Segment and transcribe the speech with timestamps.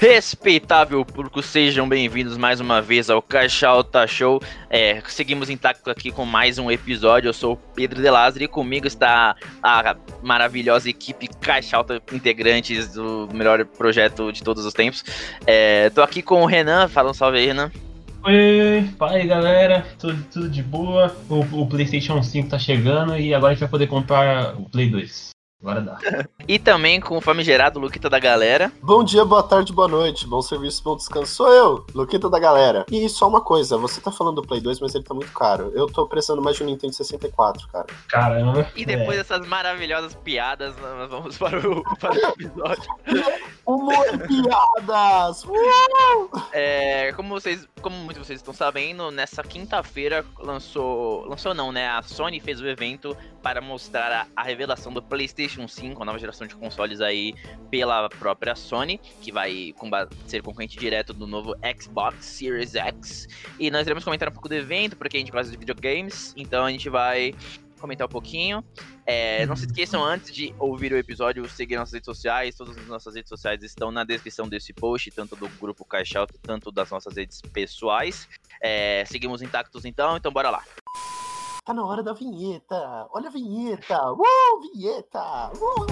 [0.00, 4.40] Respeitável público, sejam bem-vindos mais uma vez ao Caixa Alta Show.
[4.70, 7.28] É, seguimos intacto aqui com mais um episódio.
[7.28, 12.94] Eu sou o Pedro De Lázaro e comigo está a maravilhosa equipe Caixa Alta Integrantes
[12.94, 15.04] do melhor projeto de todos os tempos.
[15.44, 17.68] É, tô aqui com o Renan, fala um salve aí, Renan.
[18.22, 21.16] Oi, fala galera, tudo, tudo de boa.
[21.28, 24.90] O, o PlayStation 5 tá chegando e agora a gente vai poder comprar o Play
[24.90, 25.27] 2.
[25.60, 25.98] Agora dá.
[26.46, 28.70] E também com o famigerado Luquita da galera.
[28.80, 31.34] Bom dia, boa tarde, boa noite, bom serviço, bom descanso.
[31.34, 32.86] Sou eu, Luquita da galera.
[32.88, 35.72] E só uma coisa, você tá falando do Play 2, mas ele tá muito caro.
[35.74, 37.86] Eu tô precisando mais de um Nintendo 64, cara.
[38.06, 38.70] Caramba.
[38.76, 39.22] E depois é.
[39.22, 42.90] dessas maravilhosas piadas, nós vamos para o, para o episódio.
[43.66, 45.44] Humor e piadas!
[45.44, 45.58] Uh!
[46.52, 51.88] É, como vocês, como muitos de vocês estão sabendo, nessa quinta-feira lançou, lançou não, né?
[51.88, 56.18] A Sony fez o evento para mostrar a, a revelação do PlayStation 5, a nova
[56.18, 57.34] geração de consoles aí
[57.70, 59.74] pela própria Sony, que vai
[60.26, 63.28] ser concorrente direto do novo Xbox Series X.
[63.58, 66.64] E nós iremos comentar um pouco do evento, porque a gente gosta de videogames, então
[66.64, 67.34] a gente vai
[67.78, 68.62] comentar um pouquinho.
[69.06, 72.54] É, não se esqueçam antes de ouvir o episódio, seguir nossas redes sociais.
[72.56, 76.34] Todas as nossas redes sociais estão na descrição desse post, tanto do grupo Caixa Alto,
[76.42, 78.28] tanto das nossas redes pessoais.
[78.60, 80.62] É, seguimos intactos então, então bora lá.
[81.68, 83.06] Tá na hora da vinheta!
[83.12, 84.10] Olha a vinheta!
[84.12, 85.52] Uh, vinheta!
[85.52, 85.86] Uh!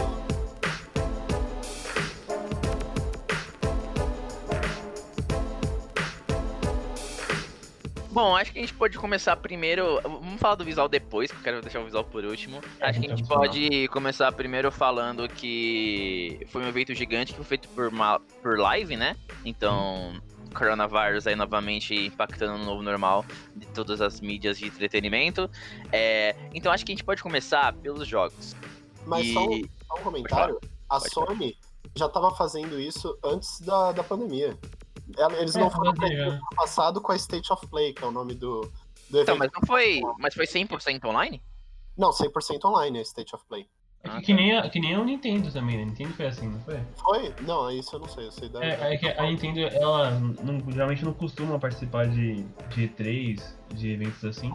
[8.10, 10.00] Bom, acho que a gente pode começar primeiro.
[10.02, 12.62] Vamos falar do visual depois, que eu quero deixar o visual por último.
[12.80, 16.94] É, acho que a gente então, vamos pode começar primeiro falando que foi um evento
[16.94, 19.14] gigante que foi feito por, uma, por live, né?
[19.44, 20.14] Então,
[20.56, 25.50] coronavírus aí novamente impactando no novo normal de todas as mídias de entretenimento.
[25.92, 28.56] É, então acho que a gente pode começar pelos jogos.
[29.04, 31.56] Mas E- só, um, só um comentário: a Pode Sony
[31.94, 34.58] já tava fazendo isso antes da, da pandemia.
[35.38, 38.02] Eles É, não foram fazia, bem no ano passado com a State of Play, que
[38.02, 38.61] é o nome do,
[39.08, 39.22] do evento.
[39.22, 40.00] Então, mas não foi.
[40.18, 41.40] Mas foi 100% online?
[41.96, 43.68] Não, 100% online a State of Play.
[44.06, 44.40] É que, Ah, que tá.
[44.40, 45.84] nem a, que nem o Nintendo também, né?
[45.84, 46.78] Nintendo foi assim, não foi?
[47.05, 47.34] Foi?
[47.42, 48.64] Não, isso eu não sei, eu sei da.
[48.64, 53.42] É, é que a Nintendo, ela não- geralmente não costuma participar de, de E3,
[53.74, 54.52] de eventos assim.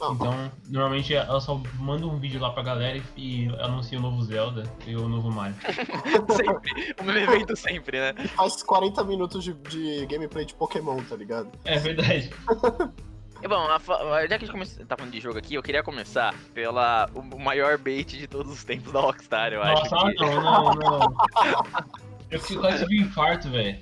[0.00, 4.00] Não, Então, normalmente ela só manda um vídeo lá pra galera e, e anuncia o
[4.00, 5.54] novo Zelda e o novo Mario.
[6.34, 6.94] sempre.
[6.98, 8.14] O meu evento sempre, né?
[8.28, 11.50] faz 40 minutos de, de gameplay de Pokémon, tá ligado?
[11.66, 12.30] É verdade.
[13.48, 17.08] Bom, já que a gente come- tá falando de jogo aqui, eu queria começar pela
[17.14, 20.06] o maior bait de todos os tempos da Rockstar, eu Nossa, acho.
[20.06, 20.24] ah, que...
[20.24, 21.16] não, não, não.
[22.30, 23.78] Eu quase tive um infarto, velho.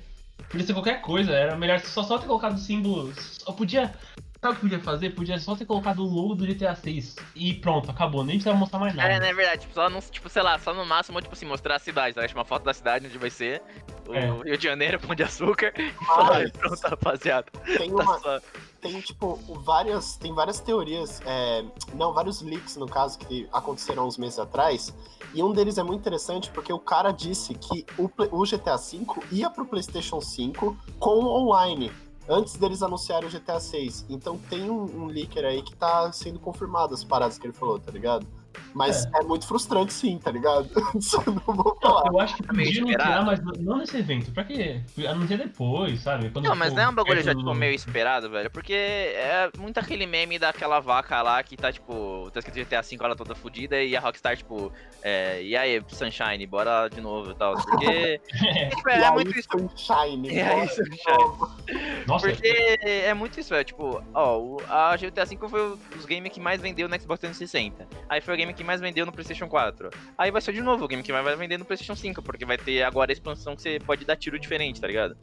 [0.49, 3.13] Podia ser qualquer coisa, era melhor só, só ter colocado o símbolo.
[3.15, 3.93] Só podia.
[4.41, 5.09] Sabe o que podia fazer?
[5.09, 8.23] Podia só ter colocado o logo do GTA 6 e pronto, acabou.
[8.23, 9.09] Nem precisava mostrar mais nada.
[9.09, 11.45] É, né, é verdade, tipo, só não, tipo, sei lá, só no máximo, tipo assim,
[11.45, 12.33] mostrar a cidade, sabe?
[12.33, 13.61] Uma foto da cidade onde vai ser,
[14.07, 14.31] o É.
[14.43, 18.39] Rio de Janeiro, Pão de Açúcar, e falar, Mas- pronto, rapaziada, Tem tá uma, só...
[18.81, 19.35] tem tipo
[19.65, 24.95] várias tem várias teorias é, não vários leaks no caso que aconteceram uns meses atrás
[25.33, 29.05] e um deles é muito interessante porque o cara disse que o, o GTA V
[29.33, 31.91] ia pro PlayStation 5 com online
[32.29, 36.39] antes deles anunciarem o GTA 6 então tem um, um leaker aí que tá sendo
[36.39, 38.25] confirmado as paradas que ele falou tá ligado
[38.73, 42.63] mas é, muito frustrante sim tá ligado eu não vou falar Eu acho que podia
[42.63, 43.11] esperado.
[43.11, 44.31] anunciar, mas não nesse evento.
[44.31, 44.81] Pra quê?
[45.07, 46.29] Anunciar depois, sabe?
[46.29, 49.49] Quando Não, mas não é um bagulho já, do- tipo, meio esperado, velho, porque é
[49.57, 53.35] muito aquele meme daquela vaca lá que tá, tipo, tá escrito GTA V, ela toda
[53.35, 54.71] fodida, e a Rockstar, tipo,
[55.01, 58.19] é, e aí, Sunshine, bora de novo e tal, porque...
[58.75, 62.05] tipo, E é aí, muito isso, Sunshine, E aí, Sunshine.
[62.07, 63.65] Nossa, Porque é muito isso, velho.
[63.65, 67.87] Tipo, ó, a GTA V foi um dos games que mais vendeu no Xbox 360.
[68.07, 69.89] Aí foi o game que mais vendeu no PlayStation 4.
[70.17, 72.45] Aí vai ser de novo o game que mais vai vender no PlayStation 5, porque
[72.45, 75.15] vai ter agora a expansão que você pode dar tiro diferente, tá ligado?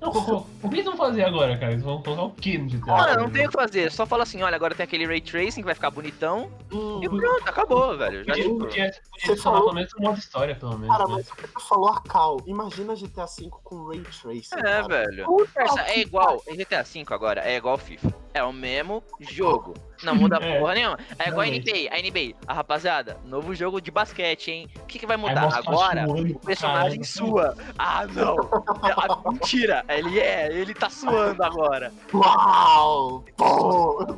[0.00, 1.70] não, o, o que eles vão fazer agora, cara?
[1.72, 2.86] Eles vão colocar o que no GTA?
[2.92, 3.90] Mano, não tem o que fazer.
[3.92, 6.50] Só fala assim: olha, agora tem aquele ray tracing que vai ficar bonitão.
[6.72, 8.24] Hum, E pronto, acabou, velho.
[8.24, 10.88] Já, Podia, tipo, podia, Você podia adicionar falou- pelo menos um modo história, pelo menos.
[10.96, 11.14] Cara, né?
[11.14, 14.56] mas o que tu falou a Cal, imagina GTA V com Ray Tracing.
[14.56, 14.88] É, cara.
[14.88, 15.24] velho.
[15.24, 18.12] Puta é igual, em GTA V agora, é igual FIFA.
[18.34, 19.74] É o mesmo jogo.
[20.02, 20.58] Não muda É.
[20.58, 20.98] porra nenhuma.
[21.18, 21.50] É igual a.
[21.50, 21.88] NBA.
[21.90, 24.68] A NBA, a rapaziada, novo jogo de basquete, hein?
[24.82, 25.44] O que, que vai mudar?
[25.54, 27.04] Agora, suando o personagem caralho.
[27.04, 27.56] sua.
[27.78, 28.36] Ah, não.
[28.82, 29.84] Ah, mentira.
[29.88, 31.92] Ele é, ele tá suando agora.
[32.12, 33.24] Uau!
[33.36, 34.16] Pô!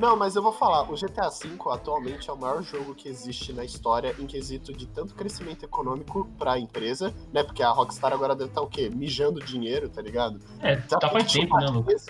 [0.00, 3.52] Não, mas eu vou falar, o GTA V atualmente é o maior jogo que existe
[3.52, 7.44] na história em quesito de tanto crescimento econômico pra empresa, né?
[7.44, 8.90] Porque a Rockstar agora deve estar o quê?
[8.92, 10.40] Mijando dinheiro, tá ligado?
[10.60, 12.06] É, Já tá faz tempo, né, Lucas?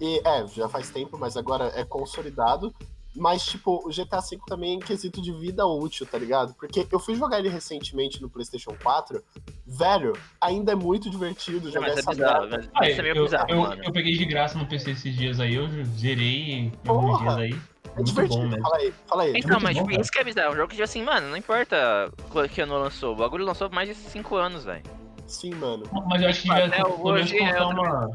[0.00, 2.74] E, é, já faz tempo, mas agora é consolidado.
[3.16, 6.52] Mas, tipo, o GTA V também é em quesito de vida útil, tá ligado?
[6.54, 9.22] Porque eu fui jogar ele recentemente no PlayStation 4.
[9.64, 12.56] Velho, ainda é muito divertido jogar mas é essa bizarro, merda.
[12.56, 13.50] mas Ah, isso é meio eu, bizarro,
[13.84, 17.54] eu, peguei de graça no PC esses dias aí, eu zerei em alguns dias aí.
[17.84, 18.42] É Muito divertido.
[18.42, 18.62] bom mesmo.
[18.64, 19.32] fala aí, fala aí.
[19.36, 20.48] Então, muito mas bom, tipo, isso que é bizarro.
[20.48, 23.12] É um jogo que, assim, mano, não importa quando que ano lançou.
[23.12, 24.82] O bagulho lançou mais de 5 anos, velho.
[25.28, 25.84] Sim, mano.
[26.08, 28.10] Mas eu acho que devia pelo menos hoje é uma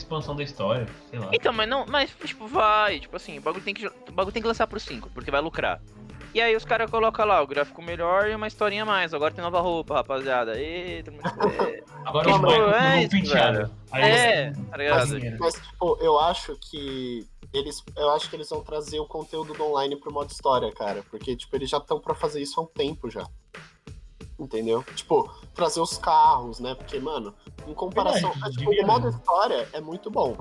[0.00, 1.30] expansão da história, sei lá.
[1.32, 4.42] Então, mas não, mas tipo, vai, tipo assim, o bagulho tem que, o bagulho tem
[4.42, 5.80] que lançar pro 5, porque vai lucrar.
[6.32, 9.12] E aí os caras colocam lá o gráfico melhor e uma historinha a mais.
[9.12, 10.60] Agora tem nova roupa, rapaziada.
[10.60, 11.12] Eita.
[12.06, 13.70] Agora mas bonecos é isso, penteado.
[13.90, 15.06] Aí É, tá ligado?
[15.16, 15.36] dinheiro.
[15.40, 17.82] Mas, tipo, eu acho que eles.
[17.96, 21.02] Eu acho que eles vão trazer o conteúdo do online pro modo história, cara.
[21.10, 23.26] Porque, tipo, eles já estão pra fazer isso há um tempo já.
[24.40, 24.82] Entendeu?
[24.94, 26.74] Tipo, trazer os carros, né?
[26.74, 27.34] Porque, mano,
[27.66, 28.30] em comparação.
[28.30, 29.20] Verdade, tipo, devia o modo mesmo.
[29.20, 30.34] história é muito bom.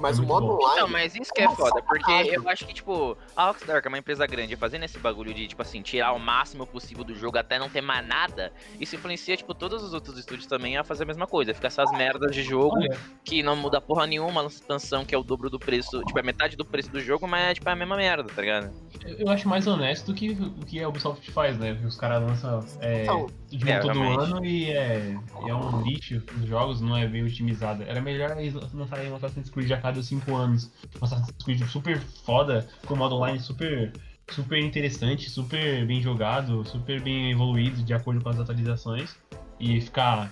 [0.00, 0.54] Mas É o modo bom.
[0.54, 0.72] online.
[0.74, 3.90] Então, mas isso que é foda, porque eu acho que, tipo, a Rockstar, que é
[3.90, 7.38] uma empresa grande, fazendo esse bagulho de, tipo assim, tirar o máximo possível do jogo
[7.38, 11.04] até não ter mais nada, isso influencia, tipo, todos os outros estúdios também a fazer
[11.04, 11.54] a mesma coisa.
[11.54, 15.22] Fica essas merdas de jogo Olha, que não muda porra nenhuma, expansão que é o
[15.22, 17.96] dobro do preço, tipo, é metade do preço do jogo, mas é, tipo, a mesma
[17.96, 18.70] merda, tá ligado?
[19.04, 21.72] eu eu acho mais honesto do que o que a Ubisoft faz, né?
[21.86, 23.26] Os caras lançam é, Então,
[23.56, 24.32] de É, todo realmente.
[24.32, 25.16] ano e é,
[25.46, 26.22] é um lixo.
[26.40, 27.82] Os jogos não é bem otimizado.
[27.82, 30.70] Era melhor eles lançarem um Assassin's Creed a cada 5 anos.
[31.00, 33.92] Um Assassin's Creed super foda, com modo online super,
[34.30, 39.16] super interessante, super bem jogado, super bem evoluído de acordo com as atualizações.
[39.58, 40.30] E ficar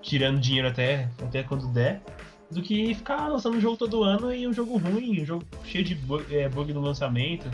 [0.00, 2.02] tirando dinheiro até, até quando der.
[2.50, 5.84] Do que ficar lançando um jogo todo ano e um jogo ruim, um jogo cheio
[5.84, 7.48] de bug, é, bug no lançamento.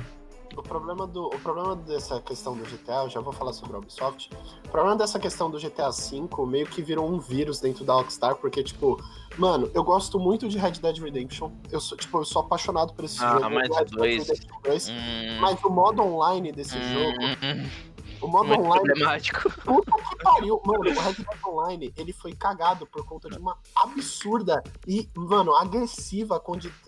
[0.56, 3.78] O problema, do, o problema dessa questão do GTA, eu já vou falar sobre a
[3.78, 4.30] Ubisoft.
[4.64, 8.34] O problema dessa questão do GTA V meio que virou um vírus dentro da Rockstar,
[8.36, 8.98] porque, tipo,
[9.36, 11.50] mano, eu gosto muito de Red Dead Redemption.
[11.70, 13.50] Eu sou, tipo, eu sou apaixonado por esse Ah, jogo.
[13.50, 17.18] mas Red Dead dois- Redemption 2, Hum, Mas o modo online desse hum, jogo,
[18.22, 19.50] o modo muito online, problemático.
[19.62, 20.60] puta que pariu.
[20.64, 25.54] Mano, o Red Dead Online, ele foi cagado por conta de uma absurda e, mano,
[25.54, 26.40] agressiva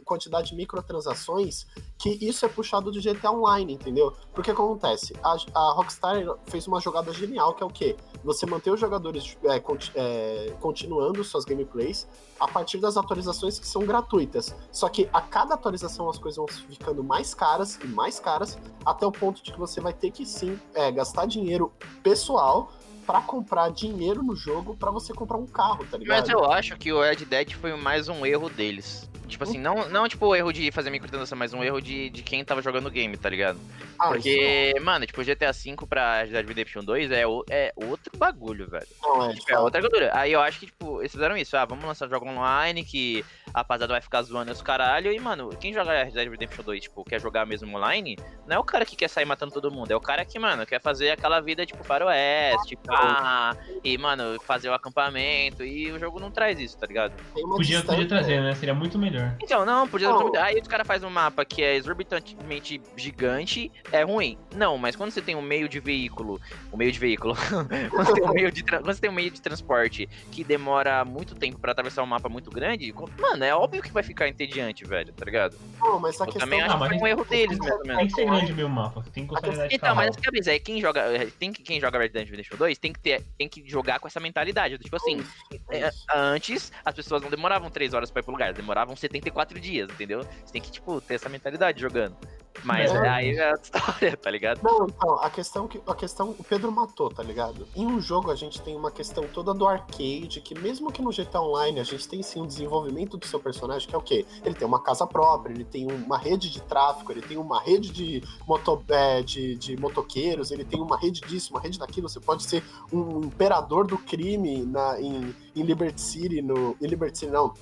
[0.08, 1.66] quantidade de microtransações,
[1.98, 4.16] que isso é puxado do GTA Online, entendeu?
[4.32, 5.14] Porque acontece?
[5.22, 6.16] A, a Rockstar
[6.46, 7.94] fez uma jogada genial, que é o quê?
[8.24, 9.62] Você manter os jogadores é,
[9.94, 12.08] é, continuando suas gameplays
[12.40, 14.54] a partir das atualizações que são gratuitas.
[14.72, 19.04] Só que a cada atualização as coisas vão ficando mais caras e mais caras, até
[19.04, 21.70] o ponto de que você vai ter que sim é, gastar dinheiro
[22.02, 22.72] pessoal
[23.06, 26.20] pra comprar dinheiro no jogo pra você comprar um carro, tá ligado?
[26.20, 29.08] Mas eu acho que o Red Dead foi mais um erro deles.
[29.28, 32.22] Tipo assim, não, não tipo o erro de fazer microtransação, mas um erro de, de
[32.22, 33.58] quem tava jogando o game, tá ligado?
[33.98, 38.10] Ah, Porque, mano, tipo, GTA V pra Red Dead Redemption 2 é, o- é outro
[38.16, 38.86] bagulho, velho.
[38.90, 40.10] isso não é, Tipo, é outra cultura.
[40.14, 41.56] Aí eu acho que, tipo, eles fizeram isso.
[41.56, 45.12] Ah, vamos lançar jogo online que a rapaziada vai ficar zoando os caralho.
[45.12, 48.16] E, mano, quem joga Red Dead Redemption 2, tipo, quer jogar mesmo online,
[48.46, 49.90] não é o cara que quer sair matando todo mundo.
[49.90, 54.68] É o cara que, mano, quer fazer aquela vida, tipo, faroeste, pá, e, mano, fazer
[54.68, 55.64] o acampamento.
[55.64, 57.12] E o jogo não traz isso, tá ligado?
[57.32, 58.54] Podia, podia trazer, né?
[58.54, 59.17] Seria muito melhor.
[59.42, 60.08] Então, não, podia.
[60.08, 60.32] Não.
[60.36, 64.38] Aí os caras fazem um mapa que é exorbitantemente gigante, é ruim.
[64.54, 66.40] Não, mas quando você tem um meio de veículo,
[66.72, 67.34] um meio de veículo,
[67.90, 71.04] quando, você tem um meio de quando você tem um meio de transporte que demora
[71.04, 74.84] muito tempo pra atravessar um mapa muito grande, mano, é óbvio que vai ficar entediante,
[74.84, 75.56] velho, tá ligado?
[75.80, 77.72] Não, mas a Eu questão também Ah, acho que mas foi um erro deles, mais
[77.72, 79.04] ou Tem que ser grande mesmo o mapa.
[79.12, 81.02] Tem que gostar de Então, mas essa cabeça aí, quem joga,
[81.38, 84.06] tem que quem joga Red Dead Redemption 2 tem que ter, tem que jogar com
[84.06, 85.22] essa mentalidade, tipo assim,
[85.70, 89.88] é, antes as pessoas não demoravam 3 horas pra ir pro lugar, demoravam 74 dias,
[89.90, 90.22] entendeu?
[90.44, 92.16] Você tem que, tipo, ter essa mentalidade jogando.
[92.64, 93.08] Mas É.
[93.08, 93.62] aí é outra
[94.10, 94.60] história, tá ligado?
[94.64, 97.68] Não, então, a questão que a questão o Pedro matou, tá ligado?
[97.76, 101.10] Em um jogo a gente tem uma questão toda do arcade, que mesmo que no
[101.10, 104.26] GTA Online a gente tem sim um desenvolvimento do seu personagem, que é o quê?
[104.44, 107.90] Ele tem uma casa própria, ele tem uma rede de tráfico, ele tem uma rede
[107.92, 112.18] de, moto, é, de, de motoqueiros, ele tem uma rede disso, uma rede daquilo, você
[112.18, 116.76] pode ser um imperador do crime na, em, em Liberty City, no.
[116.82, 117.54] Em Liberty City, não.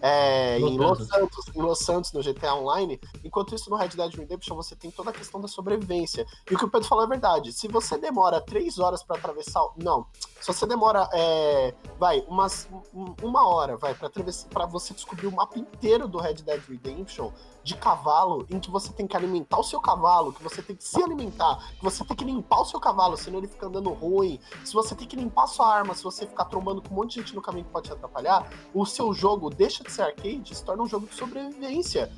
[0.00, 1.44] É, em Los Santos.
[1.54, 3.00] Em Los Santos, no GTA Online.
[3.24, 6.26] Enquanto isso, no Red Dead Redemption, você tem toda a questão da sobrevivência.
[6.50, 7.52] E o que o Pedro falou é verdade.
[7.52, 9.62] Se você demora três horas pra atravessar.
[9.76, 10.06] Não.
[10.40, 11.08] Se você demora.
[11.12, 16.08] é, vai, umas, um- uma hora, vai, pra, atravessar, pra você descobrir o mapa inteiro
[16.08, 17.30] do Red Dead Redemption
[17.62, 20.82] de cavalo, em que você tem que alimentar o seu cavalo, que você tem que
[20.82, 24.40] se alimentar, que você tem que limpar o seu cavalo, senão ele fica andando ruim.
[24.64, 27.10] Se você tem que limpar a sua arma, se você ficar trombando com um monte
[27.16, 30.54] de gente no caminho que pode te atrapalhar, o seu jogo deixa de ser arcade
[30.54, 32.10] se torna um jogo de sobrevivência.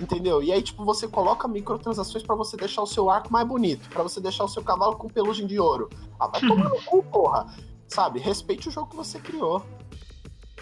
[0.00, 0.42] Entendeu?
[0.42, 4.02] E aí, tipo, você coloca microtransações pra você deixar o seu arco mais bonito, pra
[4.02, 5.90] você deixar o seu cavalo com pelugem de ouro.
[6.18, 7.46] Ah, vai tomar no cu, porra.
[7.88, 8.18] Sabe?
[8.20, 9.64] Respeite o jogo que você criou.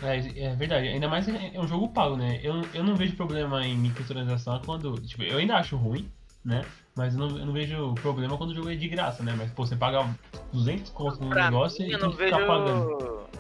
[0.03, 2.41] É, é verdade, ainda mais é é um jogo pago, né?
[2.43, 4.95] Eu, eu não vejo problema em microtransação quando.
[5.03, 6.11] Tipo, eu ainda acho ruim.
[6.45, 6.65] né?
[6.97, 9.35] Mas eu não, eu não vejo problema quando o jogo é de graça, né?
[9.37, 10.09] Mas, pô, você paga
[10.53, 12.35] 200 conto no Pra negócio mim, e eu tem não que vejo.
[12.35, 12.91] ficar pagando.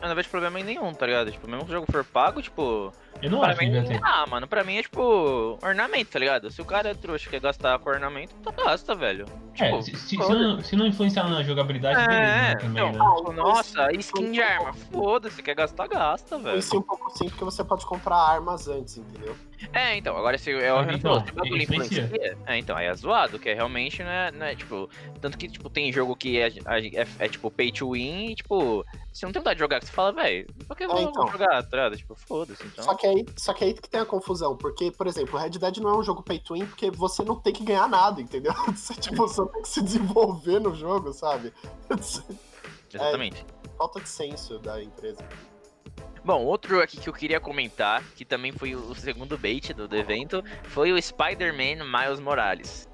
[0.00, 1.32] Eu não vejo problema em nenhum, tá ligado?
[1.32, 2.92] Tipo, mesmo que o jogo for pago, tipo.
[3.20, 4.00] Eu não pra acho que mim, devia ter.
[4.04, 6.50] ah, mano, pra mim é tipo ornamento, tá ligado?
[6.50, 9.24] Se o cara é trouxa e quer gastar com ornamento, então gasta, velho.
[9.60, 10.38] É, Tipo, se, se- se foda.
[10.38, 13.32] não, se não influenciar na jogabilidade, beleza, né, É, também, então, né?
[13.34, 16.58] nossa, skin de arma, foda-se, quer gastar, gasta, velho.
[16.58, 19.36] Isso um pouco sim, porque você pode comprar armas antes, entendeu?
[19.72, 22.08] É, então, agora se é o Ah, então, se bagulho influencia.
[22.46, 24.88] É, então, aí é zoado, que é realmente, né, né, tipo,
[25.20, 28.86] tanto que, tipo, tem jogo que é, é, é, tipo pay to win e, tipo,
[29.12, 31.02] você não tem vontade de jogar, que você fala, velho, por que eu vou É,
[31.02, 31.26] então.
[31.32, 31.96] jogar, tá ligado?
[31.96, 32.84] Tipo, foda-se, então.
[32.84, 35.78] Só que aí, só que aí que tem a confusão, porque, por exemplo, Red Dead
[35.78, 38.52] não é um jogo pay to win porque você não tem que ganhar nada, entendeu?
[38.68, 41.52] Você, tipo, só tem que se desenvolver no jogo, sabe?
[42.92, 43.44] Exatamente.
[43.76, 45.24] Falta de senso da empresa.
[46.24, 49.96] Bom, outro aqui que eu queria comentar, que também foi o segundo bait do, do
[49.96, 52.88] evento, foi o Spider-Man Miles Morales.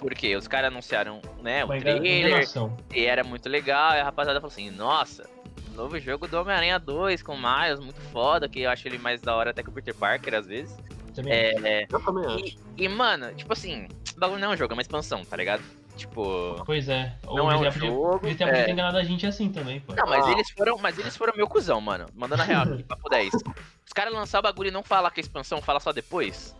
[0.00, 2.46] Porque os caras anunciaram, né, o trailer,
[2.94, 5.28] e era muito legal, e a rapaziada falou assim, nossa,
[5.74, 9.20] novo jogo do Homem-Aranha 2 com o Miles, muito foda, que eu acho ele mais
[9.20, 10.76] da hora até que o Peter Parker, às vezes.
[11.14, 11.32] Também.
[11.32, 12.56] É, Eu também acho.
[12.76, 15.36] e, e, mano, tipo assim, o bagulho não é um jogo, é uma expansão, tá
[15.36, 15.62] ligado?
[15.96, 16.60] Tipo...
[16.66, 17.14] Pois é.
[17.24, 18.48] Ou Não é um jogo, GTA é.
[18.48, 19.94] podia ter enganado a gente assim também, pô.
[19.94, 20.32] Não, mas Ah.
[20.32, 22.06] eles foram, mas eles foram meu cuzão, mano.
[22.16, 23.30] Mandando a real aqui, papo 10.
[23.86, 26.56] Os caras lançaram o bagulho e não falar que é expansão, fala só depois.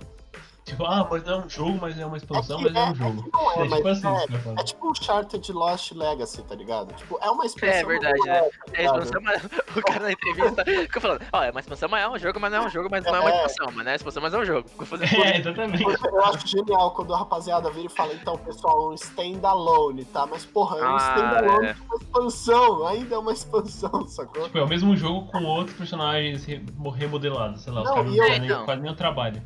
[0.65, 2.87] Tipo, ah, mas não é um jogo, mas é uma expansão, É que mas é
[2.87, 3.31] um é- jogo.
[3.35, 6.95] Não é, É tipo assim, é, é tipo um Chartered Lost Legacy, tá ligado?
[6.95, 7.69] Tipo, é uma expansão.
[7.81, 8.41] É verdade, mas não né?
[8.41, 9.03] tá É ligado?
[9.03, 9.45] expansão, mas
[9.77, 12.51] o cara na entrevista fica falando, ó, é uma expansão, mas é um jogo, mas
[12.53, 13.35] não é um jogo, mas não é uma É.
[13.37, 14.69] expansão, mas não é expansão, mas é um jogo.
[14.71, 15.83] Ficou fazendo É, exatamente.
[15.85, 20.27] Eu acho genial quando a rapaziada vira e fala, então, pessoal, um standalone, tá?
[20.27, 21.77] Mas, porra, é um Ah, standalone é.
[21.89, 24.45] uma expansão, ainda é uma expansão, sacou?
[24.45, 26.65] Tipo, é o mesmo jogo com outros personagens re-
[26.97, 28.65] remodelados, sei lá, os Não, caras e não eu- fazem nem- então.
[28.67, 29.43] fazem nem o trabalho.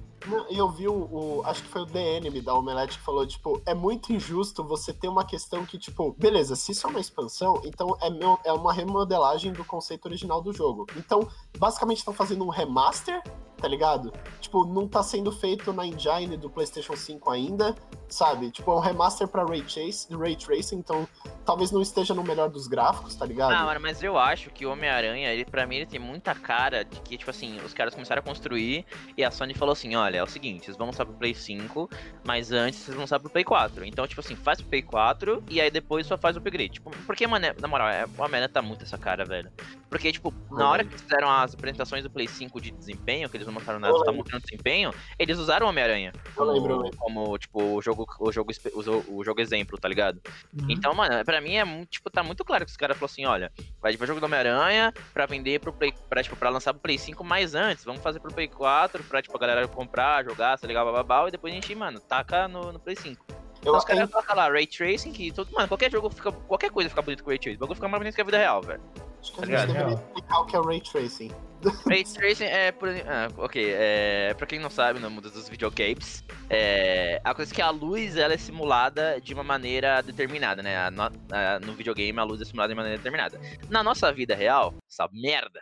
[0.51, 3.61] E eu vi o, o- Acho que foi o DNM da Omelete que falou, tipo,
[3.65, 7.61] é muito injusto você ter uma questão que, tipo, beleza, se isso é uma expansão,
[7.65, 10.87] então é, meu, é uma remodelagem do conceito original do jogo.
[10.97, 13.23] Então, basicamente estão fazendo um remaster,
[13.61, 14.13] tá ligado?
[14.41, 17.75] Tipo, não tá sendo feito na engine do PlayStation 5 ainda,
[18.09, 18.51] sabe?
[18.51, 21.07] Tipo, é um remaster pra Ray, Chase, Ray Tracing, então
[21.45, 23.53] talvez não esteja no melhor dos gráficos, tá ligado?
[23.53, 26.85] Ah, mano, mas eu acho que o Homem-Aranha, ele, pra mim, ele tem muita cara
[26.85, 28.87] de que, tipo assim, os caras começaram a construir
[29.17, 31.89] e a Sony falou assim: olha, é o seguinte, vocês vão lançar pro Play 5,
[32.25, 33.85] mas antes vocês vão lançar pro Play 4.
[33.85, 36.69] Então, tipo assim, faz pro Play 4 e aí depois só faz o upgrade.
[36.75, 39.51] Tipo, porque, mano, é- na moral, é, o Homem-Aranha tá muito essa cara, velho.
[39.89, 43.47] Porque, tipo, na hora que fizeram as apresentações do Play 5 de desempenho, que eles
[43.47, 46.13] não mostraram nada, tá mostrando desempenho, eles usaram o Homem-Aranha.
[46.37, 50.21] Eu Como, como, tipo, o jogo, o jogo, o, jo- o jogo exemplo, tá ligado?
[50.53, 50.67] Uhum.
[50.69, 53.53] Então, mano, pra mim é tipo, tá muito claro que os caras falaram assim, olha,
[53.81, 56.99] vai tipo jogo do Homem-Aranha pra vender pro Play, pra, tipo, pra lançar pro Play
[56.99, 57.85] 5 mais antes.
[57.85, 61.31] Vamos fazer pro Play 4 pra, tipo, a galera comprar, jogar, se legal, bababá, e
[61.31, 63.25] depois a gente, mano, taca no, no Play 5.
[63.31, 66.71] Eu, Então os caras colocam lá Ray Tracing, que todo, mano, qualquer jogo fica, qualquer
[66.71, 67.57] coisa fica bonito com Ray Tracing.
[67.57, 68.81] O bagulho fica mais bonito que a vida real, velho.
[69.21, 71.31] Acho que a gente deveria explicar o que é o Ray Tracing.
[71.89, 76.23] Ray Tracing é, por, ah, ok, é, pra quem não sabe, no mundo dos videogames,
[76.49, 80.79] é, a coisa é que a luz, ela é simulada de uma maneira determinada, né,
[80.79, 83.41] A no, a- no videogame a luz é simulada de maneira determinada.
[83.69, 85.61] Na nossa vida real, essa merda,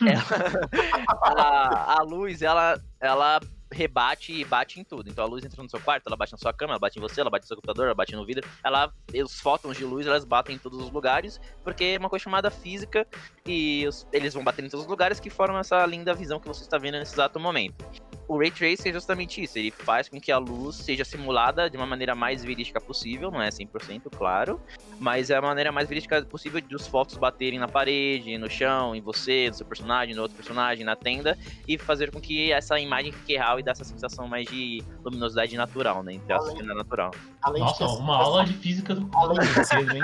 [0.04, 0.68] ela-
[1.22, 3.40] a, a luz, ela, ela
[3.72, 5.08] rebate e bate em tudo.
[5.08, 7.02] Então a luz entra no seu quarto, ela bate na sua cama, ela bate em
[7.02, 8.48] você, ela bate no seu computador, ela bate no vidro.
[8.64, 12.22] Ela, os fótons de luz, elas batem em todos os lugares, porque é uma coisa
[12.22, 13.06] chamada física
[13.46, 16.48] e os- eles vão bater em todos os lugares que formam essa linda visão que
[16.48, 17.84] você está vendo nesse exato momento.
[18.30, 21.76] O Ray Tracing é justamente isso, ele faz com que a luz seja simulada de
[21.76, 24.60] uma maneira mais verídica possível, não é 100% claro,
[25.00, 29.00] mas é a maneira mais verídica possível dos focos baterem na parede, no chão, em
[29.00, 33.10] você, no seu personagem, no outro personagem, na tenda, e fazer com que essa imagem
[33.10, 37.10] fique real e dê essa sensação mais de luminosidade natural, né, entre não é natural.
[37.42, 40.02] Além Nossa, de uma aula de física do Além certeza, hein?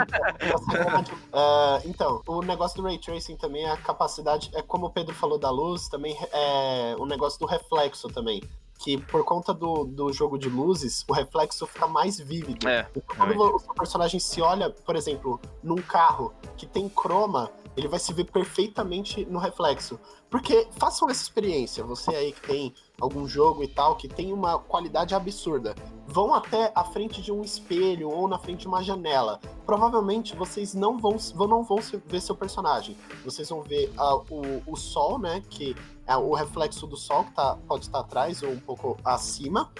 [1.33, 5.14] Ah, então, o negócio do Ray Tracing também é a capacidade, é como o Pedro
[5.14, 8.42] falou da luz, também é o negócio do reflexo também.
[8.78, 12.68] Que por conta do, do jogo de luzes, o reflexo fica mais vívido.
[12.68, 17.50] É, Então, quando o seu personagem se olha, por exemplo, num carro que tem croma,
[17.76, 20.00] ele vai se ver perfeitamente no reflexo.
[20.30, 24.58] Porque façam essa experiência, você aí que tem algum jogo e tal, que tem uma
[24.58, 25.75] qualidade absurda.
[26.06, 29.38] Vão até a frente de um espelho ou na frente de uma janela.
[29.64, 31.16] Provavelmente vocês não vão,
[31.49, 32.96] não vão ver seu personagem.
[33.25, 35.42] Vocês vão ver ah, o, o sol, né?
[35.49, 35.76] Que
[36.14, 39.70] o reflexo do sol que tá, pode estar atrás ou um pouco acima.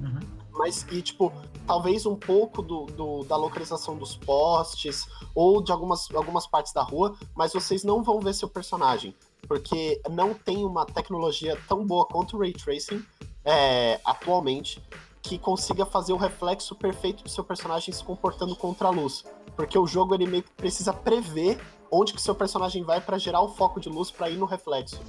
[0.00, 0.20] Uhum.
[0.52, 1.32] Mas, e tipo,
[1.66, 6.82] talvez um pouco do, do- da localização dos postes ou de algumas, algumas partes da
[6.82, 9.14] rua, mas vocês não vão ver seu personagem.
[9.48, 13.04] Porque não tem uma tecnologia tão boa quanto o Ray Tracing
[13.44, 14.80] é, atualmente.
[15.22, 19.24] que consiga fazer o reflexo perfeito do seu personagem se comportando contra a luz.
[19.56, 21.58] Porque o jogo ele meio que precisa prever
[21.90, 25.00] onde que seu personagem vai pra gerar o foco de luz pra ir no reflexo.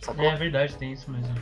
[0.00, 0.24] Sacou?
[0.24, 1.34] É verdade, tem isso mesmo.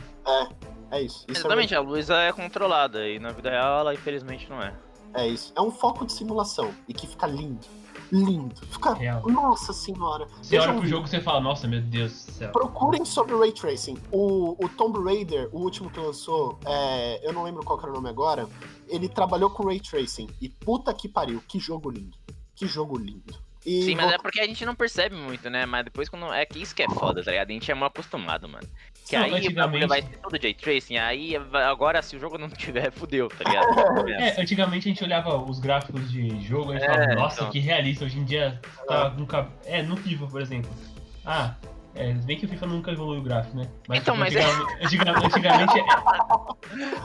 [0.91, 1.17] É isso.
[1.17, 4.73] isso é Exatamente, a luz é controlada e na vida real ela infelizmente não é.
[5.13, 5.51] É isso.
[5.55, 7.65] É um foco de simulação e que fica lindo.
[8.11, 8.55] Lindo.
[8.67, 8.93] Fica.
[8.93, 9.21] Real.
[9.27, 10.27] Nossa senhora.
[10.41, 10.95] Você olha um pro vídeo.
[10.95, 12.51] jogo e você fala, nossa, meu Deus do céu.
[12.51, 13.97] Procurem sobre Ray Tracing.
[14.11, 17.91] O, o Tomb Raider, o último que lançou, é, eu não lembro qual que era
[17.91, 18.47] o nome agora,
[18.87, 20.29] ele trabalhou com Ray Tracing.
[20.39, 22.17] E puta que pariu, que jogo lindo.
[22.55, 23.46] Que jogo lindo.
[23.65, 25.65] E Sim, mas é porque a gente não percebe muito, né?
[25.65, 26.31] Mas depois quando.
[26.33, 27.49] É que isso que é foda, tá ligado?
[27.49, 28.67] A gente é mal acostumado, mano.
[29.09, 32.49] Que Não, aí antigamente- vai ser tudo J Tracing, aí agora se o jogo não
[32.51, 33.67] tiver, fudeu, tá ligado?
[34.19, 37.39] É, antigamente a gente olhava os gráficos de jogo e a gente É, falava, nossa,
[37.41, 37.51] então.
[37.51, 38.05] que realista.
[38.05, 39.49] Hoje em dia tá com cab...
[39.65, 40.69] É, no FIFA, por exemplo.
[41.25, 41.55] Ah,
[41.95, 43.67] é, bem que o FIFA nunca evoluiu o gráfico, né?
[43.91, 45.79] Então, mas é- antigamente, antigamente, antigamente,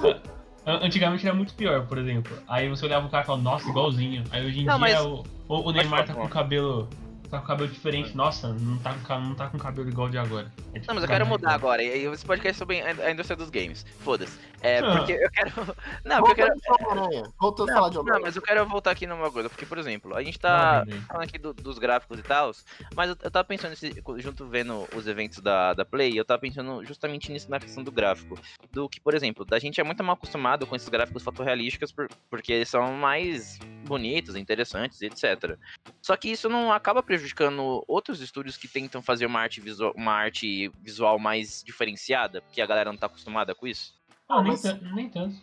[0.05, 0.21] An-
[0.66, 2.37] antigamente era muito pior, por exemplo.
[2.49, 4.25] Aí você olhava o cara e falava, nossa, igualzinho.
[4.31, 6.21] Aí hoje em Não, dia mas- o, o, o Neymar tá falar.
[6.21, 6.88] com o cabelo.
[7.31, 8.14] Tá com o cabelo diferente.
[8.16, 10.52] Nossa, não tá com, não tá com cabelo igual de agora.
[10.75, 11.73] É tipo Não, mas eu cabelo quero mudar igual.
[11.73, 11.83] agora.
[11.83, 13.87] E aí esse podcast é sobre a a indústria dos games.
[14.00, 14.38] Foda-se.
[14.62, 14.97] É, Ah.
[14.97, 15.50] porque eu quero.
[16.04, 17.33] Não, porque eu quero.
[17.40, 18.26] Voltando a falar de Não, Homem-Aranha.
[18.26, 21.00] mas eu quero voltar aqui numa coisa, porque, por exemplo, a gente Não, tá Bidê.
[21.00, 22.52] falando aqui do- dos gráficos e tal,
[22.95, 26.40] mas eu, eu tava pensando, nesse- junto vendo os eventos da, da Play, eu tava
[26.40, 28.38] pensando justamente nisso na questão do gráfico.
[28.71, 32.09] Do que, por exemplo, a gente é muito mal acostumado com esses gráficos fotorrealísticos, por-
[32.31, 35.59] porque eles são mais bonitos, interessantes, etc.
[36.00, 40.12] Só que isso não acaba prejudicando outros estúdios que tentam fazer uma arte visual, uma
[40.12, 44.00] arte visual mais diferenciada, porque a galera não tá acostumada com isso?
[44.39, 45.35] Ah, nem, mas- nem tanto.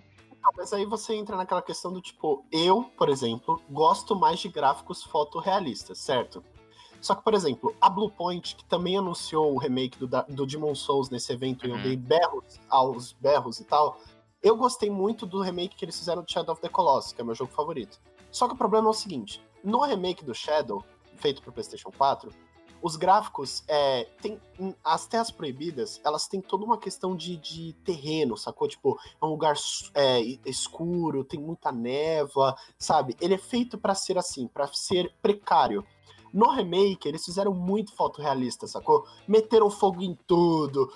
[0.41, 4.48] Não, Mas aí você entra naquela questão do tipo, eu, por exemplo, gosto mais de
[4.50, 6.43] gráficos fotorrealistas, certo?
[7.01, 11.10] Só que, por exemplo, a Bluepoint, que também anunciou o remake do, do Demon Souls
[11.10, 11.81] nesse evento e eu Uhum.
[11.81, 13.98] dei berros aos berros e tal,
[14.41, 17.24] eu gostei muito do remake que eles fizeram do Shadow of the Colossus, que é
[17.24, 18.00] meu jogo favorito.
[18.31, 20.84] Só que o problema é o seguinte, no remake do Shadow,
[21.15, 22.31] feito pro PlayStation 4,
[22.81, 27.73] os gráficos, é, tem, em- as terras proibidas, elas têm toda uma questão de, de
[27.84, 28.67] terreno, sacou?
[28.67, 29.56] Tipo, é um lugar
[29.93, 33.15] é, escuro, tem muita névoa, sabe?
[33.19, 35.86] Ele é feito pra ser assim, pra ser precário.
[36.32, 39.04] No remake, eles fizeram muito fotorrealista, sacou?
[39.27, 40.91] Meteram fogo em tudo,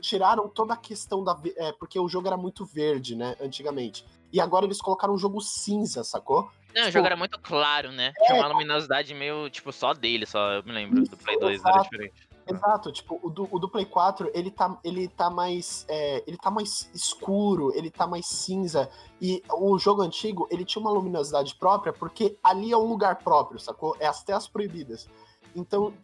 [0.00, 1.38] tiraram toda a questão da.
[1.56, 4.06] É, porque o jogo era muito verde, né, antigamente.
[4.32, 6.50] E agora eles colocaram um jogo cinza, sacou?
[6.74, 8.12] Não, o Tipo- jogo era muito claro, né?
[8.26, 10.52] Tinha uma luminosidade meio, tipo, só dele, só.
[10.52, 11.90] Eu me lembro do Play 2, era exato.
[11.90, 12.30] diferente.
[12.46, 15.84] Exato, tipo, o do, o do Play 4, ele tá, ele tá mais.
[15.88, 18.88] é, ele tá mais escuro, ele tá mais cinza.
[19.20, 23.58] E o jogo antigo, ele tinha uma luminosidade própria, porque ali é um lugar próprio,
[23.60, 23.96] sacou?
[24.00, 25.08] É as terras proibidas.
[25.54, 25.94] Então, é,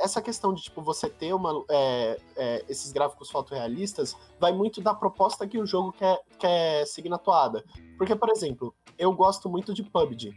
[0.00, 4.94] essa questão de, tipo, você ter uma, é, é, esses gráficos fotorrealistas vai muito da
[4.94, 7.64] proposta que o jogo quer, quer seguir na toada.
[7.96, 10.34] Porque, por exemplo, eu gosto muito de PUBG.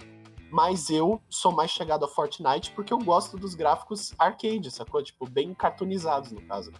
[0.51, 5.03] Mas eu sou mais chegado a Fortnite porque eu gosto dos gráficos arcade, sacou?
[5.03, 6.71] Tipo, bem cartoonizados, no caso.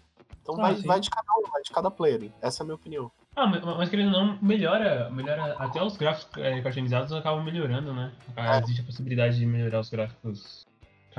[0.42, 2.32] Então Ah, vai, vai de cada um, vai de cada player.
[2.42, 3.12] Essa é a minha opinião.
[3.36, 5.54] Ah, mas, querendo ou não, melhora, melhora.
[5.60, 8.12] Até os gráficos é, cartoonizados acabam melhorando, né?
[8.36, 8.60] É.
[8.60, 10.66] Existe a possibilidade de melhorar os gráficos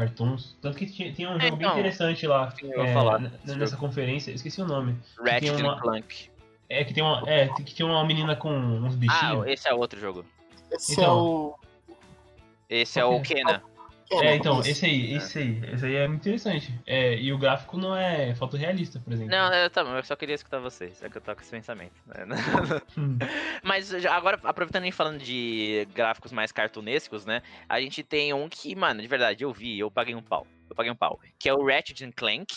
[0.01, 0.57] cartoons.
[0.61, 2.53] Tanto que tinha, tinha um É, jogo bem então, interessante lá.
[2.63, 4.97] eu vou é, falar nessa conferência, esqueci o nome.
[5.19, 6.31] Ratchet Tem uma- and Clank.
[6.69, 7.23] É que tem uma.
[7.29, 9.47] É, que tinha uma menina com uns Ah, bichinhos.
[9.49, 10.25] esse é outro jogo.
[10.71, 11.05] Esse Então.
[11.05, 11.55] é o.
[12.69, 13.63] Esse é o que Kena.
[14.13, 16.75] É, então, esse aí, esse aí, esse aí é muito interessante.
[16.87, 19.31] É, e o gráfico não é fotorrealista, por exemplo.
[19.31, 21.01] Não, eu, tá, bom, eu só queria escutar vocês.
[21.03, 21.93] É que eu tô com esse pensamento.
[22.07, 22.15] né?
[22.99, 23.17] Hum.
[23.63, 27.41] Mas já- agora, aproveitando e falando de gráficos mais cartunescos, né?
[27.69, 30.45] A gente tem um que, mano, de verdade, eu vi, eu paguei um pau.
[30.69, 31.21] Eu paguei um pau.
[31.39, 32.53] Que é o Ratchet and Clank,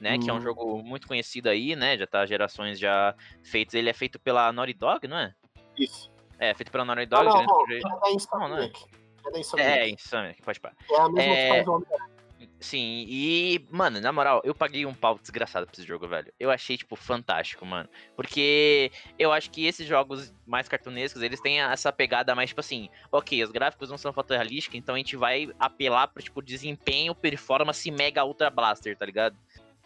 [0.00, 0.18] né?
[0.18, 0.40] Que é um Hum.
[0.40, 1.98] jogo muito conhecido aí, né?
[1.98, 3.74] Já tá gerações já feitos.
[3.74, 5.34] Ele é feito pela Naughty Dog, não é?
[5.76, 6.10] Isso.
[6.38, 7.28] É, feito pela Naughty Não, Dog.
[7.28, 7.46] não, né?
[7.46, 8.84] não, Proje- é da Insomniac.
[9.26, 9.78] É da Insomniac.
[9.78, 10.76] É, isso, pode parar.
[10.90, 11.42] É a mesma É.
[11.42, 12.12] que faz o Homem-Aranha.
[12.58, 16.32] Sim, e, mano, na moral, eu paguei um pau desgraçado pra esse jogo, velho.
[16.38, 17.88] Eu achei, tipo, fantástico, mano.
[18.14, 22.88] Porque eu acho que esses jogos mais cartunescos, eles têm essa pegada mais, tipo assim,
[23.10, 27.90] ok, os gráficos não são fotorrealísticos, então a gente vai apelar pro, tipo, desempenho, performance
[27.90, 29.36] mega ultra blaster, tá ligado?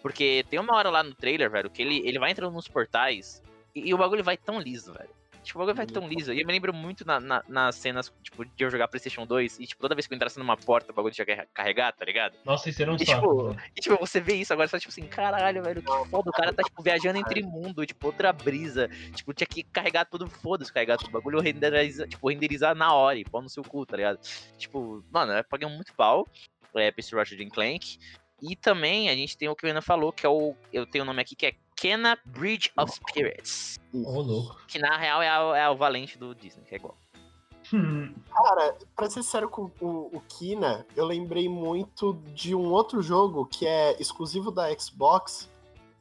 [0.02, 3.42] Porque tem uma hora lá no trailer, velho, que ele, ele vai entrando nos portais
[3.74, 5.10] e, e o bagulho vai tão liso, velho.
[5.46, 6.32] Tipo, o bagulho vai tão liso.
[6.32, 9.60] E eu me lembro muito na, na- nas cenas, tipo, de eu jogar Playstation 2
[9.60, 12.04] e, tipo, toda vez que eu entrasse numa porta, o bagulho tinha que carregar, tá
[12.04, 12.34] ligado?
[12.44, 13.20] Nossa, isso era um E, saco.
[13.20, 13.62] tipo, velho.
[13.76, 16.30] e, tipo, você vê isso agora, só tipo assim, caralho, velho, que foda.
[16.30, 18.88] O cara tá, tipo, viajando entre mundo, tipo, outra brisa.
[19.14, 21.10] Tipo, tinha que carregar tudo, foda-se, carregar tudo.
[21.10, 24.18] O bagulho renderiza, tipo, renderizar na hora e pôr no seu cu, tá ligado?
[24.58, 26.28] Tipo, mano, eu paguei muito pau
[26.74, 27.98] é, pra esse Ratchet and Clank.
[28.42, 30.54] E também a gente tem o que o Ana falou, que é o.
[30.72, 33.78] Eu tenho o nome aqui que é Kena Bridge of Spirits.
[33.92, 34.56] Ô, louco.
[34.66, 36.96] Que na real é, a- é o Valente do Disney, que é igual.
[37.72, 43.02] Hum, Cara, pra ser sério com o, o Kina, eu lembrei muito de um outro
[43.02, 45.50] jogo que é exclusivo da Xbox,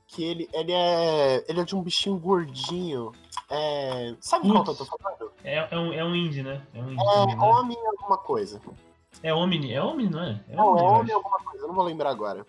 [0.07, 3.11] que ele, ele, é, ele é de um bichinho gordinho.
[3.49, 5.31] É, sabe qual que eu tô falando?
[5.43, 6.61] é, é um, é um indie, né?
[6.73, 7.35] É um indie É né?
[7.43, 8.61] Homem alguma coisa.
[9.23, 10.39] É Omni, é Omni, não é?
[10.49, 11.13] É Não, Omni, é eu Homem acho.
[11.15, 12.45] alguma coisa, eu não vou lembrar agora.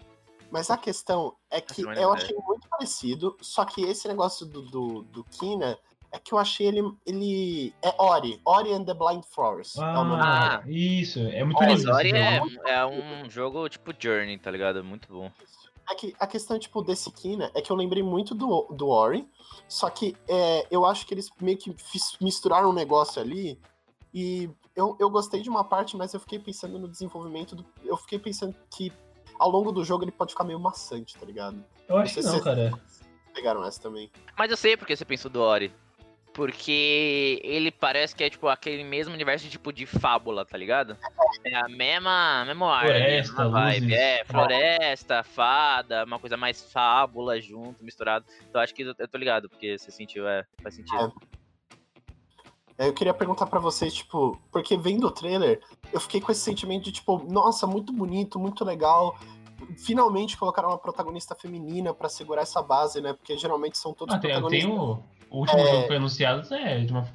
[0.50, 4.62] Mas a questão é que é eu achei muito parecido, só que esse negócio do,
[4.62, 5.78] do, do Kina
[6.12, 6.82] é que eu achei ele.
[7.04, 9.78] ele é Ori, Ori and the Blind Forest.
[9.78, 10.70] é o nome Ah, Ah.
[10.70, 14.82] isso, é muito Mas lindo Ori é, é um jogo tipo Journey, tá ligado?
[14.84, 15.30] Muito bom.
[15.88, 19.28] É que a questão, tipo, desse Kina é que eu lembrei muito do, do Ori,
[19.68, 21.74] só que é, eu acho que eles meio que
[22.20, 23.60] misturaram um negócio ali
[24.12, 27.64] e eu, eu gostei de uma parte, mas eu fiquei pensando no desenvolvimento do.
[27.84, 28.92] Eu fiquei pensando que
[29.38, 31.62] ao longo do jogo ele pode ficar meio maçante, tá ligado?
[31.88, 32.72] Eu acho que Você- não, cara.
[33.34, 34.10] Pegaram essa também.
[34.38, 35.72] Mas eu sei porque você pensou do Ori.
[36.32, 40.94] Porque ele parece que é tipo aquele mesmo universo tipo de fábula, tá ligado?
[41.42, 43.80] É a mesma, mesma ar, Floresta, mesma vibe.
[43.86, 43.98] luzes.
[43.98, 48.26] É, floresta, fada, uma coisa mais fábula junto, misturado.
[48.50, 51.10] Então acho que eu, tô ligado, porque você sentiu, é, faz sentido.
[52.76, 55.58] É, Eu queria perguntar pra vocês, tipo, porque vendo o trailer,
[55.90, 59.18] eu fiquei com esse sentimento de, tipo, nossa, muito bonito, muito legal.
[59.76, 63.12] Finalmente colocaram uma protagonista feminina pra segurar essa base, né?
[63.12, 64.70] Porque geralmente são todos Ah, protagonistas.
[64.70, 64.98] tem o,
[65.30, 65.66] o último É.
[65.66, 67.06] jogo que foi anunciado, é de uma.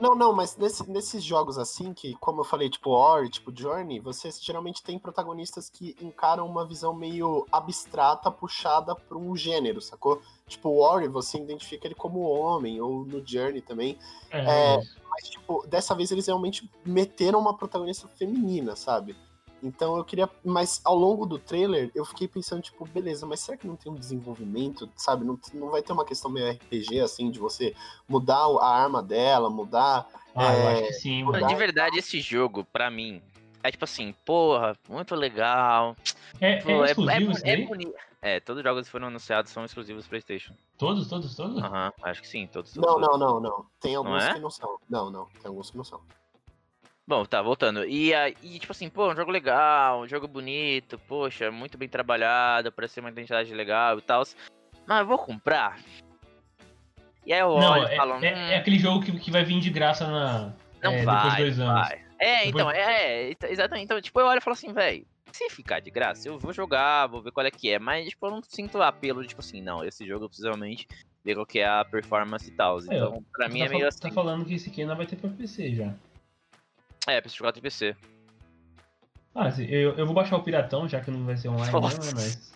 [0.00, 4.00] Não, não, mas nesse- nesses jogos assim, que, como eu falei, tipo Ori, tipo Journey,
[4.00, 10.22] você geralmente tem protagonistas que encaram uma visão meio abstrata, puxada pra um gênero, sacou?
[10.48, 13.98] Tipo, Ori, você identifica ele como homem, ou no Journey também.
[14.30, 14.80] É, É.
[15.10, 19.14] Mas, tipo, dessa vez eles realmente meteram uma protagonista feminina, sabe?
[19.62, 20.28] Então eu queria.
[20.44, 23.92] Mas ao longo do trailer, eu fiquei pensando, tipo, beleza, mas será que não tem
[23.92, 25.24] um desenvolvimento, sabe?
[25.24, 27.74] Não, não vai ter uma questão meio RPG, assim, de você
[28.08, 30.06] mudar a arma dela, mudar.
[30.34, 31.46] Ah, eu é, acho que sim, Pô, mano.
[31.46, 33.20] De verdade, esse jogo, pra mim,
[33.62, 35.96] é tipo assim, porra, muito legal.
[36.40, 37.94] É, Pô, é é, exclusivo é, é bonito.
[38.22, 40.54] É, todos os jogos que foram anunciados são exclusivos PlayStation.
[40.76, 41.62] Todos, todos, todos?
[41.62, 42.72] Aham, acho que sim, todos.
[42.72, 43.18] todos, Não, todos.
[43.18, 43.66] não, não, não.
[43.80, 44.34] Tem alguns é?
[44.34, 44.78] que não são.
[44.88, 45.24] Não, não.
[45.26, 46.00] Tem alguns que não são.
[47.06, 47.84] Bom, tá, voltando.
[47.84, 52.70] E aí, tipo assim, pô, um jogo legal, um jogo bonito, poxa, muito bem trabalhado,
[52.70, 54.22] parece ser uma identidade legal e tal.
[54.86, 55.80] Mas eu vou comprar.
[57.26, 59.30] E aí eu Não, olho é, e falo, é- hum, é aquele jogo que, que
[59.30, 60.52] vai vir de graça na.
[60.82, 61.88] não é, vai, depois de dois não anos.
[61.88, 61.98] vai.
[62.20, 63.84] É, Depois- então, é, é, exa- exatamente.
[63.84, 67.06] Então, tipo, eu olho e falo assim, velho, se ficar de graça, eu vou jogar,
[67.08, 67.78] vou ver qual é que é.
[67.78, 70.86] Mas, tipo, eu não sinto apelo, tipo assim, não, esse jogo eu preciso realmente
[71.24, 72.78] ver qual que é a performance e tal.
[72.80, 74.00] Então, pra mim tá, é meio fal- assim.
[74.00, 75.94] tá falando que esse aqui ainda vai ter pra PC já.
[77.06, 77.96] É, preciso jogar no PC.
[79.34, 81.80] Ah, se- eu, eu vou baixar o Piratão, já que não vai ser online, não,
[81.80, 81.98] Nossa.
[81.98, 82.10] né?
[82.14, 82.52] Mas.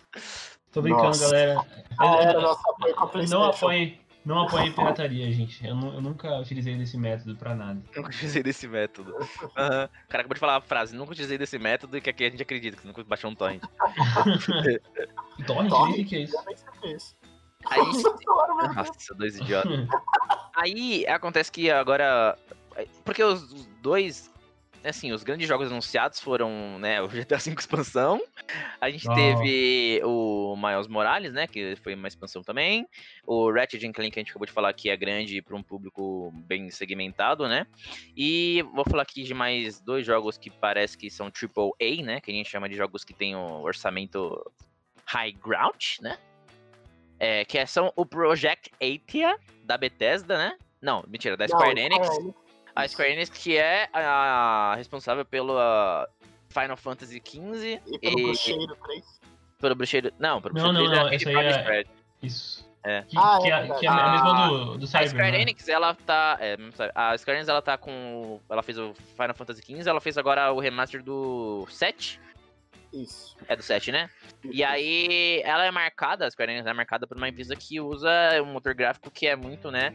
[0.71, 1.25] Tô brincando, Nossa.
[1.25, 1.59] galera.
[1.97, 3.33] Ah, PlayStation.
[3.33, 5.65] não apoiem, não apoiem pirataria, gente.
[5.65, 7.81] Eu, eu nunca utilizei desse método pra nada.
[7.95, 9.15] Nunca utilizei desse método.
[9.57, 9.85] Aham.
[9.85, 12.29] O cara acabou de falar a frase, nunca utilizei desse método e que aqui a
[12.29, 13.61] gente acredita que você nunca baixou um torrent.
[15.47, 15.99] Torrent, Torrent?
[15.99, 16.37] o que é isso?
[16.37, 16.43] O
[16.81, 17.15] que é isso.
[17.67, 17.79] Aí,
[18.75, 19.87] nossa, dois idiotas.
[20.55, 22.37] Aí acontece que agora.
[23.05, 24.29] Porque os dois.
[24.85, 28.21] Assim, os grandes jogos anunciados foram, né, o GTA V expansão.
[28.79, 29.15] A gente Ah.
[29.15, 32.87] teve o Miles Morales, né, que foi uma expansão também.
[33.25, 36.31] O Ratchet Clank, que a gente acabou de falar que é grande para um público
[36.45, 37.65] bem segmentado, né.
[38.15, 42.29] E vou falar aqui de mais dois jogos que parece que são AAA, né, que
[42.29, 44.51] a gente chama de jogos que tem o orçamento
[45.07, 46.17] high ground, né.
[47.19, 50.57] É, que é- são o Project Athia, da Bethesda, né?
[50.81, 52.05] Não, mentira, da Não, Square Enix.
[52.05, 52.44] Square Enix.
[52.75, 56.07] A Square Enix que é a responsável pelo ah,
[56.49, 59.03] Final Fantasy XV E pelo e Bruxeiro 3.
[59.59, 60.11] pelo Bruxeiro...
[60.19, 61.87] Não, pelo Não, Bruxeiro não, 3 não, é essa aí é- Square.
[62.21, 62.65] Isso.
[62.83, 63.01] É.
[63.03, 65.31] Que, Ah, que é é, que é a Ah, mesma do, do A Cyber, Square
[65.31, 65.41] né?
[65.41, 66.37] Enix, ela tá...
[66.39, 68.39] É, não a Square Enix, ela tá com...
[68.49, 72.19] Ela fez o Final Fantasy XV, ela fez agora o remaster do 7.
[72.93, 73.35] Isso.
[73.47, 74.09] É do 7, né?
[74.43, 78.09] E aí, ela é marcada, a Square Enix é marcada por uma empresa que usa
[78.41, 79.93] um motor gráfico que é muito, né?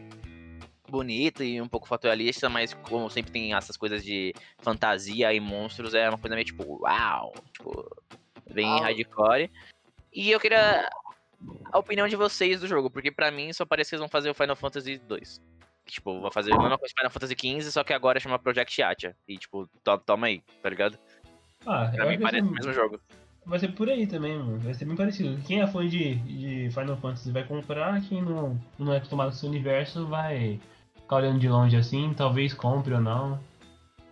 [0.91, 5.93] Bonito e um pouco fatorialista, mas como sempre tem essas coisas de fantasia e monstros,
[5.93, 7.33] é uma coisa meio tipo, uau!
[7.53, 7.89] Tipo,
[8.51, 8.81] bem Ah.
[8.81, 9.49] hardcore.
[10.13, 10.89] E eu queria
[11.71, 14.29] a opinião de vocês do jogo, porque pra mim só parece que eles vão fazer
[14.29, 15.41] o Final Fantasy 2.
[15.85, 18.81] Tipo, vai fazer a mesma coisa que Final Fantasy XV, só que agora chama Project
[18.83, 19.15] Atia.
[19.27, 20.97] E tipo, to- toma aí, tá ligado?
[21.65, 22.99] Ah, Pra mim parece o ser, mesmo jogo.
[23.45, 24.59] vai ser por aí também, mano.
[24.59, 25.41] Vai ser bem parecido.
[25.47, 29.35] Quem é fã de, de Final Fantasy vai comprar, quem não, não é acostumado com
[29.35, 30.59] esse universo vai
[31.11, 33.37] ficar olhando de longe assim, talvez compre ou não.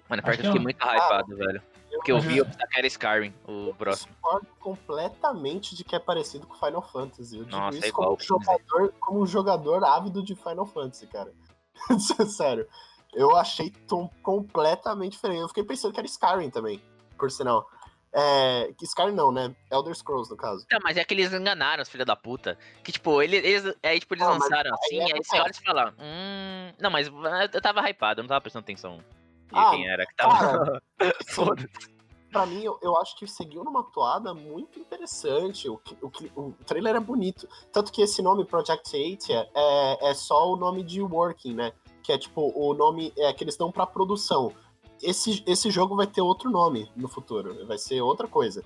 [0.10, 1.62] Mano, que eu que fiquei é um- muito hypado, velho.
[1.92, 4.12] Eu que eu vi, eu que era Skyrim, o próximo.
[4.14, 7.38] discordo completamente de que é parecido com Final Fantasy.
[7.38, 11.08] Eu digo Nossa, é isso igual, como, jogador, como um jogador ávido de Final Fantasy,
[11.08, 11.34] cara.
[12.28, 12.68] Sério.
[13.14, 15.42] Eu achei tom completamente diferente.
[15.42, 16.80] Eu fiquei pensando que era Skyrim também,
[17.18, 17.66] por sinal.
[18.12, 19.54] É, Skyrim não, né?
[19.72, 20.66] Elder Scrolls, no caso.
[20.72, 22.58] Não, mas é que eles enganaram os filhos da puta.
[22.84, 25.52] Que, tipo, eles, eles, aí, tipo, eles mas lançaram aí assim, é aí você olha
[25.52, 26.74] e fala, hum.
[26.80, 27.08] Não, mas
[27.54, 30.82] eu tava hypado, eu não tava prestando atenção de Ah, quem era que tava.
[31.30, 32.00] Foda-se.
[32.32, 35.68] Pra mim, eu, eu acho que seguiu numa toada muito interessante.
[35.68, 37.48] O, o, o trailer é bonito.
[37.72, 41.74] Tanto que esse nome, Project 8, é, é, é só o nome de working, né?
[42.04, 44.54] Que é tipo o nome é, que eles dão pra produção.
[45.02, 47.66] Esse, esse jogo vai ter outro nome no futuro.
[47.66, 48.64] Vai ser outra coisa.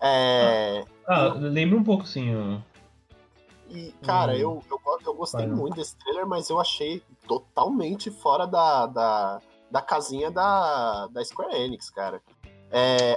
[0.00, 2.34] É, Ah, lembra um pouco, sim.
[2.34, 2.58] ó.
[3.70, 4.38] E, cara, Hum.
[4.38, 9.40] eu, eu, eu gostei Vai, muito desse trailer, mas eu achei totalmente fora da, da,
[9.70, 12.22] da casinha da, da Square Enix, cara.
[12.70, 13.16] É,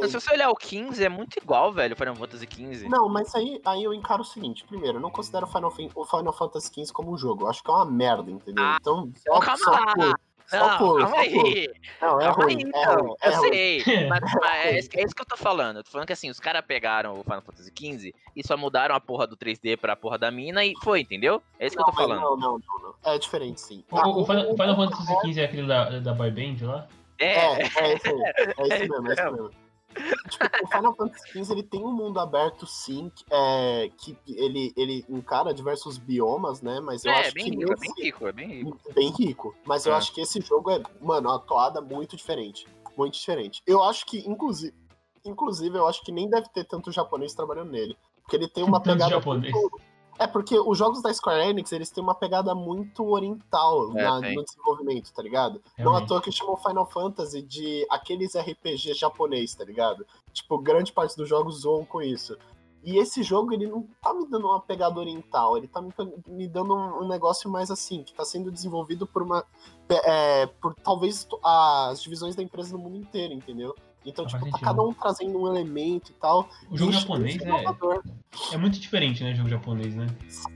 [0.00, 2.88] Mas se você olhar o 15, é muito igual, velho, Final Fantasy 15.
[2.88, 6.32] Não, mas aí, aí eu encaro o seguinte: primeiro, eu não considero Final, o Final
[6.32, 7.44] Fantasy XV como um jogo.
[7.44, 8.64] Eu acho que é uma merda, entendeu?
[8.64, 9.94] Ah, então, então calma lá.
[9.94, 10.14] por- só
[10.52, 11.72] Não, por- calma só aí.
[12.00, 12.96] Não, é calma ruim, aí, é então.
[13.02, 13.48] ruim, é eu ruim.
[13.52, 13.84] sei.
[14.08, 15.76] Mas, mas é, isso- é isso que eu tô falando.
[15.78, 18.94] Eu tô falando que assim, os caras pegaram o Final Fantasy 15 e só mudaram
[18.94, 21.42] a porra do 3D pra porra da mina e foi, entendeu?
[21.58, 22.20] É isso que eu tô Não, falando.
[22.20, 23.12] Não, não, não, não.
[23.12, 23.84] É diferente, sim.
[23.90, 26.86] O, Ah, o Final, o- Final Fantasy XV é aquele da, da boy band lá?
[27.18, 28.06] É, É, é isso.
[28.06, 29.14] É isso mesmo, é É.
[29.14, 29.50] isso mesmo.
[30.28, 34.72] Tipo, o Final Fantasy XV ele tem um mundo aberto, sim, que- é, que ele,
[34.76, 36.78] ele encara diversos biomas, né?
[36.80, 38.78] Mas eu é, acho bem que rico, é bem rico, é bem rico.
[38.94, 39.54] bem rico.
[39.64, 39.96] Mas eu É.
[39.96, 42.66] acho que esse jogo é, mano, uma toada muito diferente.
[42.96, 43.62] Muito diferente.
[43.66, 44.74] Eu acho que, inclusive,
[45.24, 47.96] inclusive, eu acho que nem deve ter tanto japonês trabalhando nele.
[48.22, 49.10] Porque ele tem uma Tanto pegada.
[49.10, 49.52] japonês.
[49.52, 49.80] muito-
[50.18, 54.20] É porque os jogos da Square Enix, eles têm uma pegada muito oriental É, na-
[54.34, 55.62] no desenvolvimento, tá ligado?
[55.78, 60.04] Não à toa que chamam Final Fantasy de aqueles RPG japonês, tá ligado?
[60.32, 62.36] Tipo, grande parte dos jogos zoam com isso.
[62.84, 65.92] E esse jogo, ele não tá me dando uma pegada oriental, ele tá me,
[66.28, 69.44] me dando um, um negócio mais assim, que tá sendo desenvolvido por uma.
[70.04, 73.74] é, por talvez as divisões da empresa no mundo inteiro, entendeu?
[74.06, 76.48] Então, tipo, tá cada um trazendo um elemento e tal.
[76.70, 79.32] O jogo Isso- japonês é, é muito diferente, né?
[79.32, 80.06] O jogo japonês, né?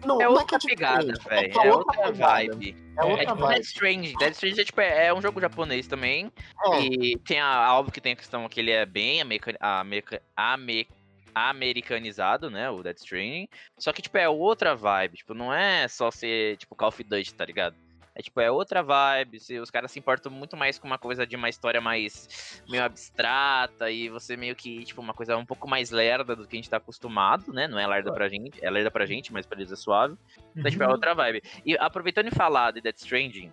[0.06, 1.52] Não, É não outra que pegada, diferente, velho.
[1.52, 2.76] que É outra vibe.
[2.96, 3.54] É É, outra É tipo vibe.
[3.54, 4.14] Dead Strange.
[4.16, 6.32] Dead Strange é, tipo, é é um jogo japonês também.
[6.66, 10.22] É, E tem a, óbvio que tem a questão que ele é bem america, america,
[10.36, 10.88] ame-
[11.34, 12.70] americanizado, né?
[12.70, 13.48] O Dead Stranding.
[13.78, 15.18] Só que, tipo, é outra vibe.
[15.18, 17.76] Tipo, não é só ser, tipo, Call of Duty, tá ligado?
[18.14, 19.38] É tipo, é outra vibe.
[19.62, 23.90] Os caras se importam muito mais com uma coisa de uma história mais meio abstrata
[23.90, 26.68] e você meio que, tipo, uma coisa um pouco mais lerda do que a gente
[26.68, 27.66] tá acostumado, né?
[27.66, 30.16] Não é lerda pra gente, é lerda pra gente, mas pra eles é suave.
[30.54, 30.92] Então, tipo, é Uhum.
[30.92, 31.42] outra vibe.
[31.64, 33.50] E aproveitando de falar de Death Stranding,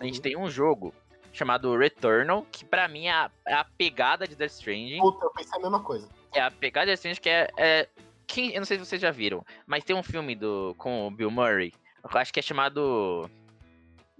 [0.00, 0.22] a gente Uhum.
[0.22, 0.94] tem um jogo
[1.30, 4.98] chamado Returnal, que pra mim é a, é a pegada de Death Stranding.
[5.00, 6.08] puta, eu pensei a mesma coisa.
[6.34, 7.88] É a pegada de Death Stranding que é, é-
[8.26, 11.10] quem, eu não sei se vocês já viram, mas tem um filme do com o
[11.10, 11.72] Bill Murray,
[12.10, 13.28] eu acho que é chamado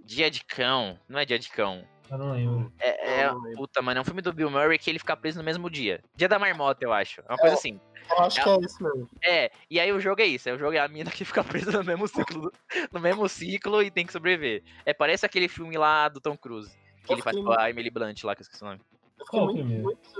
[0.09, 1.85] Dia de Cão, não é Dia de Cão.
[2.09, 2.73] Eu não lembro.
[2.79, 3.57] É, é- não lembro.
[3.57, 6.03] puta, mano, é um filme do Bill Murray que ele fica preso no mesmo dia.
[6.15, 7.21] Dia da marmota, eu acho.
[7.21, 7.79] É uma coisa assim.
[8.09, 9.07] Eu acho que é isso mesmo.
[9.23, 11.43] É, e aí o jogo é isso, é o jogo é a mina que fica
[11.71, 12.51] presa no mesmo ciclo,
[12.91, 14.63] no mesmo ciclo e tem que sobreviver.
[14.83, 17.91] É, parece aquele filme lá do Tom Cruise, que Eu ele faz com a Emily
[17.91, 18.81] Blunt lá, que eu esqueci o nome.
[19.19, 20.19] Eu fiquei muito, muito.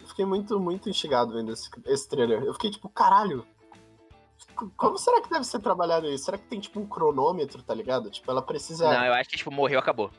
[0.00, 2.42] Eu fiquei muito, muito instigado vendo esse, esse trailer.
[2.42, 3.46] Eu fiquei tipo, caralho.
[4.76, 6.24] Como será que deve ser trabalhado isso?
[6.24, 8.10] Será que tem tipo um cronômetro, tá ligado?
[8.10, 8.92] Tipo, ela precisa.
[8.92, 10.10] Não, eu acho que, tipo, morreu, acabou.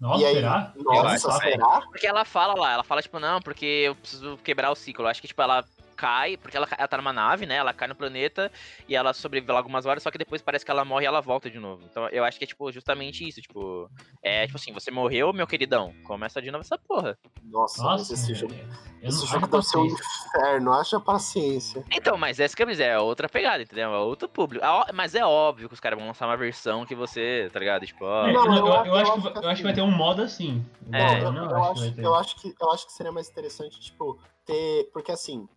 [0.00, 0.72] Nossa, e aí, será?
[0.76, 1.80] Nossa, acho, será?
[1.82, 5.04] Porque ela fala lá, ela fala, tipo, não, porque eu preciso quebrar o ciclo.
[5.04, 7.56] Eu acho que, tipo, ela cai, porque ela, ela tá numa nave, né?
[7.56, 8.50] Ela cai no planeta
[8.88, 11.20] e ela sobrevive lá algumas horas, só que depois parece que ela morre e ela
[11.20, 11.84] volta de novo.
[11.90, 13.90] Então eu acho que é, tipo, justamente isso, tipo.
[14.22, 15.94] É, tipo assim, você morreu, meu queridão.
[16.04, 17.16] Começa de novo essa porra.
[17.44, 18.54] Nossa, Nossa, esse jogo,
[19.02, 20.72] esse não jogo deve ser um inferno.
[20.72, 21.84] Haja paciência.
[21.92, 23.92] Então, mas essa que eu dizer, é outra pegada, entendeu?
[23.92, 24.64] É outro público.
[24.64, 27.86] Ah, Mas é óbvio que os caras vão lançar uma versão que você, tá ligado?
[27.86, 28.26] Tipo, ó.
[28.26, 29.90] É, Não, não, eu eu, acho- eu que, que eu acho que vai ter um
[29.90, 30.64] modo assim.
[30.92, 31.22] É.
[31.24, 33.78] Não, Não, eu, acho que acho, eu, acho que, eu acho que seria mais interessante,
[33.80, 34.88] tipo, ter.
[34.92, 35.48] Porque assim.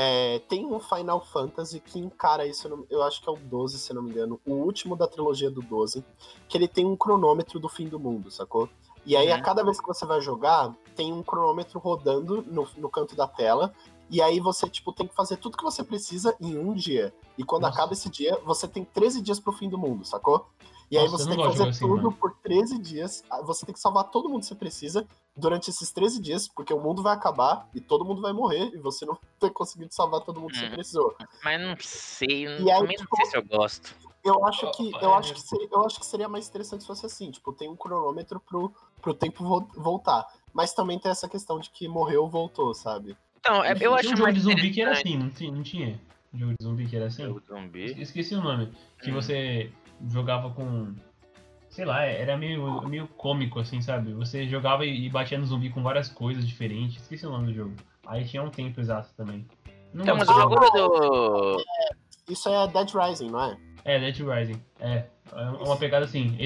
[0.00, 3.92] É, tem um Final Fantasy que encara isso, eu acho que é o 12, se
[3.92, 6.04] não me engano, o último da trilogia do 12,
[6.48, 8.68] que ele tem um cronômetro do fim do mundo, sacou?
[9.04, 9.42] E aí, a Uhum.
[9.42, 13.74] cada vez que você vai jogar, tem um cronômetro rodando no, no canto da tela,
[14.08, 17.12] e aí você, tipo, tem que fazer tudo que você precisa em um dia.
[17.36, 17.74] E quando Nossa.
[17.74, 20.46] acaba esse dia, você tem 13 dias pro fim do mundo, sacou?
[20.90, 22.16] E aí Nossa, você eu tem não que fazer assim, tudo mano.
[22.18, 23.22] por 13 dias.
[23.30, 26.72] Ah, Você tem que salvar todo mundo que você precisa durante esses 13 dias, porque
[26.72, 30.22] o mundo vai acabar e todo mundo vai morrer e você não ter conseguido salvar
[30.22, 30.70] todo mundo que você Hum.
[30.70, 31.14] precisou.
[31.44, 33.94] Mas não sei, E aí, também não tipo, sei se eu gosto.
[34.24, 35.14] Eu acho que eu é.
[35.16, 37.76] acho que seria, eu acho que seria mais interessante se fosse assim, tipo, tem um
[37.76, 40.26] cronômetro pro, pro tempo vo- voltar.
[40.52, 43.16] mas também tem essa questão de que morreu, voltou, sabe?
[43.38, 45.52] Então, é- eu Tinha acho um jogo mais de zumbi que era assim, não tinha?
[45.52, 46.00] Não tinha?
[46.34, 47.22] Um jogo de zumbi que era assim?
[47.24, 48.02] Jogo de zumbi.
[48.02, 48.72] Esqueci o nome.
[49.02, 49.14] Que Hum.
[49.14, 49.72] você
[50.08, 50.94] jogava com.
[51.70, 54.12] Sei lá, era meio, meio cômico, assim, sabe?
[54.14, 57.02] Você jogava e batia no zumbi com várias coisas diferentes.
[57.02, 57.74] Esqueci o nome do jogo.
[58.06, 59.46] Aí tinha um tempo exato também.
[59.92, 60.56] Não Então, mas o jogo.
[60.56, 61.64] do.
[62.28, 63.58] Isso é Dead Rising, não é?
[63.84, 64.62] É, Dead Rising.
[64.80, 65.04] É.
[65.32, 66.36] É uma pegada assim,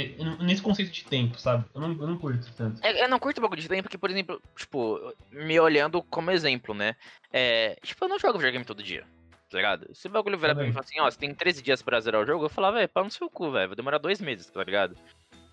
[0.41, 1.65] nesse conceito de tempo, sabe?
[1.75, 2.85] Eu não, eu não curto tanto.
[2.85, 4.99] É, Eu não curto o bagulho de tempo porque, por exemplo, tipo,
[5.31, 6.97] me olhando como exemplo, né?
[7.33, 9.05] É, tipo, eu não jogo videogame todo dia.
[9.53, 9.95] Tá ligado?
[9.95, 10.83] Se o bagulho virar pra mim e Também.
[10.83, 13.05] falar assim, ó, você tem 13 dias pra zerar o jogo, eu falava, velho, pau
[13.05, 14.97] no seu cu, velho, vai demorar dois meses, tá ligado?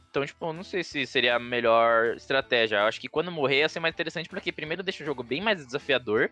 [0.09, 2.77] Então, tipo, eu não sei se seria a melhor estratégia.
[2.77, 5.41] Eu acho que quando morrer ia ser mais interessante porque primeiro deixa o jogo bem
[5.41, 6.31] mais desafiador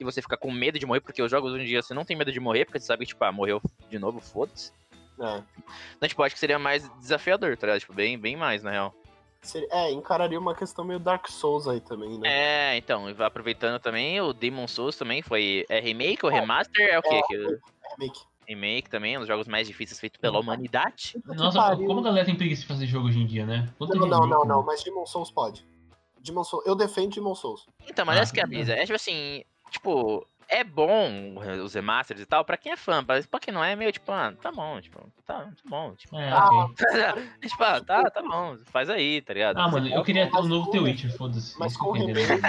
[0.00, 2.04] e você fica com medo de morrer, porque os jogos hoje em dia você não
[2.04, 4.72] tem medo de morrer, porque você sabe que, tipo, ah, morreu de novo, foda-se.
[5.20, 5.42] É.
[5.96, 7.80] Então, tipo, eu acho que seria mais desafiador, tá ligado?
[7.80, 8.94] Tipo, bem, bem mais, na real.
[9.42, 12.28] Seria- É, encararia uma questão meio Dark Souls aí também, né?
[12.72, 15.66] É, então, e aproveitando também, o Demon Souls também foi.
[15.68, 16.88] É remake ou remaster?
[16.88, 17.16] É o quê?
[17.16, 17.58] É, Que-
[17.98, 18.20] Remake.
[18.48, 21.20] Remake também, um dos jogos mais difíceis feitos pela humanidade.
[21.26, 21.86] Nossa, pariu.
[21.86, 23.68] como a galera tem preguiça de fazer jogo hoje em dia, né?
[23.78, 25.64] Quanto Não, não, não, não, mas Demon Souls pode.
[26.20, 27.66] Demon Souls, eu defendo Demon Souls.
[27.88, 28.72] Então, mas Ah, essa que é a brisa.
[28.74, 31.34] É tipo assim, tipo, é bom
[31.64, 34.12] os remasters e tal, pra quem é fã, pra, pra quem não é, meio tipo,
[34.12, 36.16] ah, tá bom, tipo, tá, tá bom, tipo.
[36.16, 36.74] É, Ah, ok.
[37.48, 39.56] tipo, ah, tá, tá bom, faz aí, tá ligado?
[39.58, 41.58] Ah, mano, eu queria ter um Mas novo The Witcher, foda-se.
[41.58, 42.42] mas com remake-.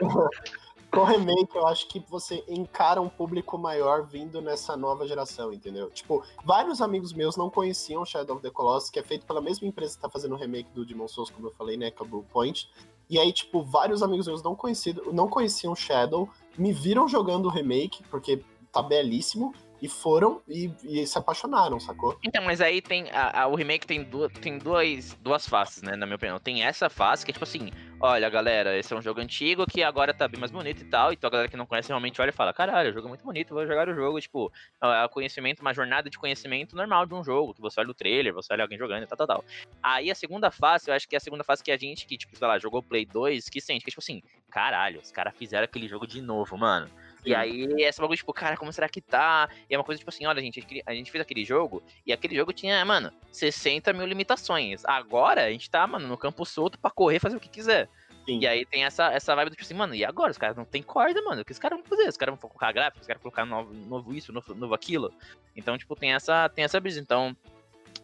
[0.90, 5.90] Com remake, eu acho que você encara um público maior vindo nessa nova geração, entendeu?
[5.90, 9.68] Tipo, vários amigos meus não conheciam Shadow of the Colossus, que é feito pela mesma
[9.68, 11.90] empresa que tá fazendo o remake do Demon Souls, como eu falei, né?
[11.90, 12.70] Que é o Blue Point.
[13.10, 16.26] E aí, tipo, vários amigos meus não, conhecido, não conheciam Shadow,
[16.58, 18.42] me viram jogando o remake, porque
[18.72, 22.18] tá belíssimo, e foram e, e se apaixonaram, sacou?
[22.24, 23.10] Então, mas aí tem.
[23.10, 25.94] A, a- o remake tem, duas, tem duas, duas faces, né?
[25.96, 26.38] Na minha opinião.
[26.40, 29.82] Tem essa face que é tipo assim: olha, galera, esse é um jogo antigo que
[29.82, 31.12] agora tá bem mais bonito e tal.
[31.12, 33.24] Então a galera que não conhece realmente olha e fala: caralho, o jogo é muito
[33.24, 34.20] bonito, vou jogar o jogo.
[34.20, 37.54] Tipo, é conhecimento, uma jornada de conhecimento normal de um jogo.
[37.54, 39.44] Que você olha o trailer, você olha alguém jogando e tal, tal, tal.
[39.82, 42.18] Aí a segunda face, eu acho que é a segunda face que a gente que,
[42.18, 45.34] tipo, sei lá, jogou Play 2, que sente, que é tipo assim: caralho, os caras
[45.36, 46.88] fizeram aquele jogo de novo, mano.
[47.28, 49.48] E aí, essa bagulho, tipo, cara, como será que tá?
[49.68, 52.34] E é uma coisa, tipo assim, olha, gente, a gente- fez aquele jogo, e aquele
[52.34, 54.84] jogo tinha, mano, 60 mil limitações.
[54.84, 57.88] Agora, a gente tá, mano, no campo solto pra correr, fazer o que quiser.
[58.26, 58.40] Sim.
[58.40, 60.30] E aí tem essa, essa vibe do tipo assim, mano, e agora?
[60.30, 61.40] Os caras não tem corda, mano.
[61.40, 62.08] O que os caras vão fazer?
[62.08, 65.10] Os caras vão colocar gráficos, os caras vão colocar novo, novo isso, novo, novo aquilo.
[65.56, 67.00] Então, tipo, tem essa, tem essa brisa.
[67.00, 67.34] Então,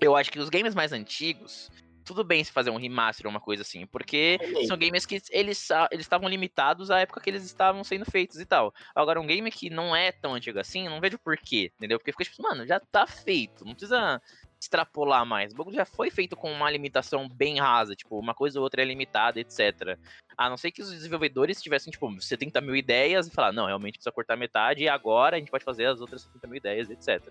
[0.00, 1.70] eu acho que os games mais antigos,
[2.04, 4.66] tudo bem se fazer um remaster ou uma coisa assim, porque Remake.
[4.66, 8.46] são games que eles eles estavam limitados à época que eles estavam sendo feitos e
[8.46, 8.72] tal.
[8.94, 11.98] Agora, um game que não é tão antigo assim, eu não vejo porquê, entendeu?
[11.98, 14.20] Porque fica tipo, mano, já tá feito, não precisa
[14.64, 15.52] extrapolar mais.
[15.52, 18.82] O bagulho já foi feito com uma limitação bem rasa, tipo, uma coisa ou outra
[18.82, 19.98] é limitada, etc.
[20.36, 23.94] A não ser que os desenvolvedores tivessem, tipo, 70 mil ideias e falar, não, realmente
[23.94, 27.22] precisa cortar metade e agora a gente pode fazer as outras 70 mil ideias, etc.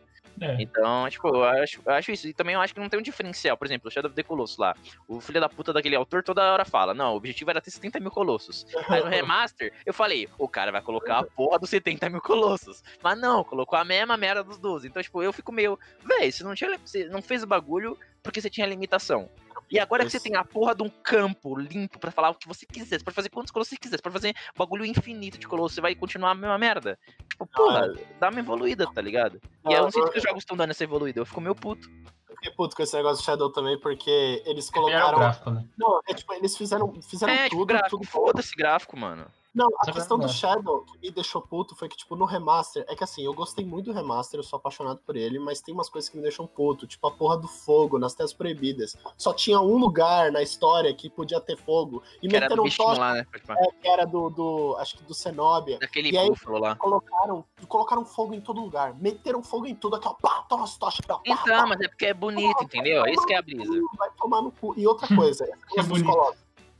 [0.41, 0.56] É.
[0.60, 2.28] Então, tipo, eu acho, eu acho isso.
[2.28, 3.58] E também eu acho que não tem um diferencial.
[3.58, 4.76] Por exemplo, o Shadow of the Colossus lá.
[5.08, 8.00] O filho da puta daquele autor toda hora fala: Não, o objetivo era ter 70
[8.00, 8.65] mil colossos.
[8.89, 12.84] Aí no remaster, eu falei: O cara vai colocar a porra dos 70 mil colossos.
[13.02, 14.88] Mas não, colocou a mesma merda dos 12.
[14.88, 15.78] Então, tipo, eu fico meio.
[16.04, 19.29] Véi, você não, tinha, você não fez o bagulho porque você tinha limitação.
[19.69, 22.47] E agora que você tem a porra de um campo limpo pra falar o que
[22.47, 25.47] você quiser, você pode fazer quantos colossos você quiser, você pode fazer bagulho infinito de
[25.47, 26.99] colossos, você vai continuar a mesma merda.
[27.27, 29.41] Tipo, porra, dá uma evoluída, tá ligado?
[29.65, 31.55] E aí eu não sinto que os jogos estão dando essa evoluída, eu fico meio
[31.55, 31.89] puto.
[32.29, 35.17] Eu fiquei puto com esse negócio de Shadow também, porque eles colocaram.
[35.17, 35.65] gráfico, né?
[35.75, 39.25] Não, é tipo, eles fizeram, fizeram É, tipo, tudo, gráfico, tudo foda-se gráfico, mano.
[39.53, 42.95] Não, a questão do Shadow que me deixou puto foi que, tipo, no remaster, é
[42.95, 45.89] que assim, eu gostei muito do remaster, eu sou apaixonado por ele, mas tem umas
[45.89, 48.95] coisas que me deixam puto, tipo a porra do fogo nas terras proibidas.
[49.17, 52.01] Só tinha um lugar na história que podia ter fogo.
[52.21, 53.25] E Que era do meteram bichinho tocha, lá, né?
[53.49, 54.75] É, que era do, do.
[54.79, 55.77] Acho que do Cenobia.
[55.79, 56.75] Daquele E aí- búfalo lá.
[56.75, 58.95] Colocaram, colocaram fogo em todo lugar.
[58.99, 60.13] Meteram fogo em tudo, aqui, ó.
[60.15, 61.17] Pá, toma as tochas, ó.
[61.17, 63.05] Pá, Então, mas é porque é bonito, entendeu?
[63.05, 63.71] Isso que é a brisa.
[63.97, 64.73] Vai tomar no cu.
[64.77, 65.45] E outra coisa,
[65.77, 66.07] dos bonito.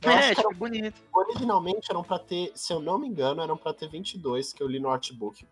[0.04, 1.02] Eu acho É, que era tipo, bonito.
[1.12, 4.66] originalmente eram pra ter, se eu não me engano, eram pra ter 22, que eu
[4.68, 5.46] li no artbook.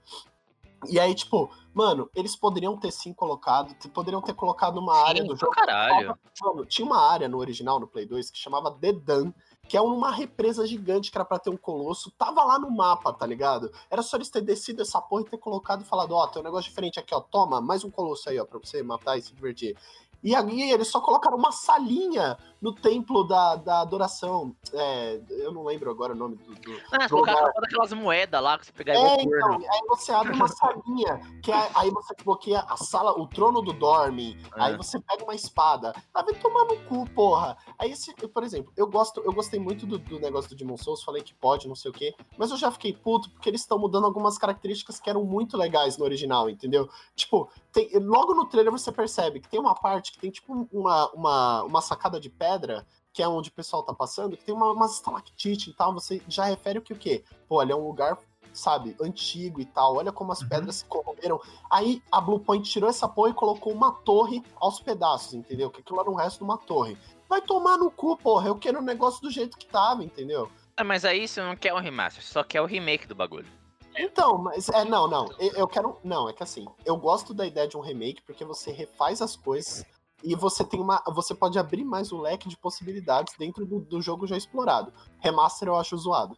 [0.89, 5.29] E aí, tipo, mano, eles poderiam ter sim colocado, poderiam ter colocado uma área Sim,
[5.29, 5.53] do do jogo.
[5.53, 6.19] caralho.
[6.43, 9.33] Mano, tinha uma área no original, no Play 2, que chamava The Dun,
[9.69, 12.11] que é uma represa gigante que era pra ter um colosso.
[12.11, 13.71] Tava lá no mapa, tá ligado?
[13.89, 16.45] Era só eles terem descido essa porra e ter colocado e falado, ó, tem um
[16.45, 19.33] negócio diferente aqui, ó, toma, mais um colosso aí, ó, pra você matar e se
[19.33, 19.77] divertir.
[20.23, 24.55] E aí eles só colocaram uma salinha no templo da, da adoração.
[24.73, 26.55] É, eu não lembro agora o nome do.
[26.55, 27.53] do Ah, do colocar lugar.
[27.53, 31.51] todas aquelas moedas lá que você pegar É, então, aí você abre uma salinha, que
[31.51, 34.63] é- aí você bloqueia a sala, o trono do dorme, É.
[34.63, 35.93] aí você pega uma espada.
[36.15, 37.57] Ah, vai tomar no cu, porra.
[37.79, 41.03] Aí, esse, por exemplo, eu gosto, eu gostei muito do, do negócio do Demon Souls,
[41.03, 43.77] falei que pode, não sei o quê, mas eu já fiquei puto porque eles estão
[43.79, 46.89] mudando algumas características que eram muito legais no original, entendeu?
[47.17, 51.11] Tipo, tem- logo no trailer você percebe que tem uma parte que tem tipo uma,
[51.13, 54.73] uma, uma sacada de pedra, que é onde o pessoal tá passando, que tem uma,
[54.73, 57.25] umas estalactite e tal, você já refere o que o quê?
[57.49, 58.19] Pô, ali é um lugar,
[58.53, 60.49] sabe, antigo e tal, olha como as Uhum.
[60.49, 61.41] pedras se corromperam.
[61.71, 65.71] Aí a Bluepoint tirou essa porra e colocou uma torre aos pedaços, entendeu?
[65.71, 66.97] Que aquilo era um resto de uma torre.
[67.29, 70.51] Vai tomar no cu, porra, eu quero o negócio do jeito que tava, entendeu?
[70.77, 73.47] Ah, mas aí você não quer um remaster, você só quer o remake do bagulho.
[73.97, 75.29] Então, mas é, não, não.
[75.39, 75.99] Eu, quero.
[76.03, 79.37] Não, é que assim, eu gosto da ideia de um remake porque você refaz as
[79.37, 79.85] coisas
[80.23, 81.03] e você tem uma.
[81.15, 84.93] Você pode abrir mais o leque de possibilidades dentro do, do jogo já explorado.
[85.19, 86.37] Remaster eu acho zoado.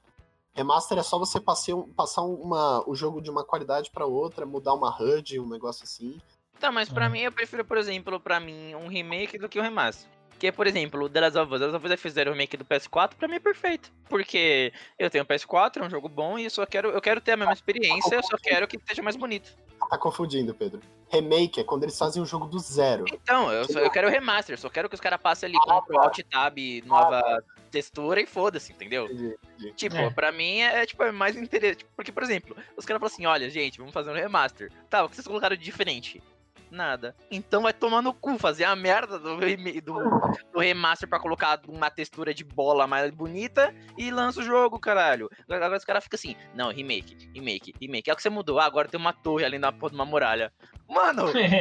[0.53, 4.73] Remaster é só você passe- passar uma, o jogo de uma qualidade pra outra, mudar
[4.75, 6.21] uma HUD, um negócio assim.
[6.61, 7.09] Tá, mas pra Ah.
[7.09, 10.09] mim eu prefiro, por exemplo, pra mim, um remake do que um remaster.
[10.39, 12.57] Que, por exemplo, o The Last of Us, The Last of Us fizeram o remake
[12.57, 13.93] do PS4, pra mim é perfeito.
[14.09, 17.21] Porque eu tenho o PS4, é um jogo bom, e eu só quero, eu quero
[17.21, 19.57] ter a mesma experiência, eu só quero que seja mais bonito.
[19.91, 20.81] Tá confundindo, Pedro.
[21.09, 23.05] Remake é quando eles fazem o jogo do zero.
[23.13, 25.71] Então, eu, só, eu quero o remaster, só quero que os caras passem ali com
[25.71, 27.23] Ah, o Alt Tab, nova
[27.71, 29.05] textura e foda-se, entendeu?
[29.07, 29.73] Entendi, entendi.
[29.75, 30.11] Tipo, É.
[30.11, 31.85] pra mim é, tipo, é mais interessante.
[31.97, 34.71] Porque, por exemplo, os caras falam assim: olha, gente, vamos fazer um remaster.
[34.89, 36.23] Tá, o que vocês colocaram de diferente?
[36.71, 37.15] Nada.
[37.31, 40.11] Então vai tomar no cu fazer a merda do, do,
[40.53, 45.31] do remaster pra colocar uma textura de bola mais bonita e lança o jogo, caralho.
[45.49, 48.11] Agora os caras ficam assim: não, remake, remake, remake.
[48.11, 48.59] É o que você mudou.
[48.59, 50.53] Ah, agora tem uma torre ali na porra de uma muralha.
[50.89, 51.55] Mano, velho,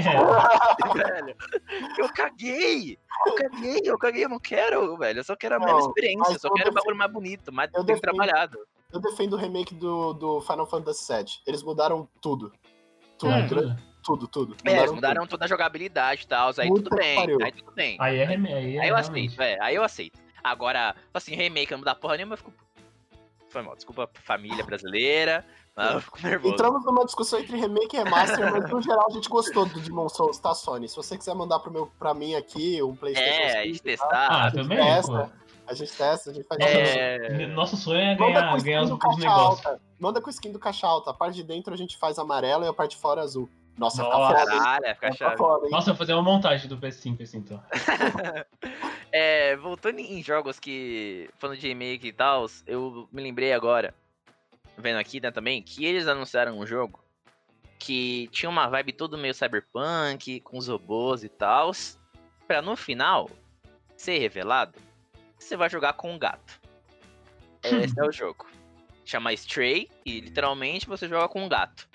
[1.97, 2.97] eu caguei!
[3.26, 5.20] Eu caguei, eu caguei, eu não quero, velho.
[5.20, 7.95] Eu só quero a mesma experiência, só quero o bagulho mais bonito, mais eu bem
[7.95, 8.58] defendo- trabalhado.
[8.91, 11.26] Eu defendo o remake do, do Final Fantasy VII.
[11.47, 12.51] Eles mudaram tudo.
[13.18, 14.28] Tudo, É, tudo, tudo.
[14.28, 14.56] tudo.
[14.64, 14.95] É, eles tudo.
[14.95, 17.38] mudaram toda a jogabilidade e tal, aí Puta tudo bem, pariu.
[17.43, 17.97] aí tudo bem.
[17.99, 18.54] Aí é reme...
[18.54, 20.20] Aí, é Aí eu aceito, é, aí eu aceito.
[20.43, 22.54] Agora, assim, remake não mudar porra nenhuma, eu fico.
[23.49, 25.45] Foi mal, desculpa família brasileira,
[25.76, 26.54] mas eu fico nervoso.
[26.56, 30.10] Entramos numa discussão entre remake e remaster, mas no geral a gente gostou do Demon
[30.10, 30.89] Souls, tá, Sony?
[30.89, 33.78] Se você quiser mandar pro meu, pra mim aqui um Playstation É, a 5, gente
[33.80, 33.84] tá?
[33.84, 34.28] testar.
[34.32, 35.32] Ah, gente também, testa,
[35.68, 37.47] a gente testa, a gente faz É.
[37.47, 39.66] Nosso sonho é Manda com ganhar, ganhar os, do os negócios.
[39.66, 39.82] alta.
[39.99, 41.12] Manda com o skin do caixa alta.
[41.12, 43.47] A parte de dentro a gente faz amarela e a parte de fora azul.
[43.78, 44.51] Nossa, Nossa, fica foda?
[44.51, 45.38] Caralho, fica Fica chave.
[45.38, 45.69] foda?
[45.69, 47.63] Nossa, eu vou fazer uma montagem do PS5 assim, então.
[49.15, 51.30] É, voltando em jogos que.
[51.38, 53.93] Falando de remake e tal, eu me lembrei agora,
[54.76, 56.99] vendo aqui né, também, que eles anunciaram um jogo
[57.78, 61.71] que tinha uma vibe todo meio cyberpunk, com os robôs e tal,
[62.47, 63.30] pra no final
[63.95, 64.80] ser revelado,
[65.38, 66.59] você vai jogar com um gato.
[67.61, 68.47] Esse é o jogo.
[69.05, 71.88] Chama Stray, e literalmente você joga com um gato.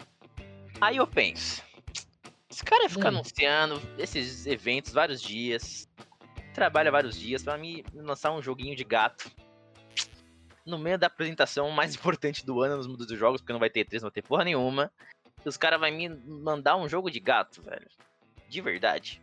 [0.81, 1.63] Aí eu penso,
[2.59, 3.09] esse cara fica Hum.
[3.19, 5.89] anunciando esses eventos vários dias,
[6.53, 9.31] trabalha vários dias pra me lançar um joguinho de gato.
[10.67, 13.71] No meio da apresentação mais importante do ano nos mundos dos jogos, porque não vai
[13.71, 14.91] ter três, não vai ter porra nenhuma.
[15.45, 17.87] Os caras vão me mandar um jogo de gato, velho.
[18.49, 19.23] De verdade.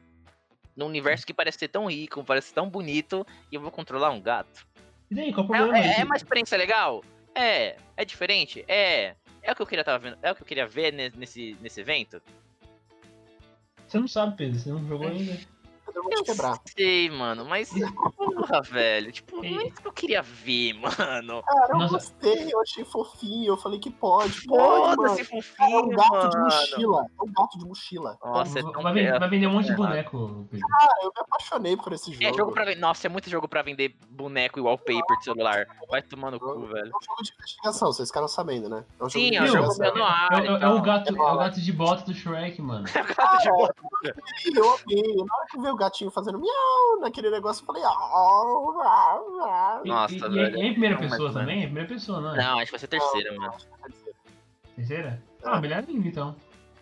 [0.74, 4.22] Num universo que parece ser tão rico, parece tão bonito, e eu vou controlar um
[4.22, 4.66] gato.
[5.12, 5.78] E daí, qual o É, problema?
[5.78, 7.04] é- é Esse- uma experiência legal?
[7.36, 7.76] É.
[7.98, 8.64] É diferente?
[8.68, 9.14] É.
[9.44, 10.18] É o que eu queria tava vendo.
[10.24, 12.22] É o que eu queria ver ne- nesse, nesse evento?
[13.88, 15.40] Você não sabe, Pedro, você não jogou ainda.
[15.96, 16.60] Eu vou te quebrar.
[16.78, 17.70] sei, mano, mas.
[18.18, 19.12] Porra, velho.
[19.12, 21.41] Tipo, não é isso que eu queria ver, mano.
[21.43, 21.93] Cara, eu Nossa.
[21.93, 23.54] gostei, eu achei fofinho.
[23.54, 25.16] Eu falei que pode, pode, mano.
[25.16, 26.46] Foda-se, Cara, é fofinho, um gato de mano.
[26.46, 27.06] mochila.
[27.20, 28.18] É um gato de mochila.
[28.24, 29.76] Nossa, é tão vai, vender, vai vender um monte de É.
[29.76, 30.68] boneco, Pedro.
[30.68, 32.26] Cara, eu me apaixonei por esse jogo.
[32.26, 32.80] É jogo pra vender.
[32.82, 35.66] Nossa, é muito jogo pra vender boneco e wallpaper de celular.
[35.89, 36.88] Vai tomar no cu, velho.
[36.88, 38.84] É um jogo de investigação, vocês ficaram sabendo, né?
[39.00, 40.06] É um jogo Sim, de é um jogo investigação.
[40.06, 40.30] ar.
[40.34, 40.76] É, é- é tal.
[40.76, 42.86] o gato, É é o gato de bota do Shrek, mano.
[43.16, 43.74] Gato de bola.
[44.04, 45.16] Eu amei.
[45.16, 47.84] Na hora que eu vi o gatinho fazendo miau naquele negócio, eu falei.
[47.84, 49.86] "Au, au, au".
[49.86, 50.58] E- Nossa, e, e, velho.
[50.58, 51.42] é em primeira pessoa não é.
[51.42, 51.56] também?
[51.56, 52.38] É em primeira pessoa, não é?
[52.38, 53.54] Não, acho que vai ser terceira, Não, mano.
[53.54, 54.18] é terceira.
[54.76, 55.24] Terceira?
[55.44, 56.36] Ah, melhor ainda, então.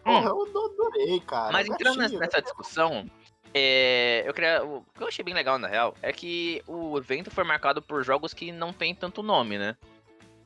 [0.04, 1.51] Porra, eu adorei, cara.
[1.51, 3.06] Mas entrando nessa, gatinho, nessa discussão,
[3.54, 4.64] é, eu queria.
[4.64, 8.04] O que eu achei bem legal, na real, é que o evento foi marcado por
[8.04, 9.78] jogos que não tem tanto nome, né?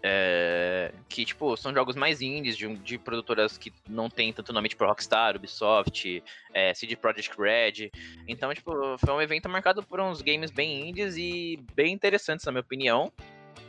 [0.10, 4.70] É, que, tipo, são jogos mais indies, de, de produtoras que não tem tanto nome,
[4.70, 7.92] tipo Rockstar, Ubisoft, é, CD Projekt Red.
[8.26, 12.54] Então, tipo, foi um evento marcado por uns games bem indies e bem interessantes, na
[12.54, 13.12] minha opinião.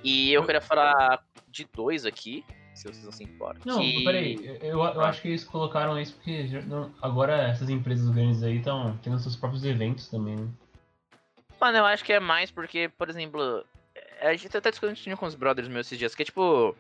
[0.04, 2.44] E eu queria falar de dois aqui.
[2.72, 3.62] se vocês não se importam.
[3.64, 4.04] Não, que...
[4.04, 6.48] peraí, eu, eu acho que eles colocaram isso porque
[7.02, 10.48] agora essas empresas grandes aí estão tendo seus próprios eventos também, né?
[11.60, 13.64] Mano, eu acho que é mais porque, por exemplo,
[14.20, 16.74] a gente até discutindo com os brothers meus esses dias, que é tipo.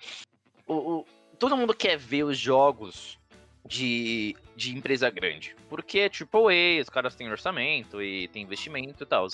[0.66, 1.06] O, o-
[1.38, 3.18] todo mundo quer ver os jogos
[3.66, 5.54] de, de empresa grande.
[5.68, 9.26] Porque, tipo, os caras têm orçamento e tem investimento e tal.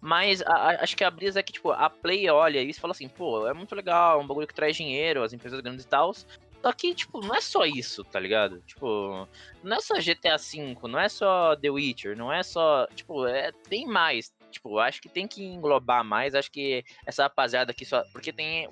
[0.00, 2.80] Mas a- a- acho que a brisa é que, tipo, a Play olha isso e
[2.82, 5.88] fala assim, pô, é muito legal, um bagulho que traz dinheiro, as empresas grandes e
[5.88, 6.12] tal.
[6.14, 8.60] Só que, tipo, não é só isso, tá ligado?
[8.66, 9.28] Tipo,
[9.62, 12.86] não é só GTA V, não é só The Witcher, não é só.
[12.94, 14.32] Tipo, é, tem mais.
[14.56, 16.34] Tipo, acho que tem que englobar mais.
[16.34, 18.02] Acho que essa rapaziada aqui só.
[18.12, 18.68] Porque tem,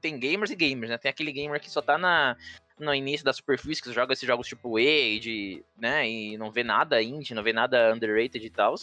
[0.00, 0.98] tem gamers e gamers, né?
[0.98, 2.36] Tem aquele gamer que só tá na,
[2.78, 6.08] no início da superfície, que joga esses jogos tipo E, de, né?
[6.08, 8.74] E não vê nada indie, não vê nada underrated e tal.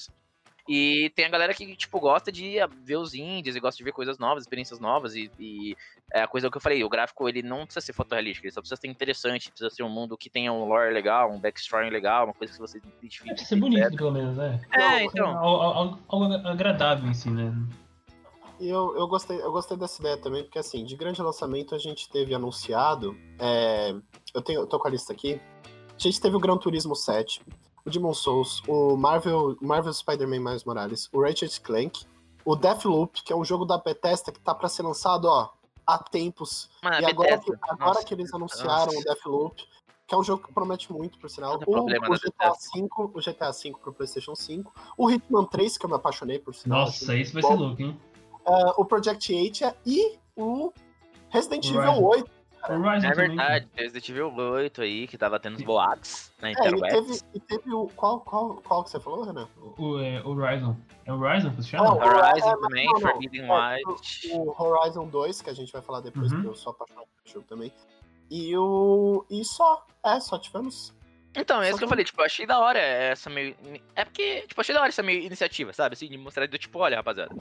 [0.67, 3.93] E tem a galera que, tipo, gosta de ver os indies e gosta de ver
[3.93, 5.15] coisas novas, experiências novas.
[5.15, 5.75] E, e
[6.13, 8.59] é a coisa que eu falei, o gráfico ele não precisa ser fotorrealístico, ele só
[8.61, 12.25] precisa ser interessante, precisa ser um mundo que tenha um lore legal, um backstory legal,
[12.25, 13.29] uma coisa que você identifique.
[13.29, 14.59] Deve ser bonito, pelo menos, né?
[14.73, 15.37] É, então.
[15.37, 17.53] Algo, algo- algo agradável em si, né?
[18.59, 21.77] E eu, eu, gostei, eu gostei dessa ideia também, porque assim, de grande lançamento a
[21.77, 23.15] gente teve anunciado.
[23.39, 23.93] é,
[24.33, 25.39] eu, tenho, eu tô com a lista aqui.
[25.95, 27.41] A gente teve o Gran Turismo 7,
[27.87, 32.05] o Demon Souls, o Marvel, Marvel Spider-Man Miles Morales, o Ratchet Clank,
[32.43, 35.49] o Deathloop, que é um jogo da Bethesda que tá pra ser lançado, ó,
[35.85, 36.69] há tempos.
[36.83, 38.99] Mano, e a agora, que, agora nossa, que eles anunciaram nossa.
[38.99, 39.63] o Deathloop,
[40.05, 41.53] que é um jogo que promete muito, por sinal.
[41.53, 45.77] Outro O, problema o GTA V, o GTA V pro PlayStation 5, o Hitman 3,
[45.77, 46.81] que eu me apaixonei por sinal.
[46.81, 47.47] Nossa, isso vai bom.
[47.47, 47.99] ser louco, hein?
[48.45, 50.71] Ah, o Project 8 e o
[51.29, 52.03] Resident Evil Horizon.
[52.03, 52.36] 8.
[52.73, 53.27] Horizon É também.
[53.29, 57.39] verdade, Resident Evil 8 aí, que tava tendo os boatos na É, e teve, e
[57.39, 57.87] teve o.
[57.95, 59.47] Qual, qual, qual que você falou, Renan?
[59.77, 60.75] O, é, Horizon.
[61.05, 61.85] É Horizon que se chama?
[61.85, 62.99] Não, Horizon é, também, não.
[63.01, 63.51] Forbidden É,
[63.87, 64.25] West.
[64.31, 66.37] O Horizon 2, que a gente vai falar depois, Uhum.
[66.37, 67.73] porque eu sou apaixonado pelo jogo também.
[68.29, 69.25] E o.
[69.29, 69.85] E só.
[70.03, 70.93] É, só tivemos.
[71.39, 73.55] Então, é isso que eu falei, tipo, eu achei da hora essa meio.
[73.95, 75.93] É porque, tipo, achei da hora essa meio iniciativa, sabe?
[75.93, 77.33] Assim, de mostrar do tipo, olha, rapaziada.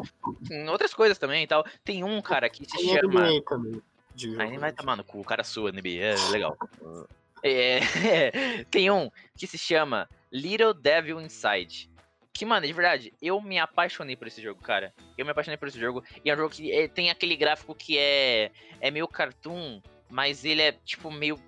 [0.47, 1.65] Tem outras coisas também e tal.
[1.83, 3.43] Tem um cara que se Tem chama.
[3.49, 3.83] Também.
[4.17, 6.57] De Aí vai tomar no cu, o cara sua NBA, é legal.
[7.43, 11.89] É, tem um que se chama Little Devil Inside.
[12.33, 14.93] Que, mano, de verdade, eu me apaixonei por esse jogo, cara.
[15.17, 16.03] Eu me apaixonei por esse jogo.
[16.25, 18.51] E é um jogo que é, tem aquele gráfico que é,
[18.81, 21.39] é meio cartoon, mas ele é, tipo, meio.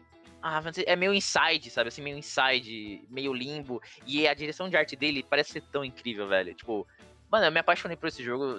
[0.41, 1.89] Ah, é meio inside, sabe?
[1.89, 3.83] Assim, meio inside, meio limbo.
[4.07, 6.55] E a direção de arte dele parece ser tão incrível, velho.
[6.55, 6.87] Tipo,
[7.31, 8.57] mano, eu me apaixonei por esse jogo.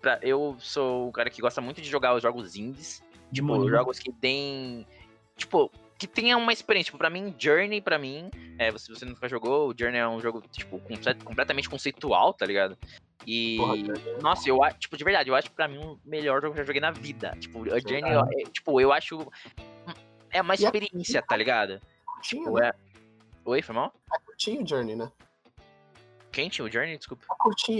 [0.00, 3.02] Pra, eu sou um cara que gosta muito de jogar os jogos indies.
[3.32, 4.86] Tipo, jogos que tem.
[5.36, 6.86] Tipo, que tenha uma experiência.
[6.86, 10.20] Tipo, pra mim, Journey, pra mim, é, se você nunca jogou, o Journey é um
[10.20, 12.76] jogo, tipo, comple- completamente conceitual, tá ligado?
[13.26, 13.56] E.
[13.58, 16.54] Porra, é nossa, eu acho, tipo, de verdade, eu acho pra mim o melhor jogo
[16.54, 17.36] que eu já joguei na vida.
[17.40, 18.28] Tipo, a Journey, Caralho.
[18.40, 19.26] é, tipo, eu acho.
[20.30, 21.80] É uma a- experiência, tá ligado?
[22.04, 22.68] Curtinho, Tipo, né?
[22.68, 22.74] é.
[23.44, 23.92] Oi, foi mal?
[24.14, 25.10] É curtinho o Journey, né?
[26.50, 26.98] Tinha o Journey?
[26.98, 27.24] Desculpa.
[27.30, 27.34] É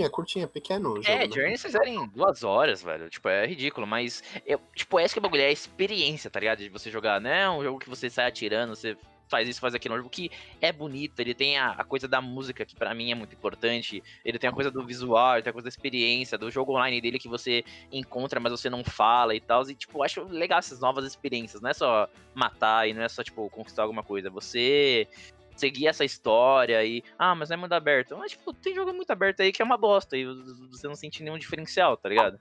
[0.08, 1.08] curtinho, é é pequeno o jogo.
[1.08, 1.34] É, né?
[1.34, 3.10] Journey vocês fizerem duas horas, velho.
[3.10, 4.22] Tipo, é ridículo, mas.
[4.46, 6.58] Eu, tipo, esse que é o bagulho, é a experiência, tá ligado?
[6.58, 8.96] De você jogar, não é um jogo que você sai atirando, você
[9.28, 9.94] faz isso, faz aquilo.
[9.94, 10.30] É um jogo que
[10.60, 14.02] é bonito, ele tem a, a coisa da música, que pra mim é muito importante.
[14.24, 17.00] Ele tem a coisa do visual, ele tem a coisa da experiência, do jogo online
[17.00, 19.68] dele que você encontra, mas você não fala e tal.
[19.68, 21.60] E, tipo, acho legal essas novas experiências.
[21.60, 24.30] Não é só matar e não é só, tipo, conquistar alguma coisa.
[24.30, 25.08] Você
[25.56, 27.02] seguir essa história e.
[27.18, 28.16] Ah, mas não é mundo aberto.
[28.16, 30.24] Mas, tipo, tem jogo muito aberto aí que é uma bosta e
[30.70, 32.38] você não sente nenhum diferencial, tá ligado?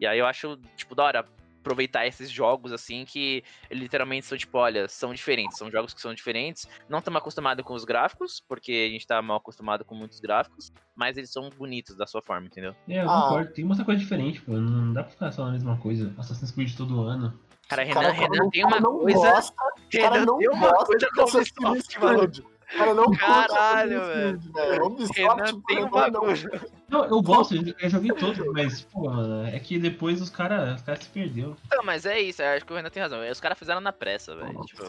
[0.00, 1.24] E aí eu acho, tipo, da hora
[1.60, 5.56] aproveitar esses jogos assim que literalmente são, tipo, olha, são diferentes.
[5.56, 6.68] São jogos que são diferentes.
[6.88, 10.72] Não estamos acostumados com os gráficos, porque a gente tá mal acostumado com muitos gráficos,
[10.96, 12.74] mas eles são bonitos da sua forma, entendeu?
[12.88, 13.22] É, eu Ah.
[13.22, 13.46] concordo.
[13.52, 14.52] Tem que mostrar coisa diferente, pô.
[14.54, 16.12] Não dá pra ficar só na mesma coisa.
[16.18, 17.38] Assassin's Creed todo ano.
[17.76, 19.18] Cara, Renan, cara Renan não- tem uma não coisa.
[19.18, 22.32] Gosta, o cara Renan não tem uma gosta coisa de com Ubisoft, mano.
[22.72, 24.40] Cara não Caralho, velho.
[24.86, 26.60] Ubisoft, Renan tem um mano, não- bagulho.
[26.88, 30.82] Não, eu gosto, eu joguei todos, mas, pô, mano, é que depois os caras os
[30.82, 31.56] cara se perdeu.
[31.70, 33.20] Não, mas é isso, eu acho que o Renan tem razão.
[33.30, 34.60] Os caras fizeram na pressa, velho.
[34.62, 34.84] Tipo,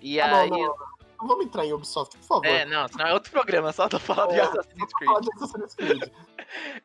[0.00, 0.50] e Ah, não, aí.
[0.50, 0.74] não,
[1.20, 2.46] não vamos entrar em Ubisoft, por favor.
[2.46, 5.20] É, não, senão é outro programa, só tô falando de É, Assassin's Creed.
[5.20, 6.10] De Assassin's Creed.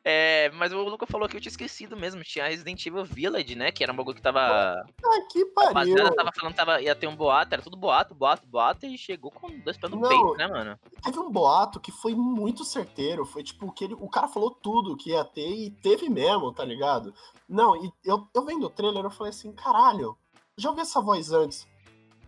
[0.04, 2.24] É, mas o Luca falou que eu tinha esquecido mesmo.
[2.24, 3.72] Tinha Resident Evil Village, né?
[3.72, 4.40] Que era um bagulho que tava.
[4.40, 4.86] Ah,
[5.32, 5.70] que pariu.
[5.70, 8.96] rapaziada tava falando que tava, ia ter um boato, era tudo boato, boato, boato, e
[8.96, 10.08] chegou com dois pés no Não.
[10.08, 10.80] peito, né, mano?
[11.04, 13.26] Teve um boato que foi muito certeiro.
[13.26, 16.64] Foi tipo que ele, o cara falou tudo que ia ter e teve mesmo, tá
[16.64, 17.12] ligado?
[17.50, 20.16] Não, e eu, eu vendo o trailer, eu falei assim, caralho,
[20.56, 21.68] já ouvi essa voz antes.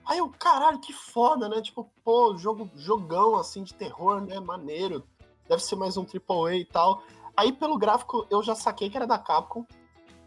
[0.08, 1.62] Aí eu, caralho, que foda, né?
[1.62, 4.40] Tipo, pô, jogo, jogão assim de terror, né?
[4.40, 5.04] Maneiro.
[5.50, 7.04] Deve ser mais um AAA e tal.
[7.36, 9.66] Aí pelo gráfico eu já saquei que era da Capcom.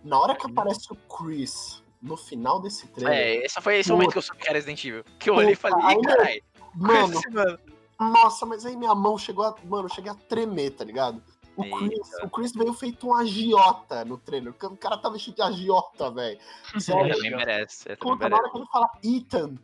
[0.05, 0.53] Na hora que Uhum.
[0.53, 3.19] aparece o Chris no final desse trailer.
[3.19, 5.05] É, esse foi esse momento que eu soube que era Resident Evil.
[5.19, 6.43] Que eu olhei e falei, ih, caralho.
[6.75, 7.59] Mano, esse mano.
[7.99, 9.55] nossa, mas aí minha mão chegou a.
[9.65, 11.23] Mano, eu cheguei a tremer, tá ligado?
[11.57, 12.27] O Chris, Eita.
[12.27, 14.55] o Chris veio feito um agiota no trailer.
[14.63, 16.39] O cara tá vestido de agiota, velho.
[16.79, 17.15] Sério.
[17.15, 17.91] Também merece.
[17.93, 19.55] é, Puta, na hora que ele fala Ethan.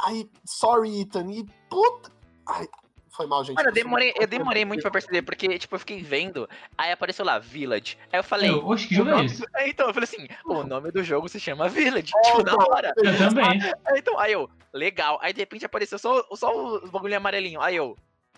[0.00, 1.30] Ai, sorry, Ethan.
[1.30, 2.10] E puta.
[2.48, 2.66] Ai,
[3.10, 3.56] foi mal, gente.
[3.56, 7.24] Mano, eu demorei, eu demorei muito pra perceber, porque, tipo, eu fiquei vendo, aí apareceu
[7.24, 7.96] lá, Village.
[8.12, 8.50] Aí eu falei.
[8.50, 9.40] Eu, oxe, que jogo é esse?
[9.40, 12.12] do- Aí, então, eu falei assim, o nome do jogo se chama Village.
[12.16, 12.92] É, tipo, na então, hora.
[12.96, 13.44] Eu também.
[13.86, 15.18] Aí, então, aí eu, legal.
[15.22, 17.62] Aí de repente apareceu só, só os bagulhinhos amarelinhos.
[17.62, 17.96] Aí eu.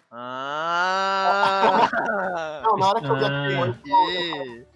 [0.08, 1.90] Ah!
[2.64, 3.60] Não, na hora que eu vi Ah.
[3.60, 4.66] oito, eu-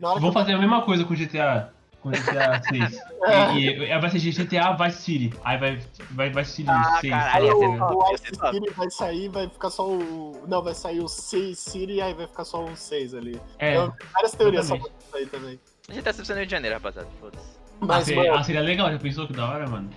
[0.00, 1.72] na hora que Vamos fazer a mesma coisa com o GTA.
[2.02, 2.98] Com o GTA 6.
[3.24, 3.52] É.
[3.60, 5.34] E, e vai ser GTA Vice City.
[5.44, 5.78] Aí vai,
[6.12, 7.12] vai Vice City Ah, 6.
[7.12, 8.54] caralho, o, o ia Ice ser top.
[8.56, 10.44] City vai sair, vai ficar só o.
[10.48, 13.40] Não, vai sair o 6 City e aí vai ficar só o 6 ali.
[13.58, 13.74] É.
[14.12, 14.88] Várias teorias exatamente.
[14.90, 15.60] sobre isso aí também.
[15.88, 17.08] A gente tá sempre no Rio de Janeiro, rapaziada.
[17.20, 17.44] Foda-se.
[17.82, 19.90] Ah, Mas, seria, mano, ah, seria legal, já pensou que da hora, mano?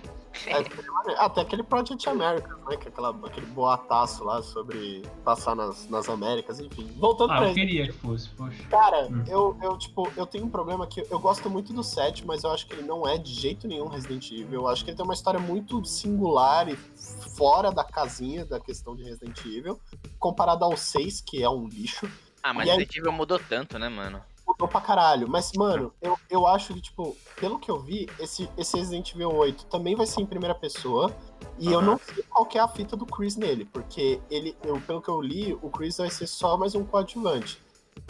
[0.46, 2.76] É, até aquele Project America, né?
[2.76, 6.90] Que é aquela, aquele boataço lá sobre passar nas, nas Américas, enfim.
[6.96, 7.54] Voltando Ah, pra eu ele.
[7.60, 8.62] queria que fosse, poxa.
[8.68, 9.24] Cara, Hum.
[9.28, 12.50] eu, eu, tipo, eu tenho um problema que eu gosto muito do 7, mas eu
[12.50, 14.62] acho que ele não é de jeito nenhum Resident Evil.
[14.62, 16.76] Eu acho que ele tem uma história muito singular e
[17.36, 19.78] fora da casinha da questão de Resident Evil,
[20.18, 22.10] comparado ao 6, que é um lixo.
[22.42, 24.20] Ah, mas E aí- Resident Evil mudou tanto, né, mano?
[24.46, 25.28] Mudou pra caralho.
[25.28, 29.34] Mas, mano, eu, eu acho que, tipo, pelo que eu vi, esse, esse Resident Evil
[29.34, 31.14] 8 também vai ser em primeira pessoa.
[31.58, 31.86] E eu Aham.
[31.86, 35.08] não sei qual que é a fita do Chris nele, porque ele, eu, pelo que
[35.08, 37.62] eu li, o Chris vai ser só mais um coadjuvante.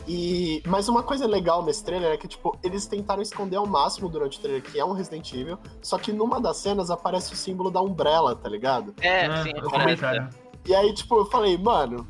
[0.09, 4.09] E, mas uma coisa legal nesse trailer é que, tipo, eles tentaram esconder ao máximo
[4.09, 7.37] durante o trailer que é um Resident Evil, só que numa das cenas aparece o
[7.37, 8.95] símbolo da Umbrella, tá ligado?
[9.01, 10.29] É, Ah, sim, comentário.
[10.67, 12.07] E aí, tipo, eu falei, mano,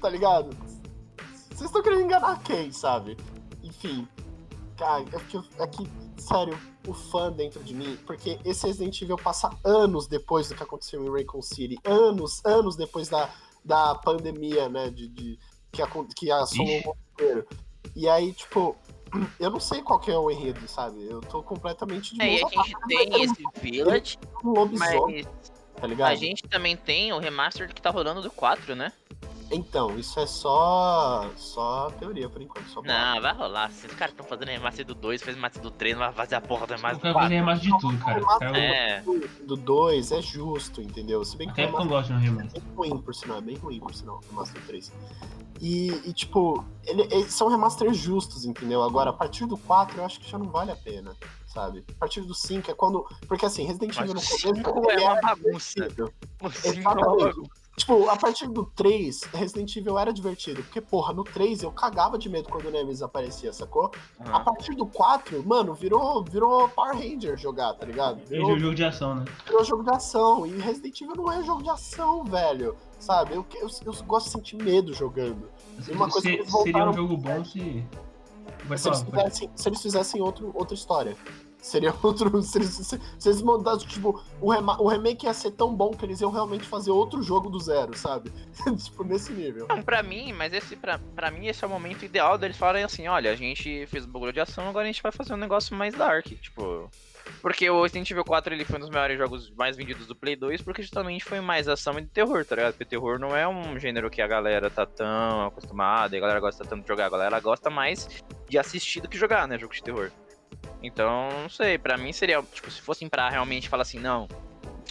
[0.00, 0.56] tá ligado?
[1.50, 3.16] Vocês estão querendo enganar quem, sabe?
[3.84, 4.08] Enfim,
[4.78, 6.58] cara, é que, é que, sério,
[6.88, 11.04] o fã dentro de mim, porque esse Resident Evil passa anos depois do que aconteceu
[11.04, 13.30] em Raycon City, anos, anos depois da,
[13.64, 15.38] da pandemia, né, de, de-
[15.70, 17.46] que, acon- que assolou o mundo inteiro.
[17.94, 18.74] E aí, tipo,
[19.38, 21.04] eu não sei qual que é o enredo, sabe?
[21.06, 25.52] Eu tô completamente de É, e a gente tem mas esse Village, um lobisomem, mas
[25.80, 26.10] tá ligado?
[26.10, 28.92] a gente também tem o remaster que tá rolando do 4, né?
[29.50, 32.66] Então, isso é só só teoria por enquanto.
[32.70, 33.70] Só Não, vai rolar.
[33.70, 36.34] Se os caras estão fazendo remaster do 2, fez remaster do 3, não vai fazer
[36.34, 37.34] a porra do Eu remaster do quero fazer 4.
[37.36, 38.18] remaster de tudo, cara.
[38.20, 39.04] Eu quero- É,
[39.46, 41.24] do 2 é justo, entendeu?
[41.24, 42.56] Se bem que Até o porque eu gosto de um remaster.
[42.56, 44.92] é bem ruim, por sinal, é bem ruim, por sinal, o Remaster 3.
[45.60, 48.82] E, e, tipo, ele, eles são remasters justos, entendeu?
[48.82, 51.14] Agora, a partir do 4, eu acho que já não vale a pena,
[51.46, 51.84] sabe?
[51.90, 53.06] A partir do 5 é quando.
[53.28, 54.38] Porque assim, Resident Evil no o começo.
[54.38, 55.88] 5 é ele uma bagunça.
[56.42, 57.63] o 5 é uma bagunça.
[57.76, 60.62] Tipo, a partir do 3, Resident Evil era divertido.
[60.62, 63.90] Porque, porra, no 3 eu cagava de medo quando o Nemesis aparecia, sacou?
[64.20, 64.44] A Aham.
[64.44, 68.20] partir do 4, mano, virou, virou Power Ranger jogar, tá ligado?
[68.20, 69.24] É Virou, jogo de ação, né?
[69.44, 70.46] virou jogo de ação.
[70.46, 72.76] E Resident Evil não é jogo de ação, velho.
[73.00, 73.34] Sabe?
[73.34, 75.50] Eu, eu, eu gosto de sentir medo jogando.
[75.86, 77.84] E uma coisa que Se- eles seria voltaram- um jogo bom se.
[78.66, 81.16] Vai Se eles falar, pode- fizessem, se eles fizessem outro, outra história.
[81.64, 82.42] Seria outro.
[82.42, 86.04] Se eles, se, se eles mandassem, tipo, o, o remake ia ser tão bom que
[86.04, 88.30] eles iam realmente fazer outro jogo do zero, sabe?
[88.76, 89.66] tipo, nesse nível.
[89.68, 92.84] Não, pra mim, mas esse, pra, pra mim, esse é o momento ideal deles falarem
[92.84, 95.74] assim, olha, a gente fez bagulho de ação, agora a gente vai fazer um negócio
[95.74, 96.90] mais dark, tipo...
[97.40, 100.36] Porque o Resident Evil 4, ele foi um dos maiores jogos mais vendidos do Play
[100.36, 102.72] 2, porque justamente foi mais ação e terror, tá ligado?
[102.72, 106.40] Porque terror não é um gênero que a galera tá tão acostumada, e a galera
[106.40, 109.72] gosta tanto de jogar, a galera gosta mais de assistir do que jogar, né, jogo
[109.72, 110.10] de terror.
[110.82, 114.28] Então, não sei, pra mim seria, tipo, se fossem pra realmente falar assim, não,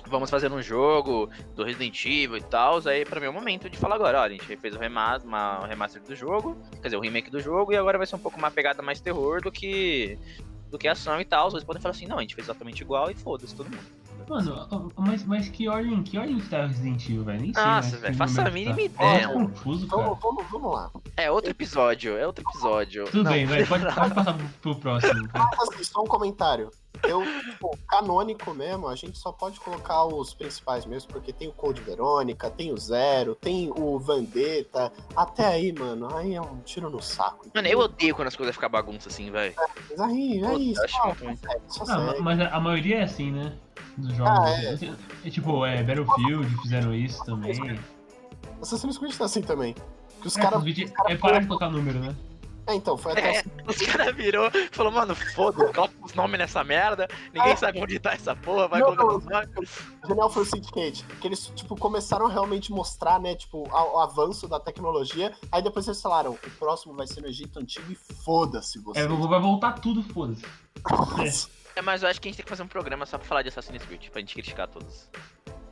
[0.08, 3.70] vamos fazer um jogo do Resident Evil e tal, aí pra mim é o momento
[3.70, 6.88] de falar agora, olha, a gente fez o remaster, uma, o remaster do jogo, quer
[6.88, 9.42] dizer, o remake do jogo, e agora vai ser um pouco uma pegada mais terror
[9.42, 10.18] do que
[10.70, 11.52] do que ação e tal.
[11.52, 14.03] Vocês podem falar assim, não, a gente fez exatamente igual e foda-se todo mundo.
[14.28, 17.42] Mano, mas, mas que ordem, que ordem que tá o Resident Evil, velho?
[17.42, 17.64] Nem sei.
[17.64, 18.82] Nossa, que velho, faça a mínima tá.
[18.82, 20.04] ideia, É confuso, cara.
[20.04, 20.92] Vamos, vamos, vamos lá.
[21.18, 23.06] É outro episódio, é outro episódio.
[23.06, 25.28] Tudo Não, bem, vai, pode, pode passar pro, pro próximo.
[25.30, 25.50] cara.
[25.62, 26.70] Assim, só um comentário.
[27.02, 31.52] Eu, tipo, canônico mesmo, a gente só pode colocar os principais mesmo, porque tem o
[31.52, 34.92] Code Verônica, tem o Zero, tem o Vendetta.
[35.16, 37.48] Até aí, mano, aí é um tiro no saco.
[37.54, 39.54] Mano, eu odeio quando as coisas ficam bagunça assim, velho.
[39.90, 40.82] Mas aí, é isso.
[40.84, 40.96] acho
[41.68, 42.22] Só, só Ah, ma- segue.
[42.22, 43.54] mas a, maioria é assim, né?
[43.98, 44.32] Dos jogos.
[44.40, 45.28] Ah, é.
[45.28, 47.80] É tipo, é, Battlefield fizeram isso também.
[48.62, 49.76] Assassin's Creed tá assim também.
[50.22, 50.60] Que os É, caras.
[50.62, 52.16] Assassin's Creed é parar de colocar número, né?
[52.66, 53.38] É, então, foi até.
[53.38, 57.82] É, os caras virou e falou, mano, foda-se, coloca os nomes nessa merda, ninguém sabe
[57.82, 59.50] onde tá essa porra, vai Não, não, os nomes.
[60.08, 64.48] Genial foi o Syndicate, que eles, tipo, começaram a realmente mostrar, né, tipo, o avanço
[64.48, 68.80] da tecnologia, aí depois eles falaram, o próximo vai ser no Egito Antigo e foda-se
[68.80, 69.02] você.
[69.02, 70.44] É, vai voltar tudo, foda-se.
[71.76, 73.42] É, mas eu acho que a gente tem que fazer um programa só pra falar
[73.42, 75.10] de Assassin's Creed, pra gente criticar todos.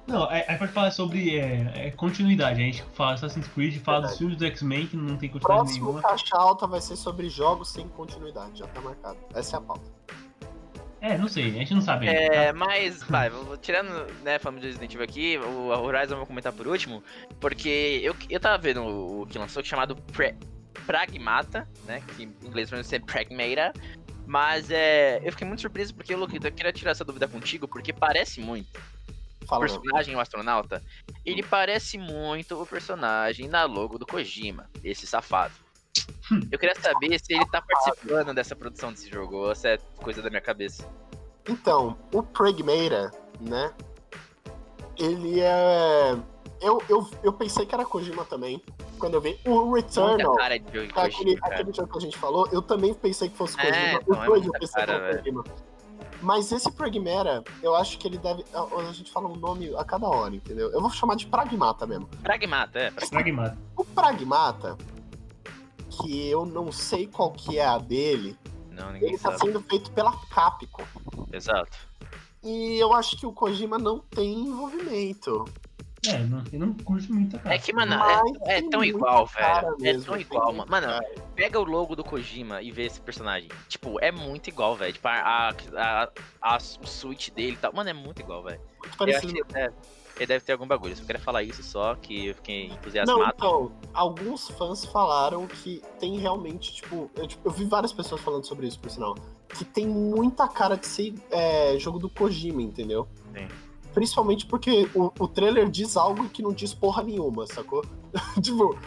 [0.08, 2.62] Não, aí aí pode falar sobre é, é, continuidade.
[2.62, 5.86] A gente fala Assassin's Creed, fala dos filmes do X-Men, que não tem continuidade Próximo
[5.86, 6.02] nenhuma.
[6.02, 9.18] caixa alta vai ser sobre jogos sem continuidade, já tá marcado.
[9.34, 10.02] Essa é a pauta.
[11.00, 12.22] É, não sei, a gente não sabe ainda.
[12.22, 12.60] É, tá?
[12.60, 16.68] mas, vai, tirando, né, falando de Resident Evil aqui, o Horizon eu vou comentar por
[16.68, 17.04] último,
[17.40, 20.36] porque eu, eu tava vendo o, o que lançou, chamado Pre-
[20.86, 23.74] Pragmata, né, que em inglês vai ser Pragmata,
[24.28, 27.92] mas é, eu fiquei muito surpreso porque, Luquito, eu queria tirar essa dúvida contigo, porque
[27.92, 28.70] parece muito
[29.46, 30.84] Fala, personagem, o astronauta,
[31.26, 35.54] ele parece muito o personagem na logo do Kojima, esse safado.
[36.52, 40.22] Eu queria saber se ele tá participando dessa produção desse jogo, ou se é coisa
[40.22, 40.88] da minha cabeça.
[41.50, 43.74] Então, o Pragmata, né?
[44.98, 46.16] Ele é.
[46.62, 48.62] Eu, eu, eu pensei que era Kojima também.
[49.00, 51.56] Quando eu vi o Returnal, cara de jogo de aquele, Kojima, cara.
[51.56, 54.00] aquele jogo que a gente falou, eu também pensei que fosse É, Kojima.
[54.02, 55.44] então, Os é eu pensei cara, que era Kojima.
[56.22, 58.46] Mas esse Pragmata, eu acho que ele deve.
[58.54, 60.72] A gente fala um nome a cada hora, entendeu?
[60.72, 62.08] Eu vou chamar de Pragmata mesmo.
[62.22, 62.92] Pragmata, é.
[62.92, 63.58] Pragmata.
[63.76, 64.78] O Pragmata,
[65.90, 68.38] que eu não sei qual que é a dele,
[68.70, 69.42] Não, ninguém ele tá sabe.
[69.42, 70.84] sendo feito pela Capcom.
[71.34, 71.78] Exato.
[72.44, 75.46] E eu acho que o Kojima não tem envolvimento.
[76.08, 77.56] É, não, eu não curto muito a cara.
[77.56, 79.68] É que, mano, é, é tem tão igual, velho.
[79.68, 80.70] É mesmo, tão tem igual, mano.
[80.72, 80.88] Mano,
[81.36, 83.50] pega o logo do Kojima e vê esse personagem.
[83.68, 84.92] Tipo, é muito igual, velho.
[84.94, 86.10] Tipo, a, a, a,
[86.42, 87.72] a- o suíte dele e tal.
[87.74, 88.60] Mano, é muito igual, velho.
[88.80, 89.46] Muito Eu acho parecido.
[89.46, 89.72] que é,
[90.18, 90.94] ele deve ter algum bagulho.
[90.94, 93.34] Eu só queria falar isso só, que eu fiquei Não, entusiasmado.
[93.36, 98.46] então, alguns fãs falaram que tem realmente, tipo eu, tipo, eu vi várias pessoas falando
[98.46, 99.16] sobre isso, por sinal,
[99.56, 103.08] que tem muita cara de ser é, jogo do Kojima, entendeu?
[103.36, 103.48] Sim.
[103.94, 107.84] Principalmente porque o, o trailer diz algo que não diz porra nenhuma, sacou?
[108.42, 108.78] tipo,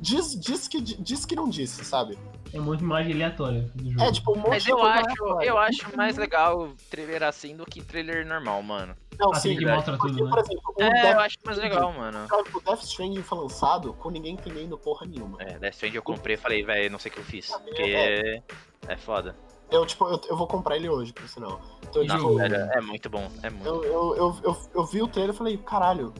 [0.00, 2.18] diz, diz, que, diz que não disse, sabe?
[2.52, 4.02] É muito imagem aleatória do jogo.
[4.04, 5.46] É, tipo, um monte Mas de eu acho, aleatória.
[5.48, 8.94] eu acho mais legal trailer assim do que trailer normal, mano.
[9.18, 9.76] Não, assim sim, que verdade.
[9.76, 10.42] mostra porque, tudo, por né?
[10.42, 12.26] exemplo, o É, Death, eu acho mais legal, mano.
[12.54, 15.36] o Death Stranding foi lançado com ninguém entendendo porra nenhuma.
[15.40, 17.50] É, Death Stranding eu comprei e falei, velho, não sei o que eu fiz.
[17.50, 18.42] Porque É.
[18.88, 19.36] é foda.
[19.70, 21.60] Eu, tipo, eu, eu vou comprar ele hoje, por sinal.
[21.88, 22.34] Então, E tipo?
[22.36, 25.38] Velho, é muito bom, é muito Eu, eu, eu, eu, eu vi o trailer e
[25.38, 26.12] falei, caralho.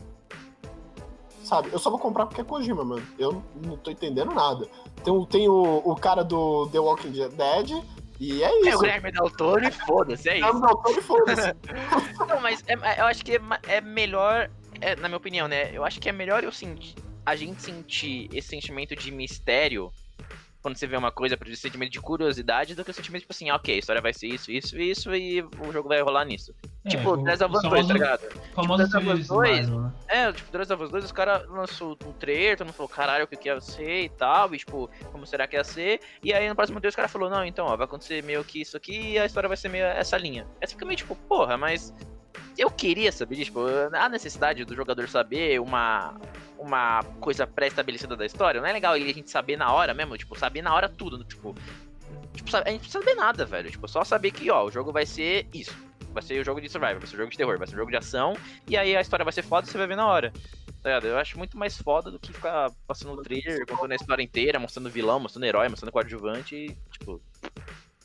[1.43, 3.05] Sabe, eu só vou comprar porque é Kojima, mano.
[3.19, 4.67] Eu não tô entendendo nada.
[5.03, 7.83] Tem, o- tem o, o cara do The Walking Dead
[8.19, 8.79] e é É o isso.
[8.79, 10.59] Guilherme Del Toro e foda-se, é É isso.
[10.61, 11.53] doutor e foda-se.
[12.29, 14.49] Não, mas é- é- eu acho que é, é melhor,
[14.79, 15.71] é, na minha opinião, né?
[15.75, 16.95] Eu acho que é melhor eu sentir,
[17.25, 19.91] a gente sentir esse sentimento de mistério
[20.61, 23.33] quando você vê uma coisa, por esse sentimento de curiosidade, do que o sentimento, tipo
[23.33, 26.53] assim, ok, a história vai ser isso, isso, isso, e o jogo vai rolar nisso.
[26.85, 28.21] É, tipo, o- Last of o Us 2, tá ligado?
[28.21, 29.93] Tipo, Last of Us Marvel, né?
[30.09, 33.25] É, tipo, Last of Us 2, os caras lançou um trailer, todo mundo falou, caralho,
[33.25, 35.99] o que que ia ser e tal, e tipo, como será que ia ser?
[36.23, 38.61] E aí no próximo dia os caras falaram, não, então, ó, vai acontecer meio que
[38.61, 40.47] isso aqui e a história vai ser meio essa linha.
[40.61, 41.93] Aí você fica meio tipo, porra, mas
[42.57, 43.61] eu queria saber tipo,
[43.93, 46.15] a necessidade do jogador saber uma,
[46.57, 50.37] uma coisa pré-estabelecida da história, não é legal a gente saber na hora mesmo, tipo,
[50.37, 51.55] saber na hora tudo, tipo,
[52.33, 54.91] tipo, a gente não precisa saber nada, velho, tipo, só saber que, ó, o jogo
[54.91, 55.75] vai ser isso.
[56.13, 57.77] Vai ser o jogo de survival, vai ser o jogo de terror, vai ser o
[57.77, 58.35] jogo de ação,
[58.67, 60.33] e aí a história vai ser foda e você vai ver na hora.
[60.83, 60.99] Tá?
[60.99, 64.59] Eu acho muito mais foda do que ficar passando o trailer, contando a história inteira,
[64.59, 67.21] mostrando vilão, mostrando herói, mostrando coadjuvante e, tipo,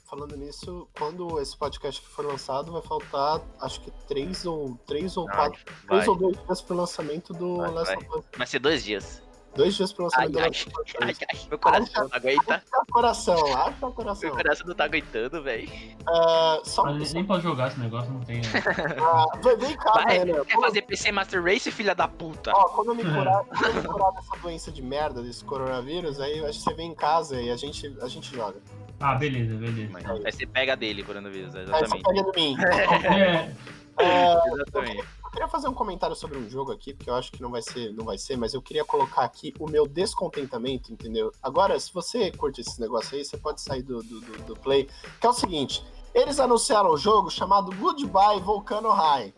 [0.09, 5.29] Falando nisso, quando esse podcast for lançado, vai faltar acho que três ou três ou
[5.31, 5.61] Ai, quatro.
[5.67, 8.05] vai, Três ou dois dias pro lançamento do Vai, Last vai.
[8.07, 8.25] of Us.
[8.37, 9.23] vai ser dois dias.
[9.57, 10.95] Dois dias pro Ai, lançamento do ai, Last of Us.
[11.03, 12.55] ai, ai, meu coração não aguenta.
[12.55, 14.31] Acha o coração, acha o Meu coração.
[14.31, 15.69] coração não tá aguentando, velho.
[15.73, 18.37] É, só, Mas nem- nem pode jogar esse negócio, não tem.
[18.43, 18.43] né?
[19.03, 20.45] ah, vem, vem cá, Vai, Renan.
[20.45, 22.53] quer fazer PC Master Race, filha da puta?
[22.55, 26.21] Ó, quando eu me curar, quando eu me curar dessa doença de merda, desse coronavírus,
[26.21, 28.61] aí acho que você vem em casa e a gente, a gente joga.
[29.01, 29.99] Ah, beleza, beleza.
[30.25, 32.03] Aí você pega dele, coronavírus, Aí você exatamente.
[32.03, 32.57] pega de mim.
[32.61, 33.53] É,
[33.99, 34.99] É, Exatamente.
[35.25, 37.63] eu queria fazer um comentário sobre um jogo aqui, porque eu acho que não vai
[37.63, 41.33] ser, não vai ser, mas eu queria colocar aqui o meu descontentamento, entendeu?
[41.43, 44.87] Agora, se você curte esse negócio aí, você pode sair do, do, do- do play,
[45.19, 45.83] que é o seguinte,
[46.15, 49.33] eles anunciaram um jogo chamado Goodbye Volcano High,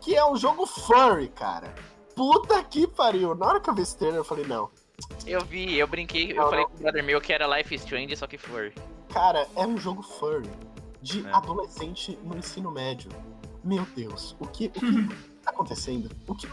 [0.00, 1.72] que é um jogo furry, cara.
[2.16, 3.36] Puta que pariu.
[3.36, 4.68] Na hora que eu vi esse trailer, eu falei, não.
[5.26, 8.16] Eu vi, eu brinquei, eu falei com o brother meu que era Life is Strange,
[8.16, 8.72] só que for.
[9.08, 10.50] Cara, é um jogo furry
[11.00, 11.32] de É.
[11.32, 13.10] adolescente no ensino médio.
[13.64, 14.80] Meu Deus, o que, o que
[15.42, 16.10] tá acontecendo?
[16.26, 16.46] O que,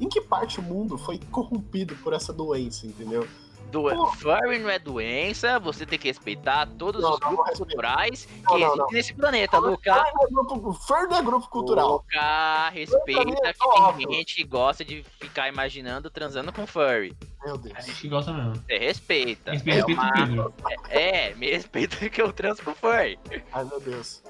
[0.00, 3.26] em que parte o mundo foi corrompido por essa doença, entendeu?
[3.70, 3.82] Do...
[3.92, 8.64] Não é doença, você tem que respeitar todos Não, os não, grupos culturais Não, que
[8.64, 9.94] existem nesse planeta, Luca.
[9.94, 11.92] Furry não é grupo, não é grupo cultural.
[11.92, 14.12] Luca, respeita também que sou tem óbvio.
[14.12, 17.16] gente que gosta de ficar imaginando transando com furry.
[17.44, 17.86] Meu a Deus.
[17.86, 18.54] gente gosta mesmo.
[18.56, 19.52] Você respeita.
[19.52, 20.12] Respeita é, o uma...
[20.12, 20.54] Pedro.
[20.88, 23.18] é, me respeita que eu transo com furry.
[23.52, 24.22] Ai, meu Deus.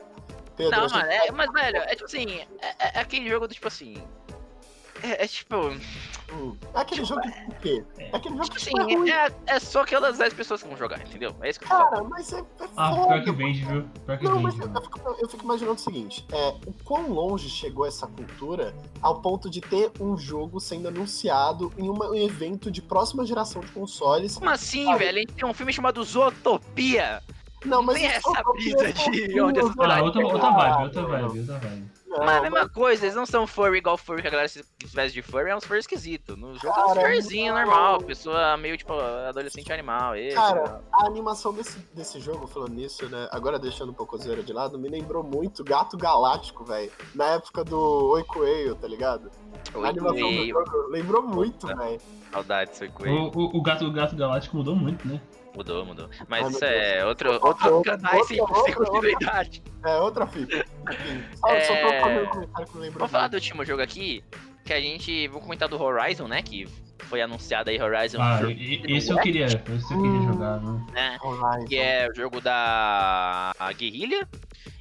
[0.57, 3.55] Pedro, a Não, mano, é, mas, velho, é tipo assim, é, é aquele jogo do
[3.55, 3.97] tipo assim.
[5.03, 5.57] É, é tipo.
[6.33, 6.57] Hum.
[6.75, 7.85] É aquele jogo que o quê?
[7.99, 9.11] É aquele jogo Tipo que assim, é ruim.
[9.11, 11.35] é, é só aquelas 10 pessoas que vão jogar, entendeu?
[11.41, 11.69] É isso que eu.
[11.71, 12.45] Cara, mas é, é
[12.77, 13.07] Ah, foda.
[13.09, 13.85] pior que vende, viu?
[14.07, 14.67] Pior que Não, mas vende.
[14.67, 14.87] eu, mano.
[14.87, 19.21] eu fico, eu fico imaginando o seguinte: é, o quão longe chegou essa cultura ao
[19.21, 23.69] ponto de ter um jogo sendo anunciado em uma- um evento de próxima geração de
[23.73, 24.37] consoles.
[24.37, 24.99] Como assim, Sabe?
[24.99, 25.17] velho?
[25.19, 27.23] A gente tem um filme chamado Zootopia.
[27.65, 29.93] Não, mas tem essa é brisa de onde as velho.
[29.93, 31.91] Ah, outra, outra vibe, outra vibe, outra vibe.
[32.11, 34.49] Não, Mas é a mesma coisa, eles não são furry igual furry que a galera
[34.49, 36.37] se veste de furry, é uns furry esquisito.
[36.37, 37.61] No jogo é uns Cara, furryzinho não.
[37.61, 40.17] normal, pessoa meio tipo adolescente animal.
[40.17, 43.29] Esse, Cara, a animação desse, desse jogo, falando nisso, né?
[43.31, 46.91] Agora deixando um pouco a zoeira de lado, me lembrou muito Gato Galáctico, velho.
[47.15, 47.79] Na época do
[48.11, 49.31] Oi Coelho, tá ligado?
[49.75, 50.49] Oi, a animação do Coelho.
[50.49, 52.01] jogo lembrou muito, velho.
[52.33, 53.31] Saudade, seu coelho.
[53.35, 55.21] O, o, o gato, o gato galáctico mudou muito, né?
[55.55, 56.09] Mudou, mudou.
[56.29, 59.63] Mas Ai, isso meu é outro, outro outra, canal sem, sem continuidade.
[59.85, 60.65] É outra fita.
[61.47, 61.61] É.
[61.63, 62.99] só pra um comentário que eu lembro.
[62.99, 64.23] Vamos falar do último jogo aqui,
[64.65, 65.27] que a gente.
[65.29, 66.43] Vamos comentar do Horizon, né?
[66.43, 66.69] Que
[67.11, 68.23] foi anunciado aí Horizon.
[68.23, 68.41] Ah,
[68.89, 70.23] esse eu queria, esse eu queria Hum.
[70.23, 70.87] jogar, né?
[70.93, 71.19] né?
[71.21, 71.67] Horizon.
[71.67, 74.27] que é o jogo da a Guerrilha.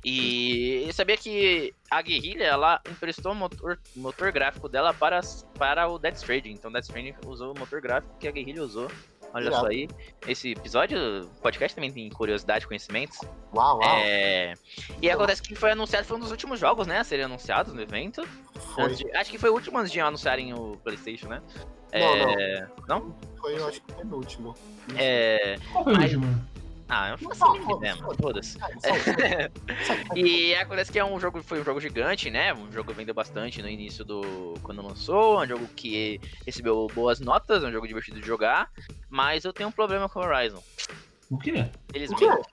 [0.06, 5.20] E eu sabia que a Guerrilha ela emprestou o motor, motor gráfico dela para,
[5.58, 6.52] para o Death Stranding.
[6.52, 8.88] Então Death Stranding usou o motor gráfico que a Guerrilha usou.
[9.34, 9.62] Olha Irado.
[9.62, 9.88] só aí.
[10.28, 13.20] Esse episódio, o podcast também tem curiosidade, conhecimentos.
[13.54, 13.98] Uau, uau.
[14.00, 14.54] É...
[15.02, 17.82] E acontece que foi anunciado, foi um dos últimos jogos, né, a serem anunciados no
[17.82, 18.28] evento.
[18.76, 21.42] Foi, de- acho que foi o último antes de anunciarem o PlayStation, né?
[21.94, 22.00] Não,
[22.30, 22.68] É...
[22.88, 23.16] não.
[23.40, 24.56] foi, eu acho que o penúltimo.
[24.96, 25.58] É...
[25.72, 26.46] Qual foi o Mas- último?
[26.90, 28.02] Ah, não foda-se.
[28.20, 28.58] Foda-se.
[28.60, 29.16] Sai, sai, sai,
[29.84, 30.06] sai.
[30.16, 32.52] E acontece que é um jogo, foi um jogo gigante, né?
[32.54, 34.56] Um jogo que vendeu bastante no início do.
[34.64, 38.72] quando lançou, um jogo que recebeu boas notas, um jogo divertido de jogar.
[39.08, 40.64] Mas eu tenho um problema com o Horizon.
[41.30, 41.70] O quê?
[41.94, 42.28] Eles O quê?
[42.28, 42.44] me-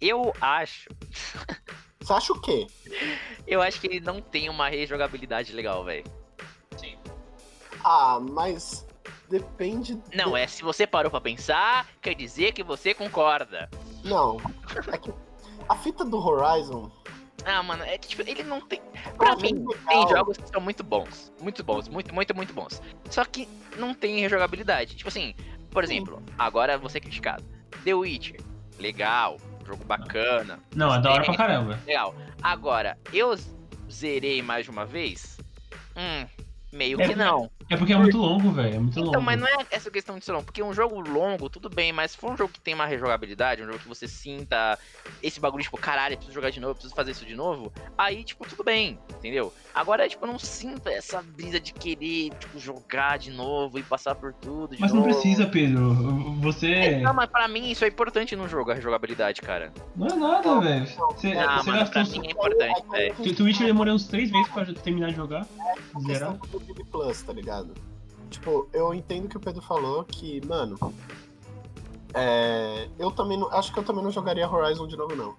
[0.00, 0.88] Eu acho.
[2.00, 2.66] Você acha o quê?
[3.46, 6.04] Eu acho que ele não tem uma rejogabilidade legal, velho.
[7.84, 8.86] Ah, mas
[9.28, 9.98] depende.
[10.14, 13.68] Não, é se você parou pra pensar, quer dizer que você concorda.
[14.04, 14.38] Não.
[14.92, 15.12] É que
[15.68, 16.90] a fita do Horizon.
[17.44, 18.80] Ah, mano, é que tipo, ele não tem.
[19.16, 19.74] Pra mim, legal.
[19.88, 21.32] tem jogos que são muito bons.
[21.40, 22.82] Muito bons, muito, muito, muito bons.
[23.10, 24.96] Só que não tem rejogabilidade.
[24.96, 25.34] Tipo assim,
[25.70, 27.44] por exemplo, agora vou ser criticado.
[27.84, 28.40] The Witcher,
[28.78, 31.78] legal, jogo bacana, Não, é da hora pra caramba.
[31.86, 32.14] legal.
[32.42, 33.34] Agora, eu
[33.90, 35.38] zerei mais de uma vez?
[35.96, 36.26] Hum,
[36.72, 37.50] meio É, que não.
[37.70, 38.74] É porque é muito longo, velho.
[38.74, 39.10] É muito longo.
[39.10, 41.92] Então, mas não é essa questão de ser longo, porque um jogo longo, tudo bem,
[41.92, 44.78] mas se for um jogo que tem uma rejogabilidade, um jogo que você sinta
[45.22, 48.48] esse bagulho, tipo, caralho, preciso jogar de novo, preciso fazer isso de novo, aí, tipo,
[48.48, 49.52] tudo bem, entendeu?
[49.74, 54.14] Agora, tipo, eu não sinto essa brisa de querer, tipo, jogar de novo e passar
[54.14, 55.12] por tudo de Mas não novo.
[55.12, 55.94] precisa, Pedro.
[56.40, 56.96] Você.
[56.98, 59.72] Não, mas pra mim isso é importante no jogo, a rejogabilidade, cara.
[59.94, 60.86] Não é nada, velho.
[60.86, 61.90] Você, Ah, você mano, gastou.
[61.90, 63.14] pra mim é importante, velho.
[63.16, 65.46] Tu- Twitch demorou uns 3 meses pra terminar de jogar.
[66.06, 66.32] Zerar.
[66.38, 67.57] questão do Game Plus, tá ligado?
[68.30, 70.76] Tipo, eu entendo que o Pedro falou que, mano.
[72.14, 73.50] É, eu também não.
[73.50, 75.36] Acho que eu também não jogaria Horizon de novo, não.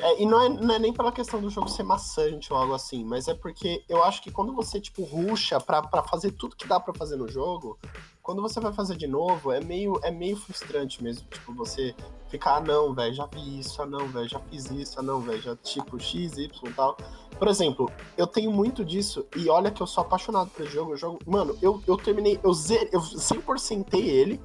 [0.00, 2.72] É, e não é, não é nem pela questão do jogo ser maçante ou algo
[2.72, 6.56] assim, mas é porque eu acho que quando você, tipo, ruxa pra, pra fazer tudo
[6.56, 7.78] que dá pra fazer no jogo,
[8.22, 11.26] quando você vai fazer de novo, é meio, é meio frustrante mesmo.
[11.28, 11.94] Tipo, você
[12.30, 15.20] ficar, ah, não, velho, já vi isso, ah, não, velho, já fiz isso, ah, não,
[15.20, 16.96] velho, já, tipo, X, Y e tal.
[17.38, 20.92] Por exemplo, eu tenho muito disso, e olha que eu sou apaixonado por esse jogo.
[20.92, 24.40] Eu jogo mano, eu, eu terminei, eu, zer, eu 100%ei ele,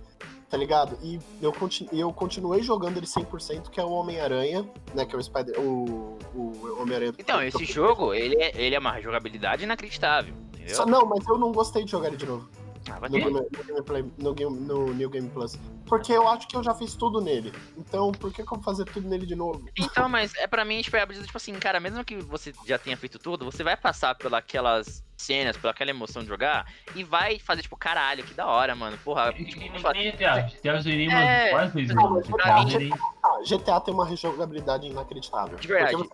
[0.50, 0.98] tá ligado?
[1.04, 5.06] E eu, continu, eu continuei jogando ele 100%, que é o Homem-Aranha, né?
[5.06, 5.60] Que é o Spider.
[5.60, 7.14] O, o Homem-Aranha.
[7.18, 10.76] Então, esse jogo, ele é, ele é uma jogabilidade inacreditável, entendeu?
[10.76, 12.48] Só- não, mas eu não gostei de jogar ele de novo.
[12.90, 15.58] Ah, vai No, no, gameplay, no, game, no New Game Plus.
[15.88, 17.52] Porque eu acho que eu já fiz tudo nele.
[17.78, 19.68] Então, por que, que eu vou fazer tudo nele de novo?
[19.78, 22.54] Então, mas é pra mim, tipo, é a brisa, tipo assim, cara, mesmo que você
[22.66, 26.66] já tenha feito tudo, você vai passar pelas cenas, pela aquela emoção de jogar,
[26.96, 28.98] e vai fazer, tipo, caralho, que da hora, mano.
[29.04, 30.48] Porra, tipo, fa- nem GTA.
[30.48, 31.52] GTA eu zerei umas É.
[33.26, 35.58] mas Ah, GTA tem uma rejogabilidade inacreditável.
[35.58, 36.10] De verdade.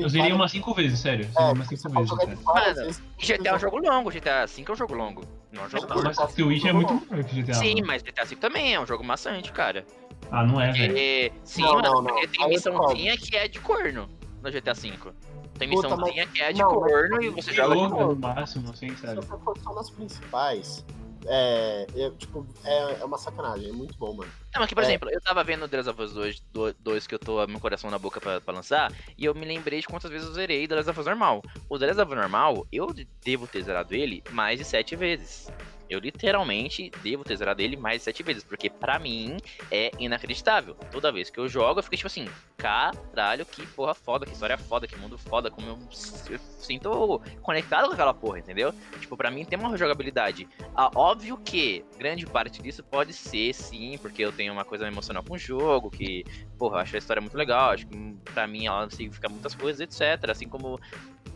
[0.00, 1.28] Eu zerei umas 5 vezes, sério.
[1.36, 3.02] É, umas você 5 pode vezes, várias Mano, vezes.
[3.18, 5.22] GTA é um jogo longo, GTA V é um jogo longo.
[5.52, 6.04] Não é um jogo curto.
[6.04, 7.54] Mas The Witcher é muito melhor que GTA.
[7.54, 9.84] Sim, mas GTA V também é um jogo maçante, cara.
[10.30, 11.32] Ah, não é, velho.
[11.44, 12.04] Sim, Não, mano, não, não.
[12.04, 14.08] porque tem missãozinha que é de corno
[14.42, 14.92] no GTA V.
[15.58, 18.14] Tem Puta, missãozinha que é de não, mas- corno e você joga de corno.
[18.14, 19.16] no máximo, assim, Se sabe?
[19.16, 20.84] você for só nas principais,
[21.28, 23.68] é, é, tipo, é, é uma sacanagem.
[23.68, 24.32] É muito bom, mano.
[24.54, 24.86] Não, mas que, por É.
[24.86, 27.60] exemplo, eu tava vendo The Last of Us 2, do- 2 que eu tô meu
[27.60, 30.66] coração na boca pra, pra lançar, e eu me lembrei de quantas vezes eu zerei
[30.66, 31.44] The Last of Us normal.
[31.68, 32.92] O The Last of Us normal, eu
[33.24, 35.52] devo ter zerado ele mais de sete vezes.
[35.88, 39.36] Eu literalmente devo ter zerado ele mais sete vezes, porque pra mim
[39.70, 40.74] é inacreditável.
[40.90, 42.26] Toda vez que eu jogo, eu fico tipo assim,
[42.56, 45.78] caralho, que porra foda, que história foda, que mundo foda, como eu,
[46.30, 48.74] eu sinto conectado com aquela porra, entendeu?
[49.00, 50.48] Tipo, pra mim tem uma jogabilidade.
[50.74, 55.22] Ah, óbvio que grande parte disso pode ser, sim, porque eu tenho uma coisa emocional
[55.22, 56.24] com o jogo, que,
[56.58, 60.30] porra, acho a história muito legal, acho que pra mim ela significa muitas coisas, etc.
[60.30, 60.80] Assim como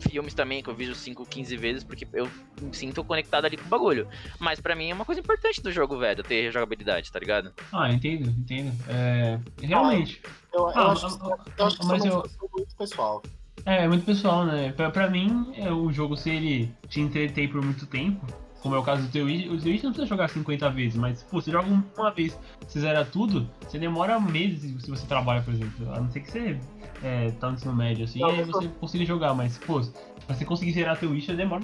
[0.01, 2.29] filmes também, que eu vejo 5, 15 vezes, porque eu
[2.61, 4.07] me sinto conectado ali com o bagulho.
[4.39, 7.51] Mas para mim é uma coisa importante do jogo, velho, ter jogabilidade, tá ligado?
[7.71, 8.71] Ah, entendo, entendo.
[8.89, 10.21] É, realmente.
[10.53, 13.23] Eu, eu Ah, acho, ah, eu acho que mas é eu- uma questão muito pessoal.
[13.65, 14.71] É, é muito pessoal, né?
[14.71, 18.25] Pra, pra mim, é, o jogo, se ele te entreter por muito tempo,
[18.61, 20.95] como é o caso do The Witch, o The Witch não precisa jogar 50 vezes,
[20.95, 22.37] mas, pô, você joga um- uma vez,
[22.67, 25.91] você zera tudo, você demora meses se você trabalha, por exemplo.
[25.93, 26.59] A não ser que você
[27.03, 29.81] é, tá no ensino médio, assim, Não, aí mas você consiga jogar, mas, pô,
[30.27, 31.63] pra você conseguir zerar The Witch, demora.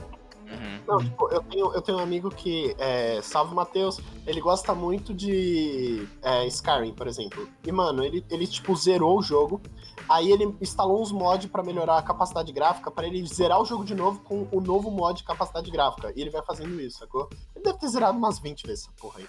[0.49, 0.79] Uhum.
[0.87, 5.13] Não, tipo, eu tenho, eu tenho um amigo que, é, salve Matheus, ele gosta muito
[5.13, 7.47] de é, Skyrim, por exemplo.
[7.65, 9.61] E, mano, ele, ele, tipo, zerou o jogo,
[10.09, 13.83] aí ele instalou uns mods pra melhorar a capacidade gráfica, pra ele zerar o jogo
[13.83, 16.11] de novo com o novo mod de capacidade gráfica.
[16.15, 17.29] E ele vai fazendo isso, sacou?
[17.55, 19.27] Ele deve ter zerado umas 20 vezes essa porra aí.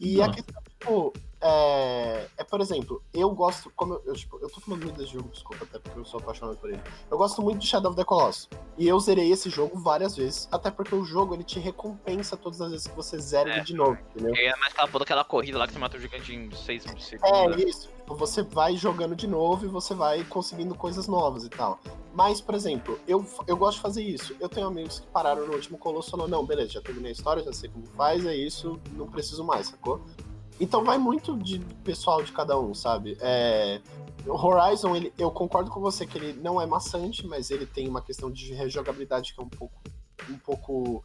[0.00, 0.42] E a Nossa.
[0.42, 4.82] questão, tipo, é, é, por exemplo, eu gosto, como eu, eu, tipo, eu tô falando
[4.84, 6.80] muito desse jogo, desculpa, até porque eu sou apaixonado por ele.
[7.10, 8.48] Eu gosto muito de Shadow of the Colossus.
[8.78, 12.60] E eu zerei esse jogo várias vezes, até porque o jogo ele te recompensa todas
[12.62, 13.56] as vezes que você zera É.
[13.56, 14.34] ele de novo, entendeu?
[14.34, 17.00] É mais aquela, toda aquela corrida lá que você mata o gigante em 6 É
[17.00, 17.62] segundos.
[17.62, 17.88] isso.
[17.88, 21.78] Tipo, Você vai jogando de novo e você vai conseguindo coisas novas e tal.
[22.14, 24.34] Mas, por exemplo, eu, eu gosto de fazer isso.
[24.40, 27.12] Eu tenho amigos que pararam no último colosso e falaram, não, beleza, já terminei a
[27.12, 30.00] história, já sei como faz, é isso, não preciso mais, sacou?
[30.60, 33.16] Então vai muito de pessoal de cada um, sabe?
[33.20, 33.80] É,
[34.26, 37.88] o Horizon, ele, eu concordo com você que ele não é maçante, mas ele tem
[37.88, 39.82] uma questão de rejogabilidade que é um pouco.
[40.30, 41.04] Um pouco.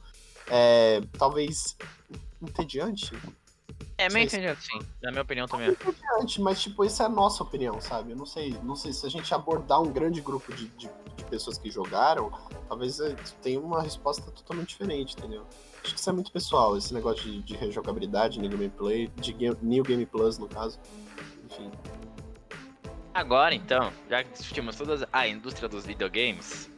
[0.49, 1.75] é, talvez.
[2.41, 3.11] entediante.
[3.97, 4.79] É meio entendido, sim.
[5.01, 5.69] Na minha opinião também.
[5.71, 8.11] Entediante, mas tipo, isso é a nossa opinião, sabe?
[8.11, 11.23] Eu não sei, não sei se a gente abordar um grande grupo de, de, de
[11.25, 12.31] pessoas que jogaram,
[12.69, 15.45] talvez é, tenha uma resposta totalmente diferente, entendeu?
[15.83, 19.55] Acho que isso é muito pessoal, esse negócio de, de rejogabilidade, new gameplay, de game,
[19.61, 20.79] New Game Plus, no caso.
[21.45, 21.71] Enfim.
[23.13, 26.69] Agora então, já que discutimos toda a indústria dos videogames,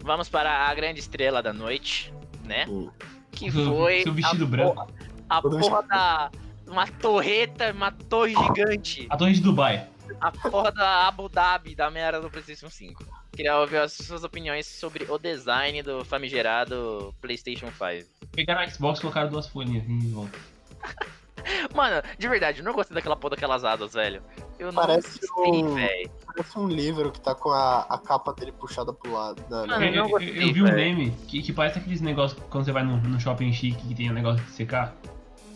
[0.00, 2.12] vamos para a grande estrela da noite,
[2.44, 2.66] né?
[2.68, 2.90] Hum.
[3.32, 4.74] Que foi seu vestido a branco.
[4.74, 4.88] porra,
[5.28, 6.30] a Todo porra da
[6.66, 9.88] uma torreta, uma torre gigante, A Torre de Dubai.
[10.20, 13.04] a porra da Abu Dhabi da merda do PlayStation 5.
[13.38, 18.08] Queria ouvir as suas opiniões sobre o design do famigerado PlayStation 5.
[18.32, 20.36] Pegaram a Xbox e colocaram duas folhinhas em volta.
[21.72, 24.24] Mano, de verdade, eu não gostei daquela porra daquelas asas, velho.
[24.58, 26.10] Eu não Parece gostei, um- velho.
[26.26, 29.40] Parece um livro que tá com a, a capa dele puxada pro lado.
[29.48, 29.68] Não.
[29.68, 32.82] Mano, Eu, gostei, eu vi um meme que, que parece aqueles negócios quando você vai
[32.82, 34.96] no, no shopping chique que tem o negócio de secar.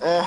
[0.01, 0.23] É.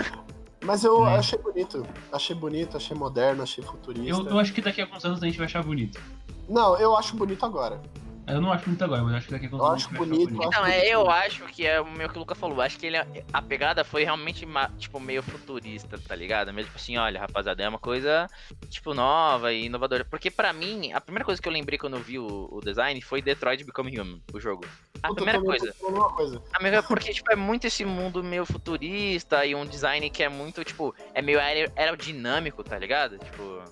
[0.64, 1.16] Mas eu Né?
[1.16, 1.86] achei bonito.
[2.10, 4.10] Achei bonito, achei moderno, achei futurista.
[4.22, 6.00] Eu, eu acho que daqui a alguns anos a gente vai achar bonito.
[6.48, 7.80] Não, eu acho bonito agora.
[8.28, 10.48] Eu não acho muito agora, mas acho que daqui a alguns Eu acho bonito, bonito.
[10.48, 12.60] Então, é, eu acho que é o meu que o Luca falou.
[12.60, 12.96] Acho que ele,
[13.32, 14.44] a pegada foi realmente,
[14.78, 16.52] tipo, meio futurista, tá ligado?
[16.52, 18.28] Meio tipo assim, olha, rapaziada, é uma coisa,
[18.68, 20.04] tipo, nova e inovadora.
[20.04, 23.00] Porque pra mim, a primeira coisa que eu lembrei quando eu vi o, o design
[23.00, 24.64] foi Detroit Become Human, o jogo.
[25.04, 25.72] A Puta, primeira coisa.
[26.16, 26.42] coisa.
[26.52, 30.28] A primeira, porque, tipo, é muito esse mundo meio futurista e um design que é
[30.28, 33.18] muito, tipo, é meio aer- aerodinâmico, tá ligado?
[33.20, 33.62] Tipo,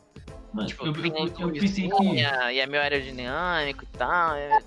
[0.54, 1.90] Mano, tipo eu, eu, eu pensei que.
[1.96, 4.34] torrezinha e é meio aerodinâmico e tal.
[4.36, 4.62] é-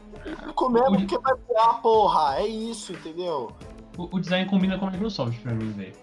[0.53, 2.35] Comemos porque vai voar, porra.
[2.39, 3.51] É isso, entendeu?
[3.97, 5.95] O, o design combina com a Microsoft pra mim, velho.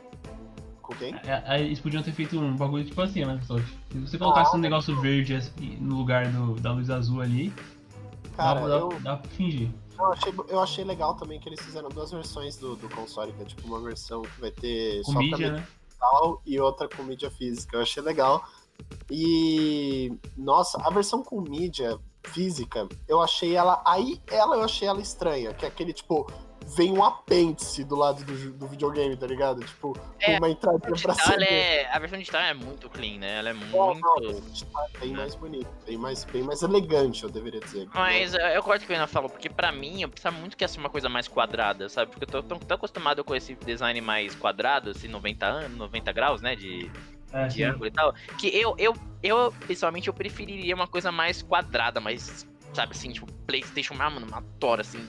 [0.81, 1.15] Com quem?
[1.27, 3.67] É, é, Eles podiam ter feito um bagulho tipo assim, a Microsoft.
[3.93, 7.53] Se você colocasse Ah, um negócio verde assim, no lugar do, da luz azul ali,
[8.37, 9.71] Cara, dá, dá, eu, dá pra fingir.
[9.99, 13.43] eu, achei, eu achei legal também que eles fizeram duas versões do, do console, que
[13.43, 15.67] é tipo uma versão que vai ter Com só pra mídia, mídia né?
[15.89, 17.77] digital e outra com mídia física.
[17.77, 18.45] Eu achei legal.
[19.11, 23.83] E nossa, a versão com mídia física, eu achei ela.
[23.87, 26.27] Aí ela eu achei ela estranha, que é aquele tipo.
[26.79, 29.63] Vem um apêndice do lado do, do videogame, tá ligado?
[29.63, 33.39] Tipo, É, uma entrada pra digital, é, a versão digital é muito clean, né?
[33.39, 34.43] Ela é Não, não, muito.
[34.95, 35.17] é bem né?
[35.19, 37.87] mais bonito, bem mais, bem mais elegante, eu deveria dizer.
[37.93, 40.65] Mas eu, eu gosto que o Renan falou, porque pra mim, eu pensava muito que
[40.65, 42.11] ia ser uma coisa mais quadrada, sabe?
[42.13, 46.13] Porque eu tô tão, tão acostumado com esse design mais quadrado, assim, 90, an- 90
[46.13, 46.57] graus, né?
[46.57, 46.91] De,
[47.35, 47.65] É, de sim.
[47.65, 48.15] ângulo e tal.
[48.39, 53.27] Que eu, eu, eu, pessoalmente, eu preferiria uma coisa mais quadrada, mais, sabe assim, tipo,
[53.45, 55.05] Playstation, ah, mano, uma tora, assim,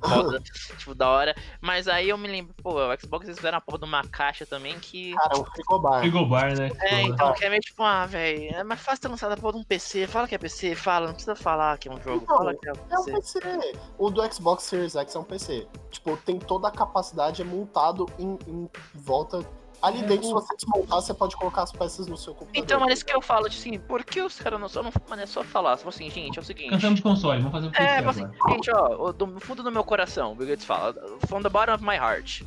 [0.00, 0.40] foda,
[0.78, 1.34] tipo, da hora.
[1.60, 4.46] Mas aí eu me lembro, pô, o Xbox eles fizeram a porra de uma caixa
[4.46, 5.12] também que.
[5.14, 6.00] Cara, é um frigobar.
[6.00, 6.70] Frigobar, né?
[6.80, 9.52] É, então, que é meio tipo, ah, velho, é mais fácil ter lançado a porra
[9.54, 10.06] de um PC.
[10.06, 12.68] Fala que é PC, fala, não precisa falar que é um jogo, Não, fala que
[12.68, 13.40] é um É um PC.
[13.40, 13.78] PC.
[13.98, 15.68] O do Xbox Series X é um PC.
[15.90, 19.44] Tipo, tem toda a capacidade, é montado em, em volta.
[19.82, 22.62] Ali É, dentro, se você desmontar, você pode colocar as peças no seu computador.
[22.64, 24.90] Então, mas isso que eu falo, tipo assim, por que os caras não só não.
[25.08, 26.70] Mano, é só falar, só assim, gente, é o seguinte.
[26.70, 28.10] Cansamos de console, vamos fazer um PC É, agora.
[28.10, 30.94] assim, gente, ó, do fundo do meu coração, o Bill Gates fala,
[31.28, 32.42] from the bottom of my heart.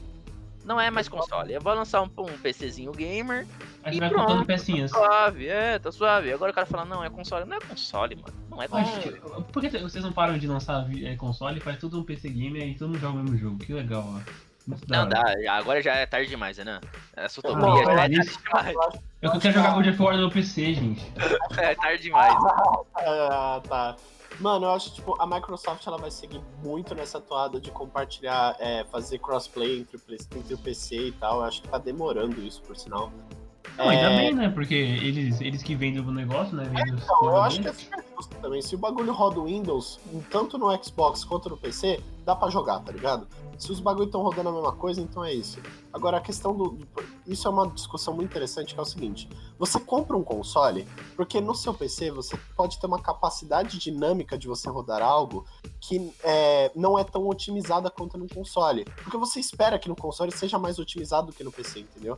[0.65, 1.51] Não é mais console.
[1.53, 3.47] Eu vou lançar um, um PCzinho gamer,
[3.83, 4.25] Aí e vai pronto.
[4.25, 4.91] colocando pecinhas.
[4.91, 6.31] suave, é, tá suave.
[6.31, 7.45] Agora o cara fala, não, é console.
[7.45, 8.33] Não é console, mano.
[8.51, 9.21] Não é Mas, console.
[9.51, 12.67] por que vocês não param de lançar é, console e faz tudo um PC gamer
[12.67, 13.57] e todo mundo joga o mesmo jogo?
[13.57, 14.19] Que legal, ó.
[14.87, 16.79] Não, dá, agora já é tarde demais, né?
[17.15, 18.75] Essa Não, utopia já é é tarde demais.
[19.21, 21.13] Eu quero jogar God of War no PC, gente.
[21.57, 22.35] É tarde demais.
[22.95, 23.95] Ah, tá.
[24.39, 28.85] Mano, eu acho tipo, a Microsoft ela vai seguir muito nessa toada de compartilhar, é,
[28.85, 29.99] fazer crossplay entre
[30.35, 31.39] entre o PC e tal.
[31.39, 33.11] Eu acho que tá demorando isso, por sinal.
[33.77, 34.17] Não, ainda É.
[34.17, 34.49] bem, né?
[34.49, 36.63] Porque eles, eles que vendem o negócio, né?
[36.65, 37.73] Vendem os Então, eu acho que é
[38.17, 38.61] justo também.
[38.61, 39.99] Se o bagulho roda o Windows,
[40.29, 41.99] tanto no Xbox quanto no PC,
[42.29, 43.27] dá pra jogar, tá ligado?
[43.57, 45.59] Se os bagulhos estão rodando a mesma coisa, então é isso.
[45.91, 46.77] Agora, a questão do.
[47.25, 49.27] Isso é uma discussão muito interessante, que é o seguinte:
[49.57, 54.47] você compra um console, porque no seu PC você pode ter uma capacidade dinâmica de
[54.47, 55.45] você rodar algo
[55.81, 58.85] que é, não é tão otimizada quanto no console.
[59.03, 62.17] Porque você espera que no console seja mais otimizado do que no PC, entendeu?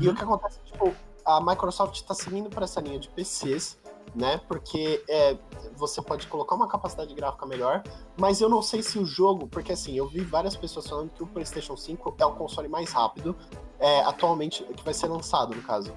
[0.00, 0.12] E Uhum.
[0.12, 0.92] o que acontece, tipo,
[1.24, 3.78] a Microsoft tá seguindo para essa linha de PCs,
[4.14, 4.40] né?
[4.48, 5.36] Porque é,
[5.76, 7.82] você pode colocar uma capacidade gráfica melhor,
[8.16, 11.22] mas eu não sei se o jogo, porque assim, eu vi várias pessoas falando que
[11.22, 13.36] o PlayStation 5 é o console mais rápido
[13.78, 15.92] é, atualmente, que vai ser lançado, no caso.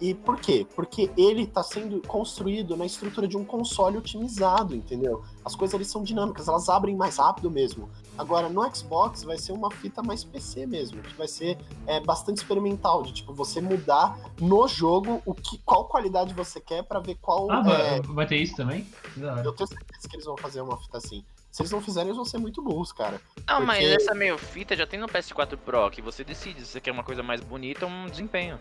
[0.00, 0.66] E por quê?
[0.76, 5.22] Porque ele tá sendo construído na estrutura de um console otimizado, entendeu?
[5.44, 7.88] As coisas ali são dinâmicas, elas abrem mais rápido mesmo.
[8.18, 11.56] Agora, no Xbox vai ser uma fita mais PC mesmo, que vai ser
[11.86, 16.82] é, bastante experimental, de tipo, você mudar no jogo o que, qual qualidade você quer
[16.82, 17.48] pra ver qual.
[17.50, 18.86] Ah, é, vai, ter isso também?
[19.16, 19.42] Hora.
[19.44, 21.24] Eu tenho certeza que eles vão fazer uma fita assim.
[21.50, 23.20] Se eles não fizerem, eles vão ser muito burros, cara.
[23.46, 26.66] Não, mas Porque- essa meio fita já tem no PS4 Pro, que você decide se
[26.66, 28.58] você quer uma coisa mais bonita ou um desempenho.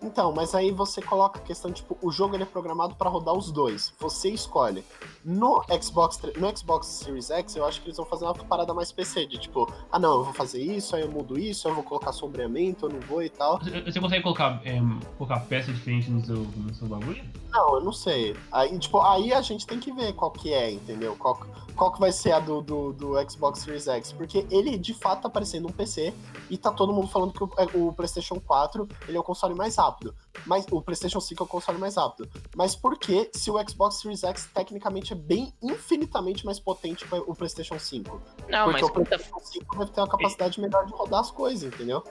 [0.00, 3.34] Então, mas aí você coloca a questão, tipo, o jogo ele é programado pra rodar
[3.34, 3.92] os dois.
[3.98, 4.84] Você escolhe.
[5.24, 8.92] No Xbox, no Xbox Series X, eu acho que eles vão fazer uma parada mais
[8.92, 11.82] PC, de tipo, ah não, eu vou fazer isso, aí eu mudo isso, eu vou
[11.82, 13.58] colocar sombreamento, eu não vou e tal.
[13.58, 14.78] Você você consegue colocar, é,
[15.16, 17.24] colocar peça diferente no seu, no seu bagulho?
[17.50, 18.36] Não, eu não sei.
[18.52, 21.16] Aí, tipo, aí a gente tem que ver qual que é, entendeu?
[21.16, 21.40] Qual,
[21.78, 24.12] qual que vai ser a do, do, do Xbox Series X.
[24.12, 26.12] Porque ele, de fato, tá parecendo um PC
[26.50, 29.54] e tá todo mundo falando que o, é, o PlayStation 4 ele é o console
[29.54, 30.14] mais rápido.
[30.44, 32.28] Mas o PlayStation 5 é o console mais rápido.
[32.56, 37.14] Mas por que se o Xbox Series X tecnicamente é bem infinitamente mais potente que
[37.14, 38.20] o PlayStation 5?
[38.48, 38.92] Não, Porque mas o.
[38.92, 42.02] PlayStation 5 deve ter uma capacidade melhor de rodar as coisas, entendeu?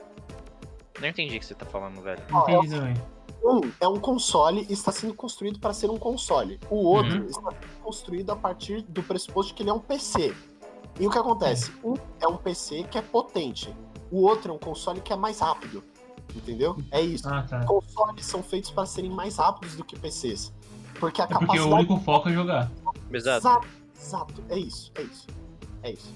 [0.98, 2.20] Não entendi o que você tá falando, velho.
[2.20, 3.17] É Entendi também.
[3.42, 6.58] Um é um console e está sendo construído para ser um console.
[6.70, 7.26] O outro Uhum.
[7.26, 10.34] está sendo construído a partir do pressuposto de que ele é um PC.
[11.00, 11.72] E o que acontece?
[11.84, 13.74] Um é um PC que é potente.
[14.10, 15.82] O outro é um console que é mais rápido.
[16.34, 16.76] Entendeu?
[16.90, 17.28] É isso.
[17.28, 17.64] Ah, tá.
[17.64, 20.52] Consoles são feitos para serem mais rápidos do que PCs.
[21.00, 21.72] Porque a É porque capacidade.
[21.72, 22.70] o único foco é jogar.
[23.12, 23.38] Exato.
[23.46, 24.44] Exato, exato.
[24.50, 25.26] É isso, é isso.
[25.84, 26.12] É isso.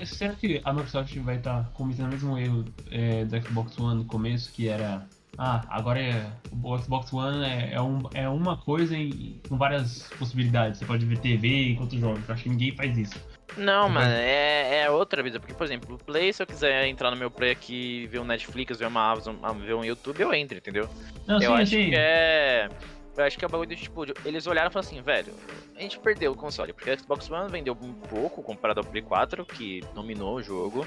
[0.00, 3.96] É, será que a Microsoft vai estar cometendo o mesmo erro é, do Xbox One
[4.02, 5.06] no começo, que era.
[5.38, 6.26] Ah, agora é,
[6.62, 10.78] o Xbox One é, é, um, é uma coisa em, com várias possibilidades.
[10.78, 12.20] Você pode ver TV enquanto joga.
[12.26, 13.14] Eu acho que ninguém faz isso.
[13.56, 13.92] Não, Uhum.
[13.92, 15.38] mano, é, é outra vida.
[15.38, 18.24] Porque, por exemplo, o Play, se eu quiser entrar no meu Play aqui, ver um
[18.24, 20.88] Netflix, ver uma Amazon, ah, ver um YouTube, eu entro, entendeu?
[21.26, 21.90] Não, eu sim, acho sim.
[21.90, 22.68] que é.
[23.16, 25.32] Eu acho que é o bagulho do tipo, eles olharam e falaram assim, velho,
[25.76, 29.02] a gente perdeu o console, porque o Xbox One vendeu um pouco comparado ao Play
[29.02, 30.84] 4, que dominou o jogo.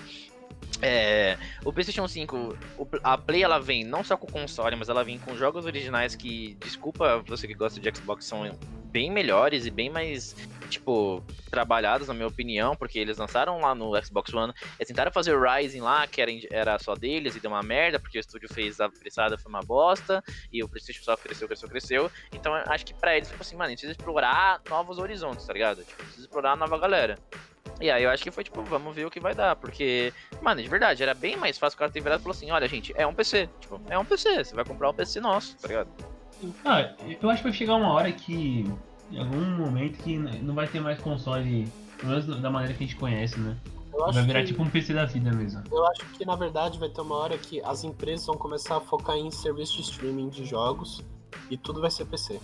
[0.81, 4.89] É, o PlayStation 5, o- a Play ela vem não só com o console, mas
[4.89, 8.43] ela vem com jogos originais que, desculpa você que gosta de Xbox, são
[8.85, 10.35] bem melhores e bem mais,
[10.69, 15.35] tipo, trabalhados, na minha opinião, porque eles lançaram lá no Xbox One, eles tentaram fazer
[15.35, 18.47] o Rising lá, que era, era só deles e deu uma merda, porque o estúdio
[18.53, 22.11] fez a apressada, foi uma bosta, e o PlayStation só cresceu, cresceu, cresceu.
[22.31, 25.53] Então acho que pra eles, tipo assim, mano, a gente precisa explorar novos horizontes, tá
[25.53, 25.83] ligado?
[25.83, 27.17] Tipo, precisa explorar a nova galera.
[27.79, 30.61] E aí eu acho que foi tipo, vamos ver o que vai dar, porque, mano,
[30.61, 32.93] de verdade, era bem mais fácil o cara ter virado e falou assim: olha, gente,
[32.95, 33.49] é um PC.
[33.59, 35.89] Tipo, é um PC, você vai comprar um PC nosso, tá ligado?
[36.65, 36.91] Ah,
[37.21, 38.65] eu acho que vai chegar uma hora que.
[39.09, 41.67] Em algum momento que não vai ter mais console.
[41.97, 43.57] Pelo menos da maneira que a gente conhece, né?
[44.13, 45.63] Vai virar que- tipo um PC da vida mesmo.
[45.71, 48.81] Eu acho que na verdade vai ter uma hora que as empresas vão começar a
[48.81, 51.03] focar em serviço de streaming de jogos
[51.49, 52.39] e tudo vai ser PC.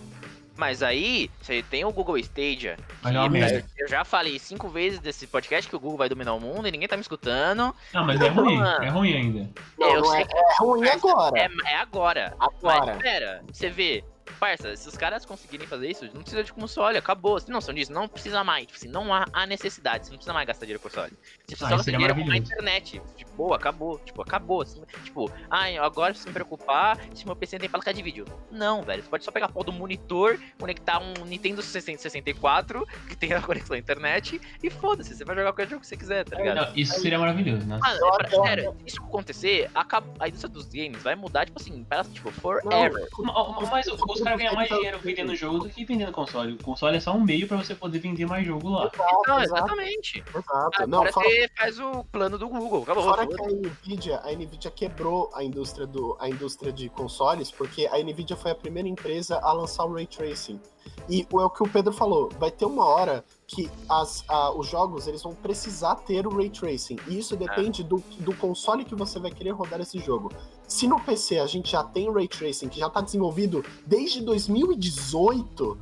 [0.56, 2.76] Mas aí, você tem o Google Stadia.
[3.02, 6.32] Mas é que- eu já falei cinco vezes desse podcast que o Google vai dominar
[6.34, 7.74] o mundo e ninguém tá me escutando.
[7.92, 8.84] Não, mas é ruim, Mano.
[8.84, 9.50] é ruim ainda.
[9.78, 11.38] Não, eu não sei é, é ruim agora.
[11.40, 12.34] É, é agora.
[12.38, 12.86] Agora.
[12.94, 14.04] Mas pera, você vê.
[14.40, 17.38] Parça, se os caras conseguirem fazer isso, não precisa de console, acabou.
[17.38, 17.92] Você tem noção disso?
[17.92, 18.66] Não precisa mais.
[18.66, 20.04] Tipo assim, não há a necessidade.
[20.06, 21.12] Você não precisa mais gastar dinheiro com console.
[21.12, 22.52] Você precisa Ah, gastar seria dinheiro com a maravilhoso.
[22.52, 23.02] internet.
[23.16, 23.98] Tipo, boa, acabou.
[24.00, 24.62] Tipo, acabou.
[24.62, 28.24] Assim, Tipo, ai, agora eu preciso me preocupar se meu PC tem placa de vídeo.
[28.50, 29.02] Não, velho.
[29.02, 33.40] Você pode só pegar a porra do monitor, conectar um Nintendo 64, que tem a
[33.42, 36.56] conexão à internet, e foda-se, você vai jogar qualquer jogo que você quiser, tá ligado?
[36.68, 37.78] Não, isso seria maravilhoso, né?
[37.82, 41.60] Mano, é eu- sério, se isso acontecer, acaba- a indústria dos games vai mudar, tipo
[41.60, 43.08] assim, para, tipo, forever.
[43.18, 46.52] Mas, mas os caras ganham mais dinheiro vendendo jogo do que vendendo console.
[46.54, 48.90] O console é só um meio pra você poder vender mais jogo lá.
[48.92, 50.24] Exato, Não, exato, exatamente.
[50.28, 50.86] exato.
[50.86, 53.04] Não, Agora fora, você faz o plano do Google, acabou.
[53.04, 57.86] fora que a Nvidia, a Nvidia quebrou a indústria, do, a indústria de consoles, porque
[57.86, 60.60] a Nvidia foi a primeira empresa a lançar o Ray Tracing.
[61.08, 64.66] E é o que o Pedro falou, vai ter uma hora que as, a- os
[64.68, 66.96] jogos eles vão precisar ter o Ray Tracing.
[67.08, 70.32] E isso depende do, do console que você vai querer rodar esse jogo.
[70.66, 74.22] Se no PC a gente já tem o Ray Tracing, que já tá desenvolvido desde
[74.22, 75.78] 2018,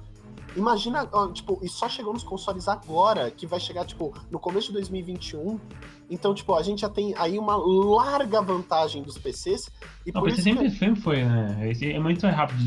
[0.57, 4.69] imagina, ó, tipo, e só chegou nos consoles agora, que vai chegar, tipo, no começo
[4.69, 5.59] de 2021.
[6.11, 9.71] Então, tipo, a gente já tem aí uma larga vantagem dos PCs.
[10.05, 11.73] E Não, por PC isso que- sempre, sempre foi, né?
[11.81, 12.59] É muito rápido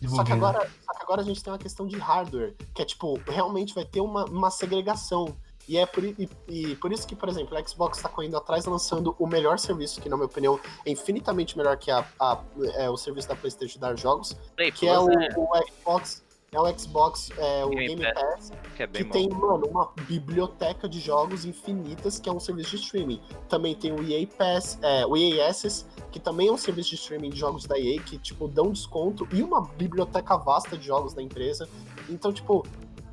[0.00, 2.82] de só que agora, só que agora a gente tem uma questão de hardware, que
[2.82, 5.34] é tipo, realmente vai ter uma, uma segregação.
[5.68, 8.64] E é por, e, e por isso que, por exemplo, o Xbox está correndo atrás
[8.64, 12.42] lançando o melhor serviço, que na minha opinião é infinitamente melhor que a, a-
[12.74, 15.48] é, o serviço da PlayStation dar jogos, Play que é o, Plus, né, o
[15.80, 19.92] Xbox, é o Xbox, é, o Game Game Pass, que é que tem, mano, uma
[20.08, 23.20] biblioteca de jogos infinitas, que é um serviço de streaming.
[23.48, 26.96] Também tem o EA Pass, é, o EA Access, que também é um serviço de
[26.96, 31.14] streaming de jogos da EA, que, tipo, dão desconto, e uma biblioteca vasta de jogos
[31.14, 31.68] da empresa.
[32.08, 32.66] Então, tipo,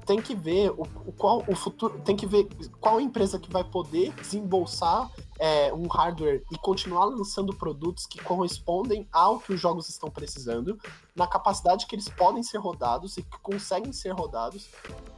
[0.05, 2.47] tem que ver o, o qual o futuro, tem que ver
[2.80, 9.07] qual empresa que vai poder desembolsar é, um hardware e continuar lançando produtos que correspondem
[9.11, 10.80] ao que os jogos estão precisando,
[11.15, 14.69] na capacidade que eles podem ser rodados e que conseguem ser rodados.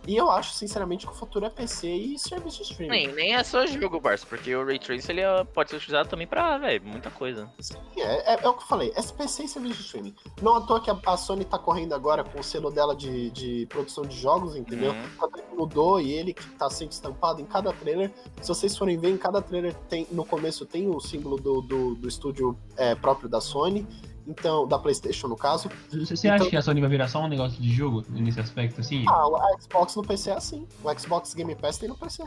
[0.07, 2.89] E eu acho, sinceramente, que o futuro é PC e serviço de streaming.
[2.91, 6.07] Nem, nem é só jogo, Barça, porque o Ray Trace ele é- pode ser utilizado
[6.09, 7.51] também pra, velho, muita coisa.
[7.59, 10.15] Sim, é, é- é o que eu falei, SPC e serviço de streaming.
[10.41, 13.29] Não à toa que a, a Sony tá correndo agora com o selo dela de,
[13.31, 14.93] de produção de jogos, entendeu?
[14.93, 15.57] Uhum.
[15.57, 18.11] Mudou e ele que tá sendo estampado em cada trailer.
[18.41, 21.95] Se vocês forem ver, em cada trailer tem, no começo tem o símbolo do, do,
[21.95, 23.85] do estúdio é, próprio da Sony,
[24.27, 25.69] então, da Playstation no caso.
[25.89, 28.39] Você você Então- acha que a Sony vai virar só um negócio de jogo nesse
[28.39, 29.03] aspecto, assim?
[29.07, 30.67] Ah, o- a Xbox no PC é assim.
[30.83, 32.23] O Xbox Game Pass tem no PC.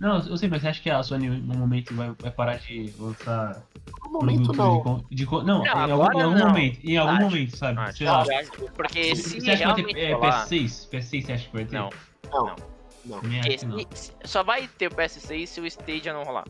[0.00, 2.92] Não, eu sei, mas você acha que a Sony no momento vai, vai parar de
[2.98, 3.62] lançar
[4.04, 5.04] No momento não.
[5.10, 6.48] de, de Não, Não, em algum, em algum não.
[6.48, 6.80] momento.
[6.82, 7.22] Em algum Acho.
[7.24, 7.78] momento, sabe?
[7.78, 8.22] Acho, Sei lá.
[8.22, 10.46] acho, porque Você se você acha que vai ter é, rolar...
[10.46, 10.88] PS6?
[10.90, 11.74] PS6 você acha que vai ter?
[11.76, 11.90] Não,
[12.32, 12.44] Não.
[12.46, 12.56] Não.
[13.04, 13.20] Não.
[13.20, 13.96] Também acho porque que não.
[13.96, 16.46] se- só vai ter o PS6 se o Stadia não rolar.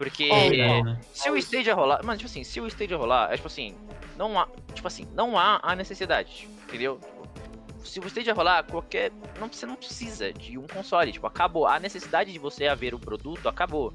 [0.00, 1.00] Porque É, Verdade, né?
[1.12, 3.76] se o Stadia rolar, mano, tipo assim, se o Stadia rolar, é tipo assim,
[4.16, 6.98] não há, tipo assim, não há a necessidade, entendeu?
[6.98, 11.66] Tipo, se o Stadia rolar, qualquer, não você não precisa de um console, tipo, acabou,
[11.66, 13.92] a necessidade de você haver o produto acabou.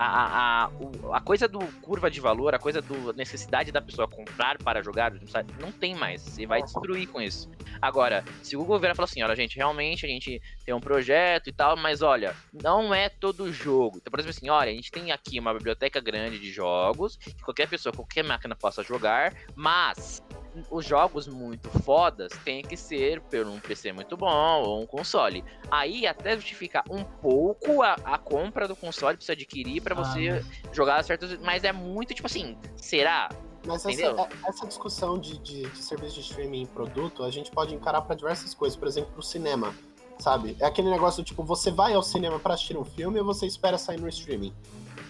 [0.00, 0.70] A, a,
[1.16, 5.12] a, coisa do curva de valor, a coisa do necessidade da pessoa comprar para jogar,
[5.58, 6.22] não tem mais.
[6.22, 7.50] Você vai destruir com isso.
[7.82, 10.78] Agora, se o Google virar e falar assim, olha, gente, realmente a gente tem um
[10.78, 13.96] projeto e tal, mas olha, não é todo jogo.
[13.96, 17.42] Então, por exemplo, assim, olha, a gente tem aqui uma biblioteca grande de jogos, que
[17.42, 20.22] qualquer pessoa, qualquer máquina possa jogar, mas
[20.70, 25.44] os jogos muito fodas tem que ser por um PC muito bom ou um console.
[25.70, 30.04] Aí até justifica um pouco a, a compra do console pra você adquirir pra Ah,
[30.04, 31.36] você jogar certos.
[31.38, 33.28] Mas é muito tipo assim, será?
[33.66, 34.18] Mas essa, Entendeu?
[34.18, 38.02] é- essa discussão de, de, de serviço de streaming em produto, a gente pode encarar
[38.02, 38.76] para diversas coisas.
[38.78, 39.74] Por exemplo, o cinema,
[40.18, 40.56] sabe?
[40.60, 43.76] É aquele negócio, tipo, você vai ao cinema para assistir um filme ou você espera
[43.76, 44.54] sair no streaming?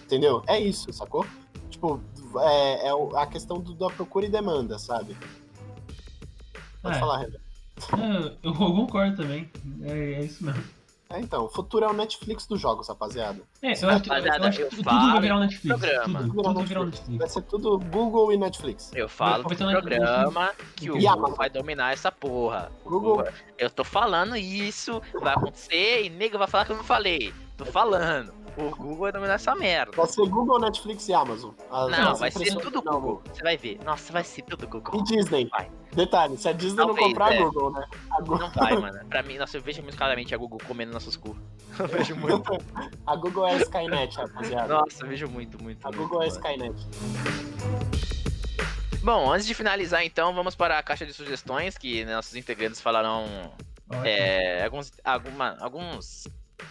[0.03, 0.41] Entendeu?
[0.47, 1.25] É isso, sacou?
[1.69, 2.01] Tipo,
[2.41, 5.15] é, é o- a questão do- da procura e demanda, sabe?
[6.81, 6.99] Pode É.
[6.99, 7.39] falar, Renan.
[7.97, 9.49] É, eu concordo também.
[9.83, 10.63] É, é isso mesmo.
[11.11, 13.41] É, então, o futuro é o Netflix dos jogos, rapaziada.
[13.63, 15.39] É, eu acho que, eu Rapaziada, acho que eu tudo, falo tudo vai virar o
[15.39, 15.79] Netflix.
[15.79, 16.19] programa.
[16.19, 17.17] Tudo, tudo vai virar o Netflix.
[17.17, 18.91] Vai ser tudo Google e Netflix.
[18.93, 21.35] Eu falo do programa que o Google Amazon.
[21.37, 22.71] vai dominar essa porra.
[22.85, 23.25] Google-
[23.57, 27.33] Eu tô falando isso, vai acontecer e nego vai falar que eu não falei.
[27.57, 28.31] Tô falando.
[28.57, 29.91] O Google vai dominar essa merda.
[29.95, 31.51] Vai ser Google, Netflix e Amazon.
[31.71, 33.21] As- Não, as vai ser tudo não, Google.
[33.33, 33.79] Você vai ver.
[33.85, 35.03] Nossa, vai ser tudo E Google.
[35.03, 35.47] Disney.
[35.49, 35.69] Vai.
[35.93, 37.41] Detalhe, se a Disney não Talvez, comprar, é.
[37.43, 37.85] Google, né?
[38.11, 39.05] A, Gu- Não vai, mano.
[39.07, 41.35] Pra mim, nossa, eu vejo muito claramente a Google comendo nossos cu.
[41.79, 42.51] Eu vejo muito.
[43.07, 44.73] a Google é a Skynet, rapaziada.
[44.73, 45.85] Nossa, eu vejo muito, muito.
[45.85, 46.27] A muito, Google é a.
[46.27, 46.75] Skynet.
[49.01, 53.25] Bom, antes de finalizar, então, vamos para a caixa de sugestões, que nossos integrantes falarão
[54.03, 56.27] é, alguns, alguma, alguns.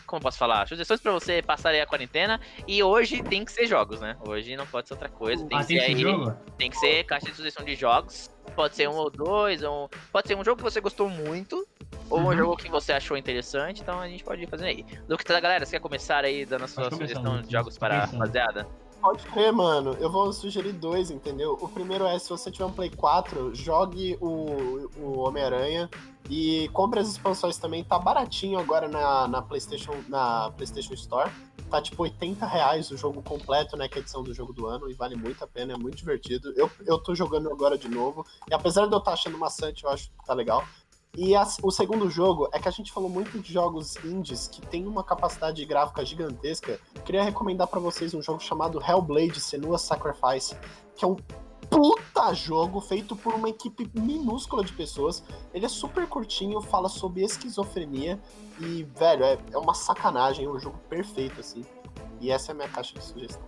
[0.06, 0.66] Como posso falar?
[0.69, 2.40] Sugestões para você passar aí a quarentena.
[2.66, 4.16] E hoje tem que ser jogos, né?
[4.27, 5.47] Hoje não pode ser outra coisa.
[5.47, 6.35] Tem ah, que ser jogo?
[6.56, 8.31] Tem que ser caixa de sugestão de jogos.
[8.55, 11.66] Pode ser um ou dois, ou pode ser um jogo que você gostou muito,
[12.10, 12.36] ou um Uhum.
[12.36, 14.85] jogo que você achou interessante, então a gente pode ir fazendo aí.
[15.09, 18.66] Lucas, galera, você quer começar aí dando a sua sugestão de jogos para a rapaziada?
[19.01, 19.97] Pode crer, mano.
[20.01, 21.57] Eu vou sugerir dois, entendeu?
[21.61, 25.89] O primeiro é, se você tiver um Play 4, jogue o, o Homem-Aranha
[26.29, 27.85] e compre as expansões também.
[27.85, 31.31] Tá baratinho agora na, na, PlayStation, na PlayStation Store.
[31.70, 33.89] Tá tipo 80 reais o jogo completo, né?
[33.89, 34.91] Que é a edição do jogo do ano.
[34.91, 36.53] E vale muito a pena, é muito divertido.
[36.57, 38.27] Eu, eu tô jogando agora de novo.
[38.51, 40.65] E apesar de eu estar achando maçante, eu acho que tá legal.
[41.16, 44.60] E a- o segundo jogo é que a gente falou muito de jogos indies que
[44.60, 46.78] tem uma capacidade gráfica gigantesca.
[47.05, 50.56] Queria recomendar pra vocês um jogo chamado Hellblade Senua Sacrifice,
[50.94, 51.16] que é um
[51.68, 55.22] puta jogo feito por uma equipe minúscula de pessoas.
[55.52, 58.20] Ele é super curtinho, fala sobre esquizofrenia
[58.60, 61.64] e, velho, é, é uma sacanagem, é um jogo perfeito, assim.
[62.20, 63.43] E essa é a minha caixa de sugestão.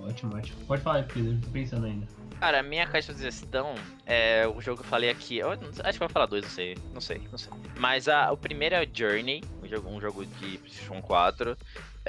[0.00, 0.64] Ótimo, ótimo.
[0.66, 2.06] Pode falar, Pedro, tô pensando ainda.
[2.40, 3.74] Cara, minha caixa de sugestão
[4.06, 5.38] é o jogo que eu falei aqui.
[5.38, 6.78] Eu acho que vai falar dois, não sei.
[6.94, 7.52] Não sei, não sei.
[7.76, 11.56] Mas a, o primeiro é o Journey, um jogo, um jogo de PlayStation 4.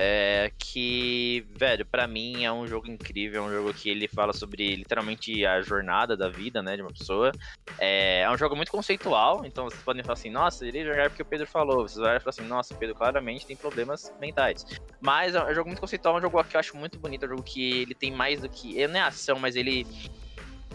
[0.02, 4.32] É, que, velho, pra mim é um jogo incrível, é um jogo que ele fala
[4.32, 7.34] sobre literalmente a jornada da vida, né, de uma pessoa.
[7.78, 11.22] É, é um jogo muito conceitual, então vocês podem falar assim, nossa, irei jogar porque
[11.22, 11.86] o Pedro falou.
[11.86, 14.66] Vocês vão falar assim, nossa, o Pedro claramente tem problemas mentais.
[15.02, 17.26] Mas é um jogo muito conceitual, é um jogo que eu acho muito bonito, é
[17.26, 18.78] um jogo que ele tem mais do que.
[18.78, 19.86] Ele não é ação, mas ele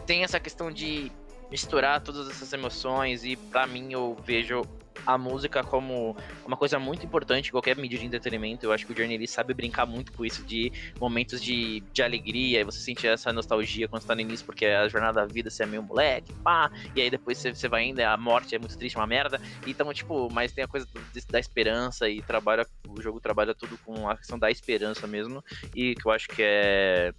[0.05, 1.11] tem essa questão de
[1.51, 4.61] misturar todas essas emoções e pra mim eu vejo
[5.07, 6.17] a música como
[6.47, 8.65] uma coisa muito importante em qualquer mídia de entretenimento.
[8.65, 12.03] Eu acho que o Journey ele sabe brincar muito com isso de momentos de, de
[12.03, 15.27] alegria e você sente essa nostalgia quando você tá no início, porque a jornada da
[15.27, 18.55] vida você é meio moleque, pá, e aí depois você, você vai indo, a morte
[18.55, 19.41] é muito triste, uma merda.
[19.67, 20.87] Então, tipo, mas tem a coisa
[21.29, 25.45] da esperança e trabalha, o jogo trabalha tudo com a questão da esperança mesmo,
[25.75, 27.13] e que eu acho que é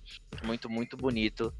[0.43, 1.53] muito, muito bonito.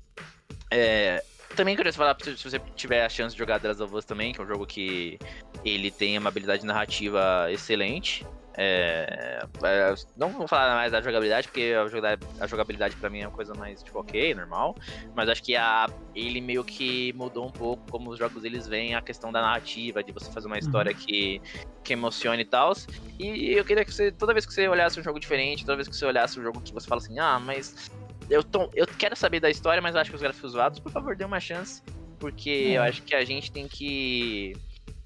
[0.71, 1.23] É,
[1.55, 4.33] também queria falar, se você tiver a chance de jogar The Last of Us também,
[4.33, 5.17] que é um jogo que
[5.63, 8.25] ele tem uma habilidade narrativa excelente.
[8.57, 13.19] É, é, não vou falar mais da jogabilidade, porque a joga- a jogabilidade pra mim
[13.19, 14.75] é uma coisa mais, tipo, ok, normal.
[15.13, 18.95] Mas acho que a, ele meio que mudou um pouco como os jogos eles veem
[18.95, 21.41] a questão da narrativa, de você fazer uma história que,
[21.83, 22.71] que emocione e tal.
[23.19, 25.89] E eu queria que você, toda vez que você olhasse um jogo diferente, toda vez
[25.89, 27.91] que você olhasse um jogo que você fala assim, ah, mas
[28.29, 30.91] eu, tô, eu quero saber da história, mas eu acho que os gráficos zoados, por
[30.91, 31.81] favor, dê uma chance.
[32.19, 32.77] Porque É.
[32.77, 34.53] eu acho que a gente tem que.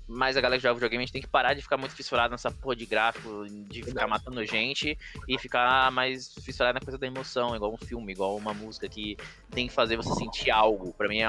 [0.10, 2.31] Mais a galera que joga videogame, a gente tem que parar de ficar muito fissurado
[2.31, 4.10] nessa porra de gráfico, de ficar Verdade.
[4.10, 8.53] matando gente e ficar mais fissurado na coisa da emoção, igual um filme, igual uma
[8.53, 9.15] música que
[9.52, 10.91] tem que fazer você sentir algo.
[10.94, 11.19] Pra mim,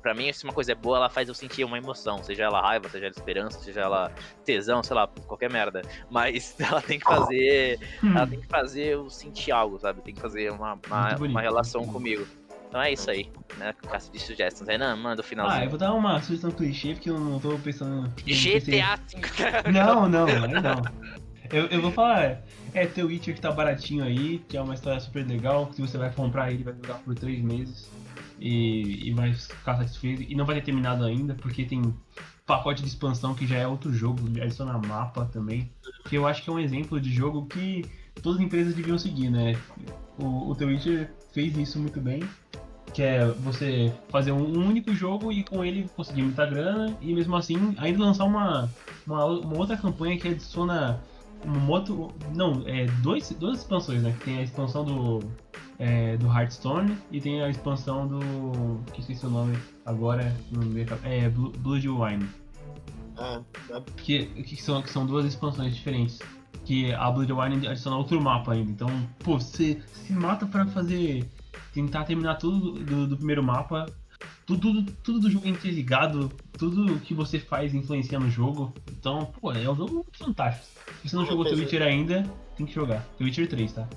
[0.00, 2.62] pra mim, se uma coisa é boa, ela faz eu sentir uma emoção, seja ela
[2.62, 4.10] raiva, seja ela esperança, seja ela
[4.44, 5.82] tesão, sei lá, qualquer merda.
[6.10, 10.00] Mas ela tem que fazer ela tem que fazer eu sentir algo, sabe?
[10.00, 12.26] Tem que fazer uma, uma, uma relação comigo.
[12.70, 13.28] Então é isso aí,
[13.58, 13.74] né?
[13.90, 14.68] Caça de sugestões.
[14.68, 15.70] Renan, manda o Ah, eu finalzinho.
[15.70, 18.02] vou dar uma sugestão clichê, porque eu não tô pensando.
[18.02, 19.72] não GTA V.
[19.72, 20.82] Não, não, aí não.
[21.50, 22.42] Eu, eu vou falar,
[22.72, 25.68] é The Witcher que tá baratinho aí, que é uma história super legal.
[25.72, 27.90] Se você vai comprar ele, vai jogar por três meses
[28.38, 30.22] e, e vai ficar satisfeito.
[30.22, 31.92] E não vai ter terminado ainda, porque tem
[32.46, 35.72] pacote de expansão que já é outro jogo, adiciona mapa também.
[36.08, 37.84] Que eu acho que é um exemplo de jogo que
[38.22, 39.56] todas as empresas deviam seguir, né?
[40.18, 42.22] O, o The Witcher fez isso muito bem.
[42.92, 47.36] Que é você fazer um único jogo e com ele conseguir muita grana e mesmo
[47.36, 48.68] assim ainda lançar uma,
[49.06, 51.00] uma, uma outra campanha que adiciona
[51.46, 52.12] um outro.
[52.34, 54.14] Não, é dois, duas expansões, né?
[54.18, 55.20] Que tem a expansão do.
[55.78, 58.80] É, do Hearthstone e tem a expansão do.
[58.92, 60.36] que esqueci o nome agora.
[60.50, 62.28] Não me lembro, é Blood Wine.
[63.18, 63.40] É,
[63.76, 66.18] é Que, que, são, que são duas expansões diferentes.
[66.64, 68.70] Que a Blood Wine adiciona outro mapa ainda.
[68.70, 68.88] Então,
[69.24, 71.28] pô, você se mata pra fazer.
[71.72, 73.86] tentar terminar tudo do, do primeiro mapa.
[74.46, 78.72] Tudo, tudo, tudo do jogo interligado, tudo que você faz influencia no jogo.
[78.90, 80.66] Então, pô, é um jogo fantástico.
[81.02, 82.24] Se você não jogou The Witcher ainda,
[82.56, 83.06] tem que jogar.
[83.16, 83.88] The Witcher 3, tá?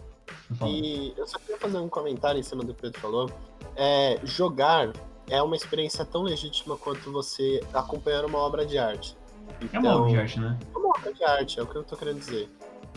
[0.65, 3.31] E eu só queria fazer um comentário em cima do que o Pedro falou.
[3.75, 4.93] É, jogar
[5.29, 9.15] é uma experiência tão legítima quanto você acompanhar uma obra de arte.
[9.73, 10.59] É uma obra de arte, né?
[10.73, 12.49] É uma obra de arte, é o que eu tô querendo dizer.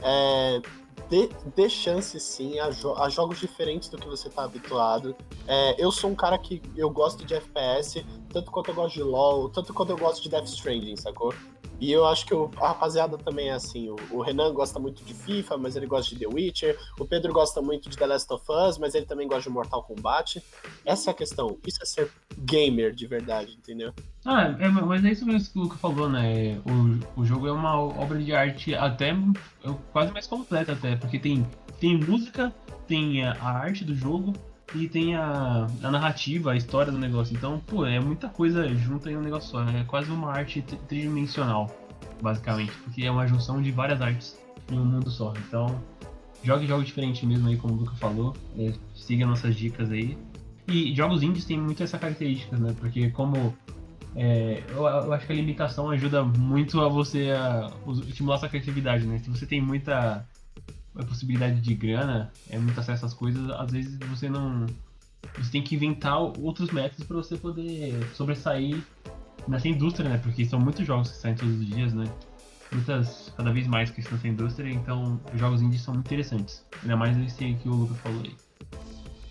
[0.03, 0.61] É,
[1.09, 5.15] dê, dê chance sim a, jo- a jogos diferentes do que você tá habituado.
[5.47, 9.03] É, eu sou um cara que eu gosto de FPS, tanto quanto eu gosto de
[9.03, 11.33] LoL, tanto quanto eu gosto de Death Stranding, sacou?
[11.81, 13.89] E eu acho que o, a rapaziada também é assim.
[13.91, 16.79] O, o, Renan gosta muito de FIFA, mas ele gosta de The Witcher.
[16.99, 19.83] O Pedro gosta muito de The Last of Us, mas ele também gosta de Mortal
[19.83, 20.43] Kombat.
[20.85, 21.59] Essa é a questão.
[21.67, 23.93] Isso é ser gamer de verdade, entendeu?
[24.25, 26.61] Ah, é, mas é isso mesmo que o Luca falou, né?
[26.65, 31.19] O, o jogo é uma obra de arte até é quase mais completa até, porque
[31.19, 31.47] tem,
[31.79, 32.53] tem música,
[32.87, 34.33] tem a, a arte do jogo,
[34.75, 37.35] e tem a, a, narrativa, a história do negócio.
[37.35, 39.63] Então, pô, é muita coisa junto em um negócio só.
[39.63, 41.71] É quase uma arte tridimensional,
[42.21, 44.39] basicamente, porque é uma junção de várias artes
[44.71, 45.33] em um mundo só.
[45.49, 45.81] Então,
[46.43, 48.35] jogue jogos diferentes mesmo aí, como o Luca falou.
[48.59, 50.19] É, siga nossas dicas aí.
[50.69, 52.75] E jogos indies têm muito essa característica, né?
[52.81, 53.55] Porque como
[54.17, 58.49] é, eu, eu, acho que a limitação ajuda muito a você a, a estimular sua
[58.49, 59.19] criatividade, né?
[59.19, 60.27] Se você tem muita
[60.99, 64.67] a possibilidade de grana, é muito acesso às coisas, às vezes você não.
[65.39, 68.81] Você tem que inventar outros métodos para você poder sobressair
[69.49, 70.19] nessa indústria, né?
[70.19, 72.05] Porque são muitos jogos que saem todos os dias, né?
[72.73, 76.65] Muitas, cada vez mais que estão nessa indústria, então os jogos indies são muito interessantes.
[76.83, 78.46] Ainda mais esse que o Lucas falou aí.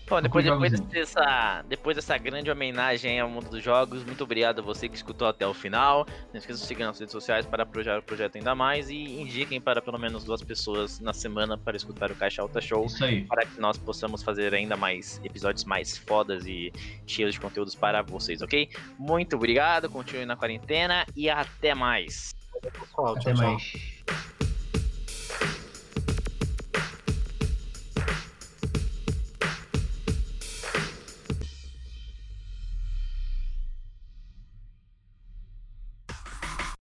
[0.08, 4.62] Bom, depois, depois, dessa, depois dessa grande homenagem ao mundo dos jogos, muito obrigado a
[4.62, 6.06] você que escutou até o final.
[6.32, 9.60] Não esqueça de seguir nas redes sociais para apoiar o projeto ainda mais e indiquem
[9.60, 12.86] para pelo menos duas pessoas na semana para escutar o Caixa Alta Show.
[12.86, 13.24] Isso aí.
[13.24, 16.72] Para que nós possamos fazer ainda mais episódios mais fodas e
[17.08, 18.70] cheios de conteúdos para vocês, ok?
[19.00, 22.36] Muito obrigado, continue na quarentena e até mais.
[22.58, 23.64] Até tchau, mais.
[23.64, 24.45] Tchau.